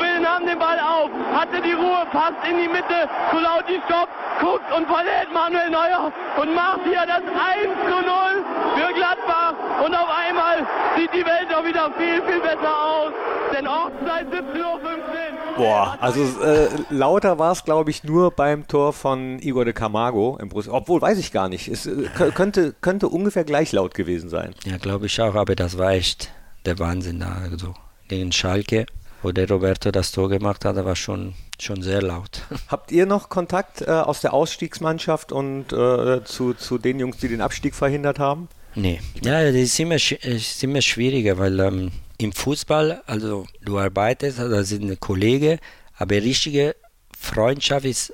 haben 0.43 0.47
den 0.47 0.59
Ball 0.59 0.79
auf. 0.81 1.11
hatte 1.35 1.61
die 1.61 1.73
Ruhe, 1.73 2.07
passt 2.11 2.49
in 2.49 2.57
die 2.57 2.69
Mitte, 2.69 3.09
Kulauti 3.31 3.81
stoppt, 3.87 4.13
guckt 4.41 4.73
und 4.73 4.87
verlädt 4.87 5.33
Manuel 5.33 5.71
Neuer 5.71 6.13
und 6.37 6.55
macht 6.55 6.81
hier 6.85 7.05
das 7.07 7.23
1 7.23 7.69
zu 7.87 7.97
0 8.01 8.45
für 8.77 8.93
Gladbach. 8.95 9.55
Und 9.85 9.95
auf 9.95 10.09
einmal 10.09 10.67
sieht 10.97 11.13
die 11.13 11.25
Welt 11.25 11.55
auch 11.55 11.65
wieder 11.65 11.91
viel, 11.99 12.23
viel 12.23 12.41
besser 12.41 12.75
aus. 12.75 13.13
Denn 13.53 13.67
Ortszeit 13.67 14.27
17.15 14.29 14.37
Uhr. 14.61 15.57
Boah, 15.57 15.99
also 16.01 16.23
äh, 16.43 16.69
lauter 16.89 17.39
war 17.39 17.53
es, 17.53 17.65
glaube 17.65 17.91
ich, 17.91 18.05
nur 18.05 18.31
beim 18.31 18.67
Tor 18.67 18.93
von 18.93 19.39
Igor 19.41 19.65
de 19.65 19.75
Camargo 19.75 20.39
im 20.41 20.49
Brust. 20.49 20.69
Obwohl, 20.69 21.03
weiß 21.03 21.19
ich 21.19 21.33
gar 21.33 21.49
nicht. 21.49 21.69
Es 21.69 21.87
äh, 21.87 22.09
könnte, 22.35 22.75
könnte 22.81 23.09
ungefähr 23.09 23.45
gleich 23.45 23.73
laut 23.73 23.95
gewesen 23.95 24.29
sein. 24.31 24.55
Ja, 24.65 24.79
glaube 24.79 25.07
ich 25.07 25.21
auch, 25.21 25.35
aber 25.35 25.55
das 25.55 25.77
war 25.77 25.93
echt 25.93 26.31
der 26.65 26.79
Wahnsinn 26.79 27.21
da. 27.21 27.43
Also 27.43 27.75
gegen 28.09 28.33
Schalke, 28.33 28.87
wo 29.23 29.33
der 29.33 29.49
Roberto 29.49 29.91
das 29.91 30.13
Tor 30.13 30.31
gemacht 30.31 30.65
hat, 30.65 30.77
war 30.77 30.97
schon, 30.97 31.35
schon 31.61 31.83
sehr 31.83 32.01
laut. 32.01 32.43
Habt 32.69 32.91
ihr 32.91 33.05
noch 33.05 33.29
Kontakt 33.29 33.83
äh, 33.83 33.91
aus 33.91 34.21
der 34.23 34.33
Ausstiegsmannschaft 34.33 35.33
und 35.33 35.73
äh, 35.73 36.25
zu, 36.25 36.55
zu 36.55 36.79
den 36.79 36.99
Jungs, 36.99 37.19
die 37.19 37.29
den 37.29 37.43
Abstieg 37.43 37.75
verhindert 37.75 38.19
haben? 38.19 38.49
Nee. 38.75 39.01
Ja, 39.23 39.45
das 39.45 39.55
ist 39.55 39.79
immer, 39.79 39.97
ist 39.97 40.65
immer 40.65 40.81
schwieriger, 40.81 41.39
weil 41.39 41.61
ähm, 41.61 41.91
im 42.23 42.33
Fußball, 42.33 43.03
also 43.07 43.47
du 43.63 43.79
arbeitest, 43.79 44.39
das 44.39 44.69
sind 44.69 44.99
Kollegen, 45.01 45.59
aber 45.97 46.17
richtige 46.17 46.77
Freundschaft 47.19 47.85
ist 47.87 48.13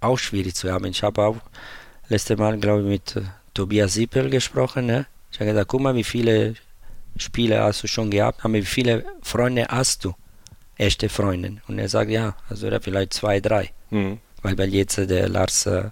auch 0.00 0.18
schwierig 0.18 0.54
zu 0.54 0.72
haben. 0.72 0.86
Ich 0.86 1.02
habe 1.02 1.22
auch 1.22 1.36
letztes 2.08 2.38
Mal, 2.38 2.58
glaube 2.58 2.82
ich, 2.82 2.88
mit 2.88 3.16
äh, 3.16 3.28
Tobias 3.54 3.94
Sippel 3.94 4.30
gesprochen. 4.30 4.86
Ne? 4.86 5.06
Ich 5.32 5.40
habe 5.40 5.50
gesagt, 5.50 5.68
guck 5.68 5.80
mal, 5.80 5.94
wie 5.94 6.04
viele 6.04 6.54
Spiele 7.16 7.60
hast 7.60 7.82
du 7.82 7.88
schon 7.88 8.10
gehabt, 8.10 8.44
aber 8.44 8.54
wie 8.54 8.62
viele 8.62 9.04
Freunde 9.22 9.66
hast 9.68 10.04
du? 10.04 10.14
Echte 10.78 11.08
Freunde. 11.08 11.56
Und 11.68 11.78
er 11.78 11.88
sagt, 11.88 12.10
ja, 12.10 12.36
also 12.50 12.68
vielleicht 12.80 13.14
zwei, 13.14 13.40
drei. 13.40 13.70
Mhm. 13.90 14.18
Weil, 14.42 14.58
weil 14.58 14.74
jetzt 14.74 14.98
der 14.98 15.28
Lars, 15.28 15.66
äh, 15.66 15.90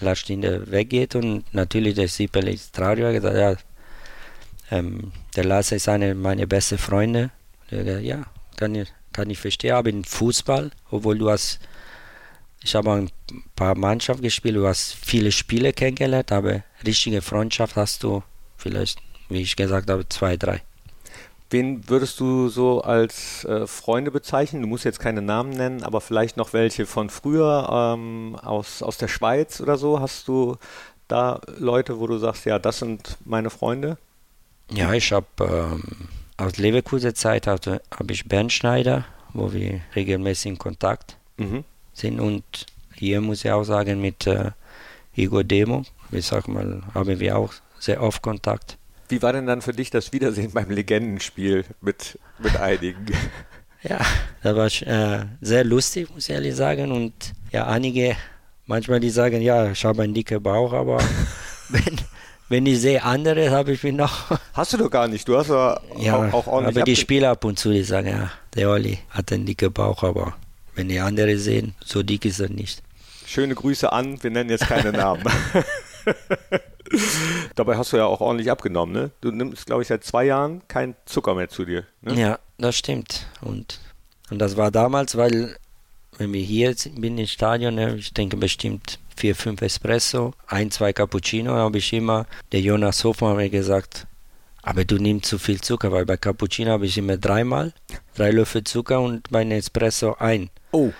Lars 0.00 0.18
Stinde 0.18 0.70
weggeht 0.70 1.14
und 1.14 1.44
natürlich 1.54 1.94
der 1.94 2.08
Sippel 2.08 2.48
ist 2.48 2.74
traurig. 2.74 3.04
Er 3.04 3.12
gesagt, 3.12 3.36
ja, 3.36 3.56
ähm, 4.72 5.12
der 5.36 5.44
Lars 5.44 5.70
ist 5.70 5.88
eine 5.88 6.14
meiner 6.14 6.46
besten 6.46 6.78
Freunde. 6.78 7.30
Ja, 7.70 8.24
kann 8.56 8.74
ich, 8.74 8.88
kann 9.12 9.28
ich 9.28 9.38
verstehen. 9.38 9.74
Aber 9.74 9.90
im 9.90 10.02
Fußball, 10.02 10.70
obwohl 10.90 11.18
du 11.18 11.30
hast, 11.30 11.60
ich 12.64 12.74
habe 12.74 12.90
ein 12.92 13.10
paar 13.54 13.76
Mannschaften 13.76 14.22
gespielt, 14.22 14.56
du 14.56 14.66
hast 14.66 14.94
viele 14.94 15.30
Spiele 15.30 15.72
kennengelernt, 15.72 16.32
aber 16.32 16.62
richtige 16.86 17.20
Freundschaft 17.20 17.76
hast 17.76 18.02
du 18.02 18.22
vielleicht, 18.56 18.98
wie 19.28 19.42
ich 19.42 19.56
gesagt 19.56 19.90
habe, 19.90 20.08
zwei, 20.08 20.36
drei. 20.36 20.62
Wen 21.50 21.86
würdest 21.90 22.18
du 22.18 22.48
so 22.48 22.80
als 22.80 23.44
äh, 23.44 23.66
Freunde 23.66 24.10
bezeichnen? 24.10 24.62
Du 24.62 24.68
musst 24.68 24.86
jetzt 24.86 25.00
keine 25.00 25.20
Namen 25.20 25.50
nennen, 25.50 25.82
aber 25.82 26.00
vielleicht 26.00 26.38
noch 26.38 26.54
welche 26.54 26.86
von 26.86 27.10
früher 27.10 27.94
ähm, 27.94 28.36
aus, 28.36 28.82
aus 28.82 28.96
der 28.96 29.08
Schweiz 29.08 29.60
oder 29.60 29.76
so. 29.76 30.00
Hast 30.00 30.28
du 30.28 30.56
da 31.08 31.42
Leute, 31.58 32.00
wo 32.00 32.06
du 32.06 32.16
sagst, 32.16 32.46
ja, 32.46 32.58
das 32.58 32.78
sind 32.78 33.18
meine 33.26 33.50
Freunde? 33.50 33.98
Ja, 34.70 34.92
ich 34.92 35.12
habe 35.12 35.26
ähm, 35.40 35.82
aus 36.36 36.56
Leverkusen 36.56 37.14
Zeit 37.14 37.46
habe 37.46 37.80
hab 37.90 38.10
ich 38.10 38.26
Bernd 38.26 38.52
Schneider, 38.52 39.04
wo 39.32 39.52
wir 39.52 39.80
regelmäßig 39.94 40.52
in 40.52 40.58
Kontakt 40.58 41.16
mhm. 41.36 41.64
sind 41.92 42.20
und 42.20 42.66
hier 42.94 43.20
muss 43.20 43.44
ich 43.44 43.50
auch 43.50 43.64
sagen 43.64 44.00
mit 44.00 44.26
äh, 44.26 44.52
Igor 45.14 45.44
Demo, 45.44 45.84
ich 46.10 46.26
sag 46.26 46.48
mal, 46.48 46.82
haben 46.94 47.20
wir 47.20 47.36
auch 47.36 47.52
sehr 47.78 48.02
oft 48.02 48.22
Kontakt. 48.22 48.78
Wie 49.08 49.20
war 49.20 49.32
denn 49.32 49.46
dann 49.46 49.60
für 49.60 49.72
dich 49.72 49.90
das 49.90 50.12
Wiedersehen 50.12 50.52
beim 50.52 50.70
Legendenspiel 50.70 51.64
mit, 51.80 52.18
mit 52.38 52.56
einigen? 52.56 53.06
ja, 53.82 54.00
das 54.42 54.56
war 54.56 54.88
äh, 54.88 55.26
sehr 55.40 55.64
lustig, 55.64 56.08
muss 56.14 56.28
ich 56.28 56.34
ehrlich 56.34 56.54
sagen. 56.54 56.92
Und 56.92 57.12
ja, 57.50 57.66
einige, 57.66 58.16
manchmal 58.66 59.00
die 59.00 59.10
sagen, 59.10 59.42
ja, 59.42 59.70
ich 59.70 59.84
habe 59.84 60.02
einen 60.02 60.14
dicken 60.14 60.42
Bauch, 60.42 60.72
aber 60.72 60.98
wenn, 61.68 62.00
wenn 62.52 62.66
ich 62.66 62.82
sehe 62.82 63.02
andere, 63.02 63.50
habe 63.50 63.72
ich 63.72 63.82
mich 63.82 63.94
noch. 63.94 64.30
Hast 64.52 64.74
du 64.74 64.76
doch 64.76 64.90
gar 64.90 65.08
nicht. 65.08 65.26
Du 65.26 65.38
hast 65.38 65.48
ja, 65.48 65.80
ja 65.96 66.16
auch, 66.16 66.34
auch 66.34 66.46
ordentlich. 66.46 66.76
Aber 66.76 66.84
die 66.84 66.96
Spieler 66.96 67.30
ab 67.30 67.46
und 67.46 67.58
zu, 67.58 67.70
die 67.70 67.82
sagen, 67.82 68.08
ja, 68.08 68.30
der 68.54 68.68
Olli 68.68 68.98
hat 69.08 69.32
einen 69.32 69.46
dicken 69.46 69.72
Bauch, 69.72 70.02
aber 70.02 70.34
wenn 70.74 70.88
die 70.88 71.00
andere 71.00 71.38
sehen, 71.38 71.74
so 71.82 72.02
dick 72.02 72.26
ist 72.26 72.40
er 72.40 72.50
nicht. 72.50 72.82
Schöne 73.24 73.54
Grüße 73.54 73.90
an, 73.90 74.22
wir 74.22 74.30
nennen 74.30 74.50
jetzt 74.50 74.66
keine 74.66 74.92
Namen. 75.02 75.24
Dabei 77.54 77.78
hast 77.78 77.94
du 77.94 77.96
ja 77.96 78.04
auch 78.04 78.20
ordentlich 78.20 78.50
abgenommen, 78.50 78.92
ne? 78.92 79.10
Du 79.22 79.30
nimmst, 79.30 79.64
glaube 79.64 79.80
ich, 79.80 79.88
seit 79.88 80.04
zwei 80.04 80.24
Jahren 80.24 80.60
keinen 80.68 80.94
Zucker 81.06 81.34
mehr 81.34 81.48
zu 81.48 81.64
dir. 81.64 81.84
Ne? 82.02 82.20
Ja, 82.20 82.38
das 82.58 82.76
stimmt. 82.76 83.28
Und, 83.40 83.80
und 84.28 84.38
das 84.38 84.58
war 84.58 84.70
damals, 84.70 85.16
weil, 85.16 85.56
wenn 86.18 86.34
wir 86.34 86.42
hier 86.42 86.74
sind 86.74 87.02
im 87.02 87.26
Stadion, 87.26 87.76
ne, 87.76 87.96
ich 87.96 88.12
denke 88.12 88.36
bestimmt 88.36 88.98
vier, 89.16 89.34
fünf 89.34 89.62
Espresso, 89.62 90.34
ein, 90.46 90.70
zwei 90.70 90.92
Cappuccino, 90.92 91.52
habe 91.52 91.78
ich 91.78 91.92
immer, 91.92 92.26
der 92.52 92.60
Jonas 92.60 93.04
Hofmann 93.04 93.36
mir 93.36 93.50
gesagt, 93.50 94.06
aber 94.62 94.84
du 94.84 94.96
nimmst 94.96 95.26
zu 95.26 95.38
viel 95.38 95.60
Zucker, 95.60 95.90
weil 95.90 96.06
bei 96.06 96.16
Cappuccino 96.16 96.70
habe 96.70 96.86
ich 96.86 96.96
immer 96.96 97.16
dreimal, 97.16 97.72
drei 98.14 98.30
Löffel 98.30 98.64
Zucker 98.64 99.00
und 99.00 99.28
bei 99.30 99.40
einem 99.40 99.58
Espresso 99.58 100.14
ein. 100.18 100.50
Oh. 100.70 100.92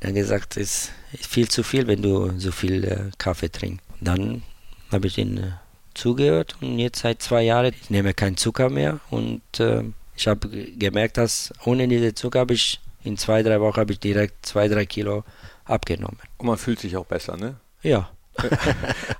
Dann 0.00 0.14
gesagt, 0.14 0.56
es 0.56 0.90
ist 1.12 1.26
viel 1.26 1.48
zu 1.48 1.62
viel, 1.62 1.86
wenn 1.86 2.02
du 2.02 2.38
so 2.38 2.50
viel 2.50 2.84
äh, 2.84 3.10
Kaffee 3.16 3.50
trinkst. 3.50 3.84
Dann 4.00 4.42
habe 4.90 5.06
ich 5.06 5.16
ihn 5.16 5.38
äh, 5.38 5.52
zugehört 5.94 6.56
und 6.60 6.78
jetzt 6.78 7.00
seit 7.02 7.22
zwei 7.22 7.42
Jahren 7.42 7.72
ich 7.80 7.90
nehme 7.90 8.14
keinen 8.14 8.36
Zucker 8.36 8.68
mehr 8.68 9.00
und 9.10 9.42
äh, 9.60 9.84
ich 10.16 10.26
habe 10.26 10.48
gemerkt, 10.48 11.16
dass 11.16 11.52
ohne 11.64 11.88
diese 11.88 12.14
Zucker 12.14 12.40
habe 12.40 12.54
ich 12.54 12.80
in 13.04 13.16
zwei, 13.16 13.42
drei 13.42 13.60
Wochen 13.60 13.76
habe 13.76 13.92
ich 13.92 14.00
direkt 14.00 14.46
zwei, 14.46 14.68
drei 14.68 14.86
Kilo 14.86 15.24
abgenommen. 15.64 16.18
Und 16.38 16.46
man 16.46 16.58
fühlt 16.58 16.80
sich 16.80 16.96
auch 16.96 17.06
besser, 17.06 17.36
ne? 17.36 17.56
Ja. 17.82 18.10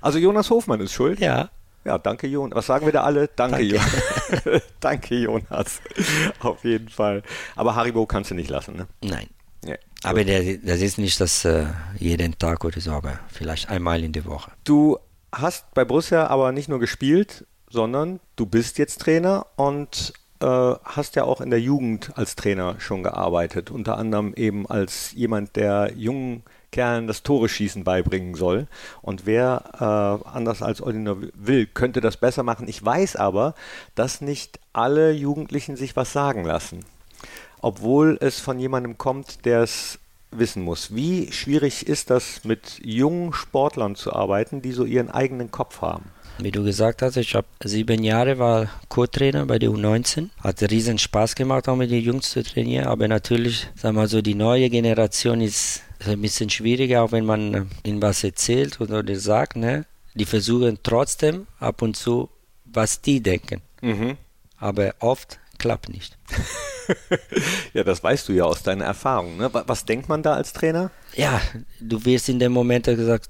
also 0.01 0.17
Jonas 0.17 0.49
Hofmann 0.49 0.79
ist 0.81 0.93
schuld? 0.93 1.19
Ja. 1.19 1.49
Ja, 1.85 1.99
danke 1.99 2.25
Jonas. 2.25 2.57
Was 2.57 2.65
sagen 2.65 2.85
wir 2.85 2.93
da 2.93 3.03
alle? 3.03 3.29
Danke, 3.35 3.57
danke. 3.57 3.75
Jonas. 3.75 4.63
danke 4.79 5.15
Jonas. 5.15 5.81
Auf 6.39 6.63
jeden 6.63 6.89
Fall. 6.89 7.21
Aber 7.55 7.75
Haribo 7.75 8.07
kannst 8.07 8.31
du 8.31 8.35
nicht 8.35 8.49
lassen, 8.49 8.75
ne? 8.75 8.87
Nein. 9.03 9.27
Ja. 9.63 9.75
Aber 10.03 10.23
der, 10.23 10.57
das 10.57 10.81
ist 10.81 10.97
nicht 10.97 11.19
das 11.19 11.45
äh, 11.45 11.67
jeden 11.97 12.37
Tag 12.37 12.65
oder 12.65 12.79
so, 12.79 12.91
aber 12.91 13.19
vielleicht 13.27 13.69
einmal 13.69 14.03
in 14.03 14.13
der 14.13 14.25
Woche. 14.25 14.51
Du 14.63 14.97
hast 15.31 15.73
bei 15.75 15.85
Borussia 15.85 16.27
aber 16.27 16.51
nicht 16.51 16.69
nur 16.69 16.79
gespielt, 16.79 17.45
sondern 17.69 18.19
du 18.35 18.45
bist 18.45 18.77
jetzt 18.79 19.01
Trainer 19.01 19.45
und 19.55 20.13
äh, 20.45 20.75
hast 20.83 21.15
ja 21.15 21.23
auch 21.23 21.41
in 21.41 21.49
der 21.49 21.59
Jugend 21.59 22.11
als 22.15 22.35
Trainer 22.35 22.75
schon 22.79 23.01
gearbeitet, 23.01 23.71
unter 23.71 23.97
anderem 23.97 24.33
eben 24.35 24.67
als 24.69 25.11
jemand, 25.13 25.55
der 25.55 25.91
jungen 25.95 26.43
Kerlen 26.71 27.07
das 27.07 27.23
Tore 27.23 27.49
schießen 27.49 27.83
beibringen 27.83 28.35
soll. 28.35 28.67
Und 29.01 29.25
wer 29.25 30.21
äh, 30.23 30.27
anders 30.29 30.61
als 30.61 30.81
Oliver 30.81 31.17
Will, 31.33 31.65
könnte 31.65 32.01
das 32.01 32.17
besser 32.17 32.43
machen. 32.43 32.67
Ich 32.67 32.83
weiß 32.83 33.15
aber, 33.15 33.55
dass 33.95 34.21
nicht 34.21 34.59
alle 34.73 35.11
Jugendlichen 35.11 35.77
sich 35.77 35.95
was 35.95 36.13
sagen 36.13 36.45
lassen. 36.45 36.85
Obwohl 37.61 38.17
es 38.21 38.39
von 38.39 38.59
jemandem 38.59 38.97
kommt, 38.97 39.45
der 39.45 39.61
es 39.61 39.99
wissen 40.31 40.63
muss. 40.63 40.93
Wie 40.93 41.31
schwierig 41.31 41.87
ist 41.87 42.09
das, 42.09 42.43
mit 42.43 42.79
jungen 42.83 43.33
Sportlern 43.33 43.95
zu 43.95 44.13
arbeiten, 44.13 44.61
die 44.61 44.73
so 44.73 44.83
ihren 44.83 45.09
eigenen 45.09 45.49
Kopf 45.49 45.81
haben? 45.81 46.11
Wie 46.37 46.51
du 46.51 46.63
gesagt 46.63 47.01
hast, 47.01 47.15
ich 47.15 47.33
habe 47.33 47.47
sieben 47.63 48.03
Jahre 48.03 48.37
war 48.37 48.67
Co-Trainer 48.89 49.45
bei 49.45 49.57
der 49.57 49.69
U19. 49.69 50.29
Hat 50.41 50.61
riesen 50.63 50.97
Spaß 50.97 51.35
gemacht, 51.35 51.69
auch 51.69 51.77
mit 51.77 51.91
den 51.91 52.03
Jungs 52.03 52.31
zu 52.31 52.43
trainieren. 52.43 52.87
Aber 52.87 53.07
natürlich, 53.07 53.67
sagen 53.75 53.95
wir 53.95 54.07
so, 54.07 54.21
die 54.21 54.35
neue 54.35 54.69
Generation 54.69 55.39
ist 55.39 55.81
ein 56.05 56.21
bisschen 56.21 56.49
schwieriger, 56.49 57.03
auch 57.03 57.13
wenn 57.13 57.25
man 57.25 57.69
ihnen 57.83 58.01
was 58.01 58.23
erzählt 58.23 58.81
oder 58.81 59.03
sagt. 59.15 59.55
Ne? 59.55 59.85
Die 60.13 60.25
versuchen 60.25 60.79
trotzdem 60.83 61.47
ab 61.59 61.81
und 61.81 61.95
zu, 61.95 62.29
was 62.65 63.01
die 63.01 63.21
denken. 63.21 63.61
Mhm. 63.81 64.17
Aber 64.57 64.93
oft 64.99 65.39
klappt 65.57 65.87
nicht. 65.87 66.17
ja, 67.73 67.83
das 67.85 68.03
weißt 68.03 68.27
du 68.27 68.33
ja 68.33 68.43
aus 68.43 68.61
deiner 68.61 68.85
Erfahrung. 68.85 69.37
Ne? 69.37 69.49
Was 69.53 69.85
denkt 69.85 70.09
man 70.09 70.21
da 70.21 70.33
als 70.33 70.51
Trainer? 70.51 70.91
Ja, 71.15 71.39
du 71.79 72.03
wirst 72.03 72.27
in 72.27 72.39
dem 72.39 72.51
Moment 72.51 72.85
gesagt, 72.85 73.29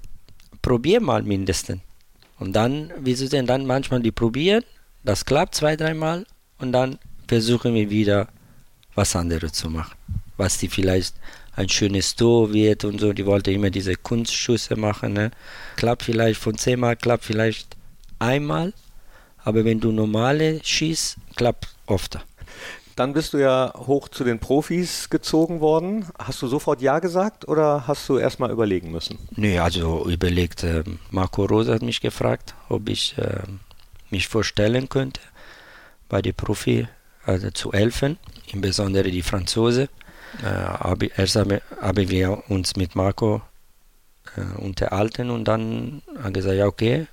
probier 0.64 1.02
mal 1.02 1.22
mindestens. 1.22 1.82
Und 2.40 2.54
dann, 2.54 2.92
wie 3.00 3.16
sie 3.16 3.30
denn 3.30 3.48
dann 3.48 3.66
manchmal 3.66 4.02
die 4.02 4.12
probieren, 4.12 4.64
das 5.04 5.26
klappt 5.26 5.56
zwei, 5.56 5.76
dreimal 5.76 6.26
und 6.58 6.72
dann 6.72 7.00
versuchen 7.28 7.74
wir 7.74 7.90
wieder 7.90 8.28
was 8.96 9.16
anderes 9.16 9.54
zu 9.54 9.70
machen. 9.70 9.96
Was 10.38 10.58
die 10.58 10.68
vielleicht 10.68 11.16
ein 11.56 11.70
schönes 11.70 12.16
Tor 12.16 12.54
wird 12.54 12.84
und 12.84 13.00
so. 13.00 13.14
Die 13.14 13.26
wollte 13.26 13.52
immer 13.52 13.70
diese 13.70 13.96
Kunstschüsse 13.96 14.76
machen. 14.76 15.14
Ne? 15.14 15.32
Klappt 15.76 16.04
vielleicht 16.04 16.40
von 16.40 16.58
zehnmal, 16.58 16.96
klappt 16.96 17.24
vielleicht 17.24 17.76
einmal. 18.20 18.74
Aber 19.44 19.64
wenn 19.64 19.80
du 19.80 19.92
normale 19.92 20.60
schießt, 20.64 21.18
klappt 21.36 21.70
oft. 21.86 22.20
Dann 22.96 23.12
bist 23.12 23.34
du 23.34 23.38
ja 23.38 23.74
hoch 23.76 24.08
zu 24.08 24.24
den 24.24 24.40
Profis 24.40 25.10
gezogen 25.10 25.60
worden. 25.60 26.06
Hast 26.18 26.42
du 26.42 26.48
sofort 26.48 26.82
Ja 26.82 27.00
gesagt 27.00 27.46
oder 27.48 27.88
hast 27.88 28.08
du 28.08 28.18
erstmal 28.18 28.52
überlegen 28.52 28.92
müssen? 28.92 29.20
Nee, 29.36 29.60
also 29.60 30.08
überlegt. 30.08 30.64
Äh, 30.64 30.84
Marco 31.12 31.44
Rose 31.44 31.74
hat 31.74 31.82
mich 31.82 32.00
gefragt, 32.00 32.56
ob 32.70 32.88
ich 32.88 33.18
äh, 33.18 33.42
mich 34.12 34.30
vorstellen 34.30 34.88
könnte, 34.88 35.20
bei 36.08 36.22
den 36.22 36.34
Profi 36.34 36.88
also 37.26 37.50
zu 37.52 37.74
helfen, 37.74 38.18
insbesondere 38.48 39.12
die 39.12 39.24
Franzose. 39.24 39.90
Äh, 40.44 41.10
erst 41.18 41.36
haben 41.36 41.60
hab 41.82 41.98
wir 41.98 42.44
uns 42.50 42.76
mit 42.76 42.96
Marco 42.96 43.42
unterhalten 44.58 45.30
und 45.30 45.46
dann 45.46 46.02
hat 46.18 46.26
er 46.26 46.32
gesagt, 46.32 46.56
ja 46.56 46.66
okay, 46.66 47.08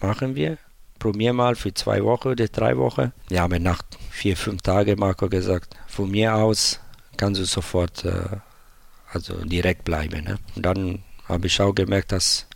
machen 0.00 0.34
wir. 0.34 0.58
Probier 0.98 1.32
mal 1.32 1.54
für 1.54 1.74
zwei 1.74 2.02
Wochen 2.04 2.28
oder 2.28 2.48
drei 2.48 2.76
Wochen. 2.78 3.12
Ja, 3.30 3.44
aber 3.44 3.58
nach 3.58 3.82
vier, 4.14 4.36
fünf 4.36 4.62
Tagen 4.62 4.98
Marco 4.98 5.28
gesagt, 5.28 5.74
von 5.88 6.10
mir 6.10 6.34
aus 6.34 6.80
kannst 7.16 7.40
du 7.40 7.44
sofort 7.44 8.04
äh, 8.04 8.36
also 9.12 9.34
direkt 9.44 9.84
bleiben. 9.84 10.24
Ne? 10.24 10.38
Und 10.54 10.64
dann 10.64 11.02
habe 11.28 11.46
ich 11.48 11.60
auch 11.60 11.74
gemerkt, 11.74 12.12
dass 12.12 12.46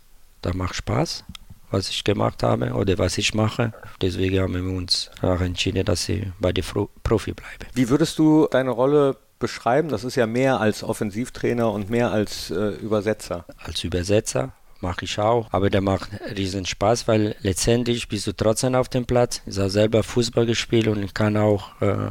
da 0.41 0.53
macht 0.53 0.75
Spaß, 0.75 1.25
was 1.69 1.89
ich 1.89 2.03
gemacht 2.03 2.43
habe 2.43 2.71
oder 2.71 2.97
was 2.97 3.17
ich 3.17 3.33
mache. 3.33 3.73
Deswegen 4.01 4.39
haben 4.39 4.53
wir 4.53 4.73
uns 4.73 5.11
auch 5.21 5.41
entschieden, 5.41 5.85
dass 5.85 6.07
ich 6.07 6.27
bei 6.39 6.53
der 6.53 6.63
Profi 7.03 7.33
bleibe. 7.33 7.65
Wie 7.73 7.89
würdest 7.89 8.17
du 8.19 8.47
deine 8.49 8.71
Rolle 8.71 9.17
beschreiben? 9.37 9.89
Das 9.89 10.03
ist 10.03 10.15
ja 10.15 10.27
mehr 10.27 10.61
als 10.61 10.83
Offensivtrainer 10.83 11.71
und 11.71 11.89
mehr 11.89 12.11
als 12.11 12.51
äh, 12.51 12.69
Übersetzer. 12.81 13.45
Als 13.57 13.83
Übersetzer 13.83 14.53
mache 14.81 15.05
ich 15.05 15.19
auch, 15.19 15.47
aber 15.51 15.69
der 15.69 15.81
macht 15.81 16.09
riesen 16.35 16.65
Spaß, 16.65 17.07
weil 17.07 17.35
letztendlich 17.41 18.07
bist 18.07 18.27
du 18.27 18.33
trotzdem 18.33 18.75
auf 18.75 18.89
dem 18.89 19.05
Platz. 19.05 19.41
Ich 19.45 19.57
habe 19.57 19.69
selber 19.69 20.03
Fußball 20.03 20.45
gespielt 20.45 20.87
und 20.87 21.13
kann 21.13 21.37
auch 21.37 21.81
äh, 21.81 22.09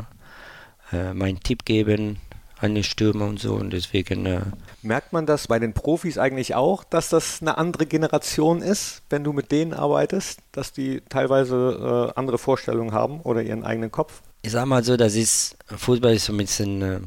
äh, 0.93 1.14
meinen 1.14 1.41
Tipp 1.41 1.64
geben 1.64 2.19
an 2.61 2.75
den 2.75 2.85
Stürmer 2.85 3.27
und 3.27 3.39
so 3.39 3.55
und 3.55 3.71
deswegen. 3.71 4.27
Äh, 4.27 4.41
Merkt 4.83 5.12
man 5.12 5.27
das 5.27 5.47
bei 5.47 5.59
den 5.59 5.75
Profis 5.75 6.19
eigentlich 6.19 6.55
auch, 6.55 6.85
dass 6.85 7.09
das 7.09 7.41
eine 7.41 7.59
andere 7.59 7.87
Generation 7.87 8.62
ist, 8.62 9.03
wenn 9.11 9.25
du 9.25 9.33
mit 9.33 9.53
denen 9.53 9.75
arbeitest, 9.75 10.41
dass 10.53 10.73
die 10.73 11.03
teilweise 11.09 12.12
äh, 12.14 12.19
andere 12.19 12.39
Vorstellungen 12.39 12.93
haben 12.93 13.21
oder 13.21 13.43
ihren 13.43 13.64
eigenen 13.64 13.93
Kopf? 13.93 14.23
Ich 14.43 14.53
sag 14.53 14.66
mal 14.66 14.85
so, 14.85 14.97
das 14.97 15.14
ist 15.14 15.57
Fußball 15.66 16.14
ist 16.14 16.27
so 16.27 16.33
ein 16.33 16.39
bisschen 16.39 16.83
äh, 16.83 17.01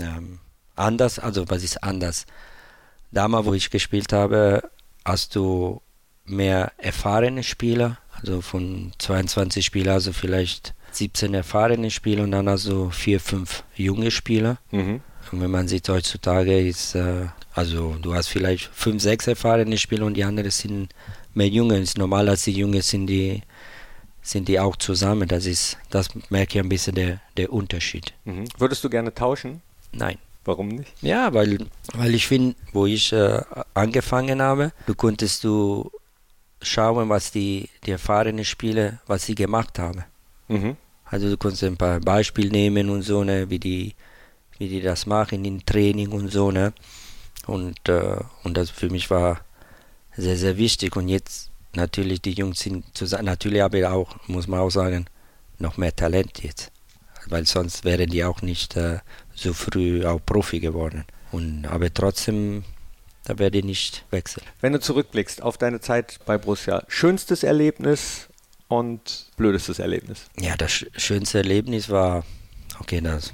ähm, 0.00 0.38
anders, 0.76 1.18
also 1.18 1.44
was 1.48 1.62
ist 1.62 1.82
anders? 1.82 2.26
Damals, 3.10 3.46
wo 3.46 3.54
ich 3.54 3.70
gespielt 3.70 4.12
habe, 4.12 4.62
hast 5.04 5.36
du 5.36 5.80
mehr 6.24 6.72
erfahrene 6.78 7.42
Spieler, 7.42 7.98
also 8.20 8.40
von 8.40 8.92
22 8.98 9.64
Spielern, 9.64 9.94
also 9.94 10.12
vielleicht 10.12 10.74
17 10.92 11.34
erfahrene 11.34 11.90
Spieler 11.90 12.24
und 12.24 12.30
dann 12.30 12.48
hast 12.48 12.66
du 12.66 12.90
vier, 12.90 13.20
fünf 13.20 13.64
junge 13.74 14.10
Spieler. 14.10 14.58
Mhm. 14.70 15.00
Und 15.32 15.40
wenn 15.40 15.50
man 15.50 15.68
sieht 15.68 15.88
heutzutage 15.88 16.60
ist, 16.60 16.94
äh, 16.94 17.26
also 17.54 17.96
du 18.00 18.14
hast 18.14 18.28
vielleicht 18.28 18.70
fünf, 18.72 19.02
sechs 19.02 19.26
erfahrene 19.26 19.78
Spieler 19.78 20.06
und 20.06 20.14
die 20.14 20.24
anderen 20.24 20.50
sind 20.50 20.94
mehr 21.34 21.48
junge. 21.48 21.76
Es 21.76 21.90
ist 21.90 21.98
normal, 21.98 22.26
dass 22.26 22.44
die 22.44 22.52
Jungen 22.52 22.82
sind 22.82 23.06
die 23.06 23.42
sind 24.22 24.48
die 24.48 24.58
auch 24.58 24.76
zusammen. 24.76 25.28
Das 25.28 25.44
ist, 25.44 25.76
das 25.90 26.08
merke 26.30 26.58
ich 26.58 26.64
ein 26.64 26.68
bisschen 26.68 26.94
der, 26.94 27.20
der 27.36 27.52
Unterschied. 27.52 28.14
Mhm. 28.24 28.46
Würdest 28.58 28.82
du 28.82 28.88
gerne 28.88 29.14
tauschen? 29.14 29.60
Nein. 29.92 30.18
Warum 30.44 30.68
nicht? 30.68 30.92
Ja, 31.00 31.32
weil, 31.32 31.58
weil 31.94 32.14
ich 32.14 32.26
finde, 32.26 32.54
wo 32.72 32.86
ich 32.86 33.12
äh, 33.12 33.40
angefangen 33.72 34.42
habe, 34.42 34.72
du 34.86 34.94
konntest 34.94 35.44
du 35.44 35.90
schauen, 36.60 37.08
was 37.08 37.30
die, 37.30 37.68
die 37.84 37.92
erfahrenen 37.92 38.44
Spieler, 38.44 39.00
was 39.06 39.24
sie 39.24 39.34
gemacht 39.34 39.78
haben. 39.78 40.04
Mhm. 40.48 40.76
Also 41.04 41.30
du 41.30 41.36
konntest 41.36 41.64
ein 41.64 41.76
paar 41.76 42.00
Beispiele 42.00 42.50
nehmen 42.50 42.90
und 42.90 43.02
so, 43.02 43.24
ne, 43.24 43.48
wie 43.48 43.58
die, 43.58 43.94
wie 44.58 44.68
die 44.68 44.80
das 44.80 45.06
machen 45.06 45.44
im 45.44 45.64
Training 45.64 46.12
und 46.12 46.30
so, 46.30 46.50
ne. 46.50 46.72
Und, 47.46 47.88
äh, 47.88 48.16
und 48.42 48.56
das 48.56 48.70
für 48.70 48.90
mich 48.90 49.10
war 49.10 49.40
sehr, 50.16 50.36
sehr 50.36 50.56
wichtig. 50.56 50.96
Und 50.96 51.08
jetzt 51.08 51.50
natürlich, 51.74 52.22
die 52.22 52.32
Jungs 52.32 52.60
sind 52.60 52.84
zusammen, 52.96 53.26
natürlich 53.26 53.60
habe 53.60 53.78
ich 53.78 53.84
auch, 53.84 54.16
muss 54.26 54.46
man 54.46 54.60
auch 54.60 54.70
sagen, 54.70 55.06
noch 55.58 55.76
mehr 55.76 55.94
Talent 55.94 56.42
jetzt. 56.42 56.72
Weil 57.28 57.46
sonst 57.46 57.84
wären 57.84 58.10
die 58.10 58.24
auch 58.24 58.42
nicht 58.42 58.76
äh, 58.76 58.98
so 59.34 59.52
früh 59.52 60.04
auch 60.04 60.20
Profi 60.24 60.60
geworden. 60.60 61.04
Und, 61.32 61.66
aber 61.66 61.92
trotzdem, 61.92 62.64
da 63.24 63.38
werde 63.38 63.58
ich 63.58 63.64
nicht 63.64 64.04
wechseln. 64.10 64.44
Wenn 64.60 64.72
du 64.72 64.80
zurückblickst 64.80 65.42
auf 65.42 65.58
deine 65.58 65.80
Zeit 65.80 66.20
bei 66.26 66.38
Borussia, 66.38 66.84
schönstes 66.88 67.42
Erlebnis 67.42 68.28
und 68.68 69.26
blödestes 69.36 69.78
Erlebnis? 69.78 70.26
Ja, 70.38 70.56
das 70.56 70.84
schönste 70.96 71.38
Erlebnis 71.38 71.88
war, 71.88 72.24
okay, 72.78 73.00
das 73.00 73.32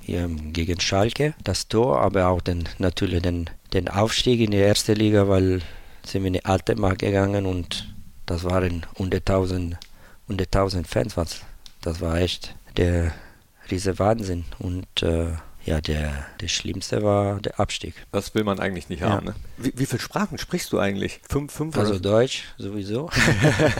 hier 0.00 0.28
gegen 0.28 0.80
Schalke, 0.80 1.34
das 1.44 1.68
Tor, 1.68 2.00
aber 2.00 2.28
auch 2.28 2.40
den, 2.40 2.68
natürlich 2.78 3.22
den, 3.22 3.50
den 3.72 3.88
Aufstieg 3.88 4.40
in 4.40 4.50
die 4.50 4.56
erste 4.56 4.94
Liga, 4.94 5.28
weil 5.28 5.60
sind 6.04 6.22
wir 6.22 6.28
in 6.28 6.32
die 6.34 6.44
alte 6.44 6.76
Markt 6.76 7.00
gegangen 7.00 7.44
und 7.44 7.94
das 8.24 8.44
waren 8.44 8.86
100.000 8.96 9.76
100 10.28 10.86
Fans. 10.86 11.16
Was, 11.16 11.40
das 11.80 12.00
war 12.00 12.18
echt 12.18 12.54
der 12.76 13.12
riese 13.70 13.98
Wahnsinn. 13.98 14.44
Und 14.58 15.02
äh, 15.02 15.32
ja, 15.64 15.80
der, 15.80 16.26
der 16.40 16.48
schlimmste 16.48 17.02
war 17.02 17.40
der 17.40 17.60
Abstieg. 17.60 17.94
Das 18.12 18.34
will 18.34 18.44
man 18.44 18.58
eigentlich 18.58 18.88
nicht 18.88 19.00
ja. 19.00 19.10
haben. 19.10 19.26
Ne? 19.26 19.34
Wie, 19.58 19.72
wie 19.76 19.86
viele 19.86 20.00
Sprachen 20.00 20.38
sprichst 20.38 20.72
du 20.72 20.78
eigentlich? 20.78 21.20
Fünf, 21.28 21.52
fünf 21.52 21.76
Also 21.76 21.94
oder? 21.94 22.00
Deutsch 22.00 22.44
sowieso. 22.56 23.10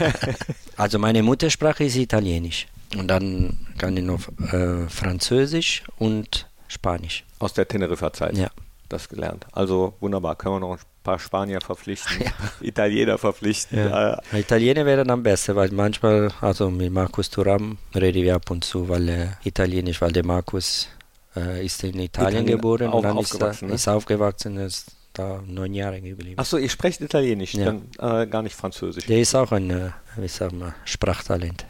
also 0.77 0.99
meine 0.99 1.23
Muttersprache 1.23 1.85
ist 1.85 1.95
Italienisch. 1.95 2.67
Und 2.95 3.07
dann 3.07 3.57
kann 3.77 3.95
ich 3.97 4.03
noch 4.03 4.19
äh, 4.51 4.87
Französisch 4.87 5.83
und 5.97 6.47
Spanisch. 6.67 7.23
Aus 7.39 7.53
der 7.53 7.67
Teneriffa-Zeit? 7.67 8.37
Ja. 8.37 8.49
Das 8.87 9.09
gelernt. 9.09 9.45
Also 9.51 9.93
wunderbar. 9.99 10.35
Können 10.35 10.55
wir 10.55 10.59
noch 10.59 10.73
ein 10.73 10.79
paar 11.09 11.19
Spanier 11.19 11.61
verpflichten, 11.61 12.21
ja. 12.25 12.31
Italiener 12.61 13.17
verpflichten. 13.17 13.77
Ja. 13.77 14.19
Äh. 14.31 14.39
Italiener 14.39 14.85
wäre 14.85 15.03
dann 15.03 15.23
besser, 15.23 15.55
weil 15.55 15.71
manchmal, 15.71 16.31
also 16.41 16.69
mit 16.69 16.91
Markus 16.91 17.29
Turam 17.29 17.77
rede 17.95 18.19
ich 18.19 18.31
ab 18.31 18.49
und 18.51 18.63
zu, 18.63 18.87
weil 18.89 19.09
er 19.09 19.37
Italienisch, 19.43 20.01
weil 20.01 20.11
der 20.11 20.25
Markus 20.25 20.87
äh, 21.35 21.65
ist 21.65 21.83
in 21.83 21.99
Italien, 21.99 22.09
Italien 22.09 22.45
geboren 22.45 22.89
und 22.89 23.03
dann 23.03 23.17
ist 23.17 23.41
er 23.41 23.55
ne? 23.67 23.73
ist 23.73 23.87
aufgewachsen, 23.87 24.57
ist 24.57 24.91
da 25.13 25.41
neun 25.45 25.73
Jahre 25.73 25.99
geblieben. 25.99 26.37
Achso, 26.37 26.57
ihr 26.57 26.69
sprecht 26.69 27.01
Italienisch, 27.01 27.55
ja. 27.55 27.65
dann 27.65 27.89
äh, 27.97 28.27
gar 28.27 28.43
nicht 28.43 28.55
Französisch. 28.55 29.05
Der 29.07 29.19
ist 29.19 29.33
auch 29.33 29.51
ein, 29.51 29.71
äh, 29.71 29.89
wie 30.17 30.27
sagen 30.27 30.59
wir, 30.59 30.75
Sprachtalent. 30.85 31.65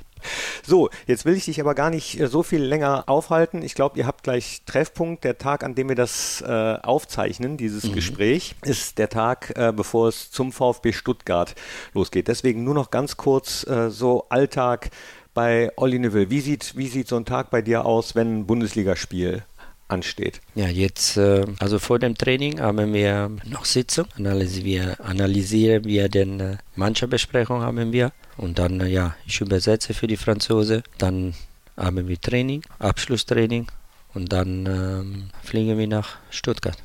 So, 0.65 0.89
jetzt 1.07 1.25
will 1.25 1.35
ich 1.35 1.45
dich 1.45 1.59
aber 1.61 1.75
gar 1.75 1.89
nicht 1.89 2.19
äh, 2.19 2.27
so 2.27 2.43
viel 2.43 2.61
länger 2.61 3.03
aufhalten. 3.07 3.61
Ich 3.61 3.75
glaube, 3.75 3.97
ihr 3.97 4.05
habt 4.05 4.23
gleich 4.23 4.61
Treffpunkt. 4.65 5.23
Der 5.23 5.37
Tag, 5.37 5.63
an 5.63 5.75
dem 5.75 5.89
wir 5.89 5.95
das 5.95 6.41
äh, 6.41 6.77
aufzeichnen, 6.81 7.57
dieses 7.57 7.85
mhm. 7.85 7.93
Gespräch, 7.93 8.55
ist 8.63 8.97
der 8.97 9.09
Tag, 9.09 9.53
äh, 9.55 9.73
bevor 9.75 10.07
es 10.09 10.31
zum 10.31 10.51
VfB 10.51 10.93
Stuttgart 10.93 11.55
losgeht. 11.93 12.27
Deswegen 12.27 12.63
nur 12.63 12.73
noch 12.73 12.91
ganz 12.91 13.17
kurz 13.17 13.65
äh, 13.67 13.89
so 13.89 14.25
Alltag 14.29 14.91
bei 15.33 15.71
Olli 15.77 15.99
Neville. 15.99 16.29
Wie 16.29 16.41
sieht, 16.41 16.75
wie 16.75 16.87
sieht 16.87 17.07
so 17.07 17.15
ein 17.15 17.25
Tag 17.25 17.49
bei 17.49 17.61
dir 17.61 17.85
aus, 17.85 18.15
wenn 18.15 18.39
ein 18.39 18.45
Bundesligaspiel 18.45 19.43
ansteht? 19.89 20.39
Ja, 20.55 20.67
jetzt, 20.67 21.17
äh, 21.17 21.45
also 21.59 21.79
vor 21.79 21.99
dem 21.99 22.15
Training 22.15 22.59
haben 22.61 22.93
wir 22.93 23.31
noch 23.45 23.65
Sitzung, 23.65 24.05
analysieren 24.15 24.65
wir, 24.65 25.05
analysieren 25.05 25.83
wir 25.83 26.09
den 26.09 26.39
äh, 26.39 26.57
Mannschaftsbesprechung 26.75 27.61
haben 27.61 27.91
wir 27.91 28.11
und 28.37 28.59
dann, 28.59 28.79
äh, 28.79 28.87
ja, 28.87 29.15
ich 29.25 29.41
übersetze 29.41 29.93
für 29.93 30.07
die 30.07 30.17
Franzose, 30.17 30.83
dann 30.97 31.33
haben 31.75 32.07
wir 32.07 32.19
Training, 32.19 32.61
Abschlusstraining 32.79 33.67
und 34.13 34.31
dann 34.31 34.65
ähm, 34.65 35.29
fliegen 35.43 35.77
wir 35.77 35.87
nach 35.87 36.17
Stuttgart. 36.29 36.77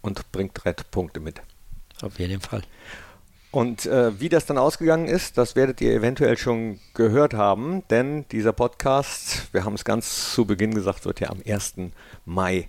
Und 0.00 0.30
bringt 0.32 0.52
drei 0.54 0.72
Punkte 0.72 1.20
mit. 1.20 1.40
Auf 2.02 2.18
jeden 2.18 2.40
Fall. 2.40 2.62
Und 3.50 3.86
äh, 3.86 4.20
wie 4.20 4.28
das 4.28 4.44
dann 4.44 4.58
ausgegangen 4.58 5.08
ist, 5.08 5.38
das 5.38 5.56
werdet 5.56 5.80
ihr 5.80 5.94
eventuell 5.94 6.36
schon 6.36 6.80
gehört 6.92 7.32
haben, 7.32 7.82
denn 7.88 8.26
dieser 8.30 8.52
Podcast, 8.52 9.52
wir 9.52 9.64
haben 9.64 9.74
es 9.74 9.84
ganz 9.84 10.34
zu 10.34 10.44
Beginn 10.44 10.74
gesagt, 10.74 11.06
wird 11.06 11.20
ja 11.20 11.30
am 11.30 11.40
1. 11.46 11.74
Mai 12.26 12.68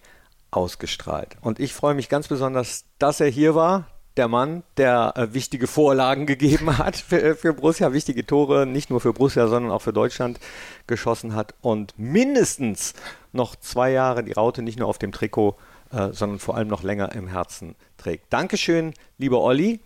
ausgestrahlt. 0.52 1.36
Und 1.42 1.60
ich 1.60 1.74
freue 1.74 1.96
mich 1.96 2.08
ganz 2.08 2.30
besonders, 2.30 2.86
dass 2.98 3.20
er 3.20 3.28
hier 3.28 3.56
war. 3.56 3.88
Der 4.16 4.28
Mann, 4.28 4.64
der 4.78 5.14
äh, 5.16 5.34
wichtige 5.34 5.68
Vorlagen 5.68 6.26
gegeben 6.26 6.78
hat 6.78 6.96
für, 6.96 7.36
für 7.36 7.54
Borussia, 7.54 7.92
wichtige 7.92 8.26
Tore, 8.26 8.66
nicht 8.66 8.90
nur 8.90 9.02
für 9.02 9.14
Borussia, 9.14 9.48
sondern 9.48 9.72
auch 9.74 9.82
für 9.82 9.94
Deutschland 9.94 10.40
geschossen 10.88 11.36
hat 11.36 11.56
und 11.62 11.94
mindestens 11.98 12.94
noch 13.34 13.56
zwei 13.58 13.92
Jahre 13.92 14.24
die 14.24 14.32
Raute 14.32 14.62
nicht 14.62 14.80
nur 14.80 14.88
auf 14.88 14.98
dem 14.98 15.12
Trikot, 15.12 15.56
äh, 15.92 16.12
sondern 16.14 16.40
vor 16.40 16.56
allem 16.56 16.68
noch 16.68 16.84
länger 16.84 17.14
im 17.14 17.28
Herzen 17.28 17.76
trägt. 17.98 18.32
Dankeschön, 18.32 18.94
lieber 19.18 19.42
Olli. 19.42 19.82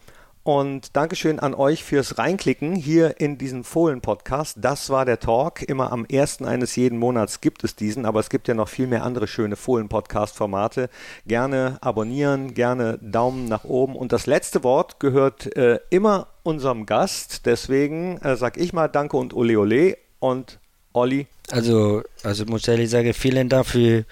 Und 0.45 0.97
Dankeschön 0.97 1.39
an 1.39 1.53
euch 1.53 1.85
fürs 1.85 2.17
Reinklicken 2.17 2.75
hier 2.75 3.21
in 3.21 3.37
diesen 3.37 3.63
Fohlen-Podcast. 3.63 4.57
Das 4.59 4.89
war 4.89 5.05
der 5.05 5.21
Talk. 5.21 5.61
Immer 5.61 5.93
am 5.93 6.03
ersten 6.03 6.43
eines 6.43 6.75
jeden 6.75 6.99
Monats 6.99 7.39
gibt 7.39 7.63
es 7.63 7.77
diesen, 7.77 8.05
aber 8.05 8.19
es 8.19 8.29
gibt 8.29 8.49
ja 8.49 8.53
noch 8.53 8.67
viel 8.67 8.87
mehr 8.87 9.05
andere 9.05 9.27
schöne 9.27 9.55
Fohlen-Podcast-Formate. 9.55 10.89
Gerne 11.25 11.77
abonnieren, 11.79 12.53
gerne 12.55 12.99
Daumen 13.01 13.47
nach 13.47 13.63
oben. 13.63 13.95
Und 13.95 14.11
das 14.11 14.25
letzte 14.25 14.65
Wort 14.65 14.99
gehört 14.99 15.55
äh, 15.55 15.79
immer 15.89 16.27
unserem 16.43 16.85
Gast. 16.85 17.45
Deswegen 17.45 18.17
äh, 18.17 18.35
sag 18.35 18.57
ich 18.57 18.73
mal 18.73 18.89
Danke 18.89 19.15
und 19.15 19.33
Ole 19.33 19.57
Ole 19.57 19.97
und 20.19 20.59
Olli. 20.91 21.27
Also, 21.51 22.03
also 22.21 22.43
muss 22.47 22.67
ehrlich 22.67 22.89
sagen, 22.89 23.13
vielen 23.13 23.47
Dank 23.47 23.67
für, 23.67 24.03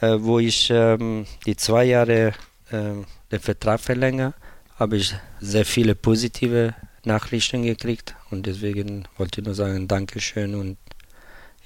äh, 0.00 0.16
wo 0.20 0.38
ich 0.38 0.70
ähm, 0.70 1.26
die 1.44 1.56
zwei 1.56 1.84
Jahre 1.84 2.32
ähm, 2.72 3.04
den 3.30 3.40
Vertrag 3.40 3.78
verlängere 3.80 4.32
habe 4.80 4.96
ich 4.96 5.14
sehr 5.40 5.66
viele 5.66 5.94
positive 5.94 6.74
Nachrichten 7.04 7.62
gekriegt 7.62 8.16
und 8.30 8.46
deswegen 8.46 9.06
wollte 9.18 9.40
ich 9.40 9.46
nur 9.46 9.54
sagen 9.54 9.86
Dankeschön 9.86 10.54
und 10.54 10.78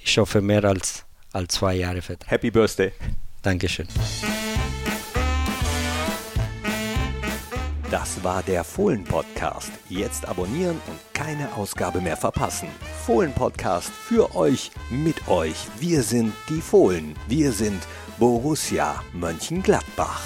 ich 0.03 0.17
hoffe 0.17 0.41
mehr 0.41 0.63
als, 0.65 1.05
als 1.31 1.55
zwei 1.55 1.75
Jahre. 1.75 2.01
Fett. 2.01 2.19
Happy 2.27 2.51
Birthday. 2.51 2.91
Dankeschön. 3.41 3.87
Das 7.89 8.21
war 8.23 8.43
der 8.43 8.63
Fohlen-Podcast. 8.65 9.71
Jetzt 9.89 10.27
abonnieren 10.27 10.81
und 10.87 10.99
keine 11.13 11.53
Ausgabe 11.53 12.01
mehr 12.01 12.17
verpassen. 12.17 12.67
Fohlen-Podcast 13.05 13.89
für 13.89 14.35
euch, 14.35 14.71
mit 14.89 15.27
euch. 15.29 15.55
Wir 15.79 16.03
sind 16.03 16.33
die 16.49 16.61
Fohlen. 16.61 17.15
Wir 17.29 17.53
sind 17.53 17.81
Borussia 18.19 19.01
Mönchengladbach. 19.13 20.21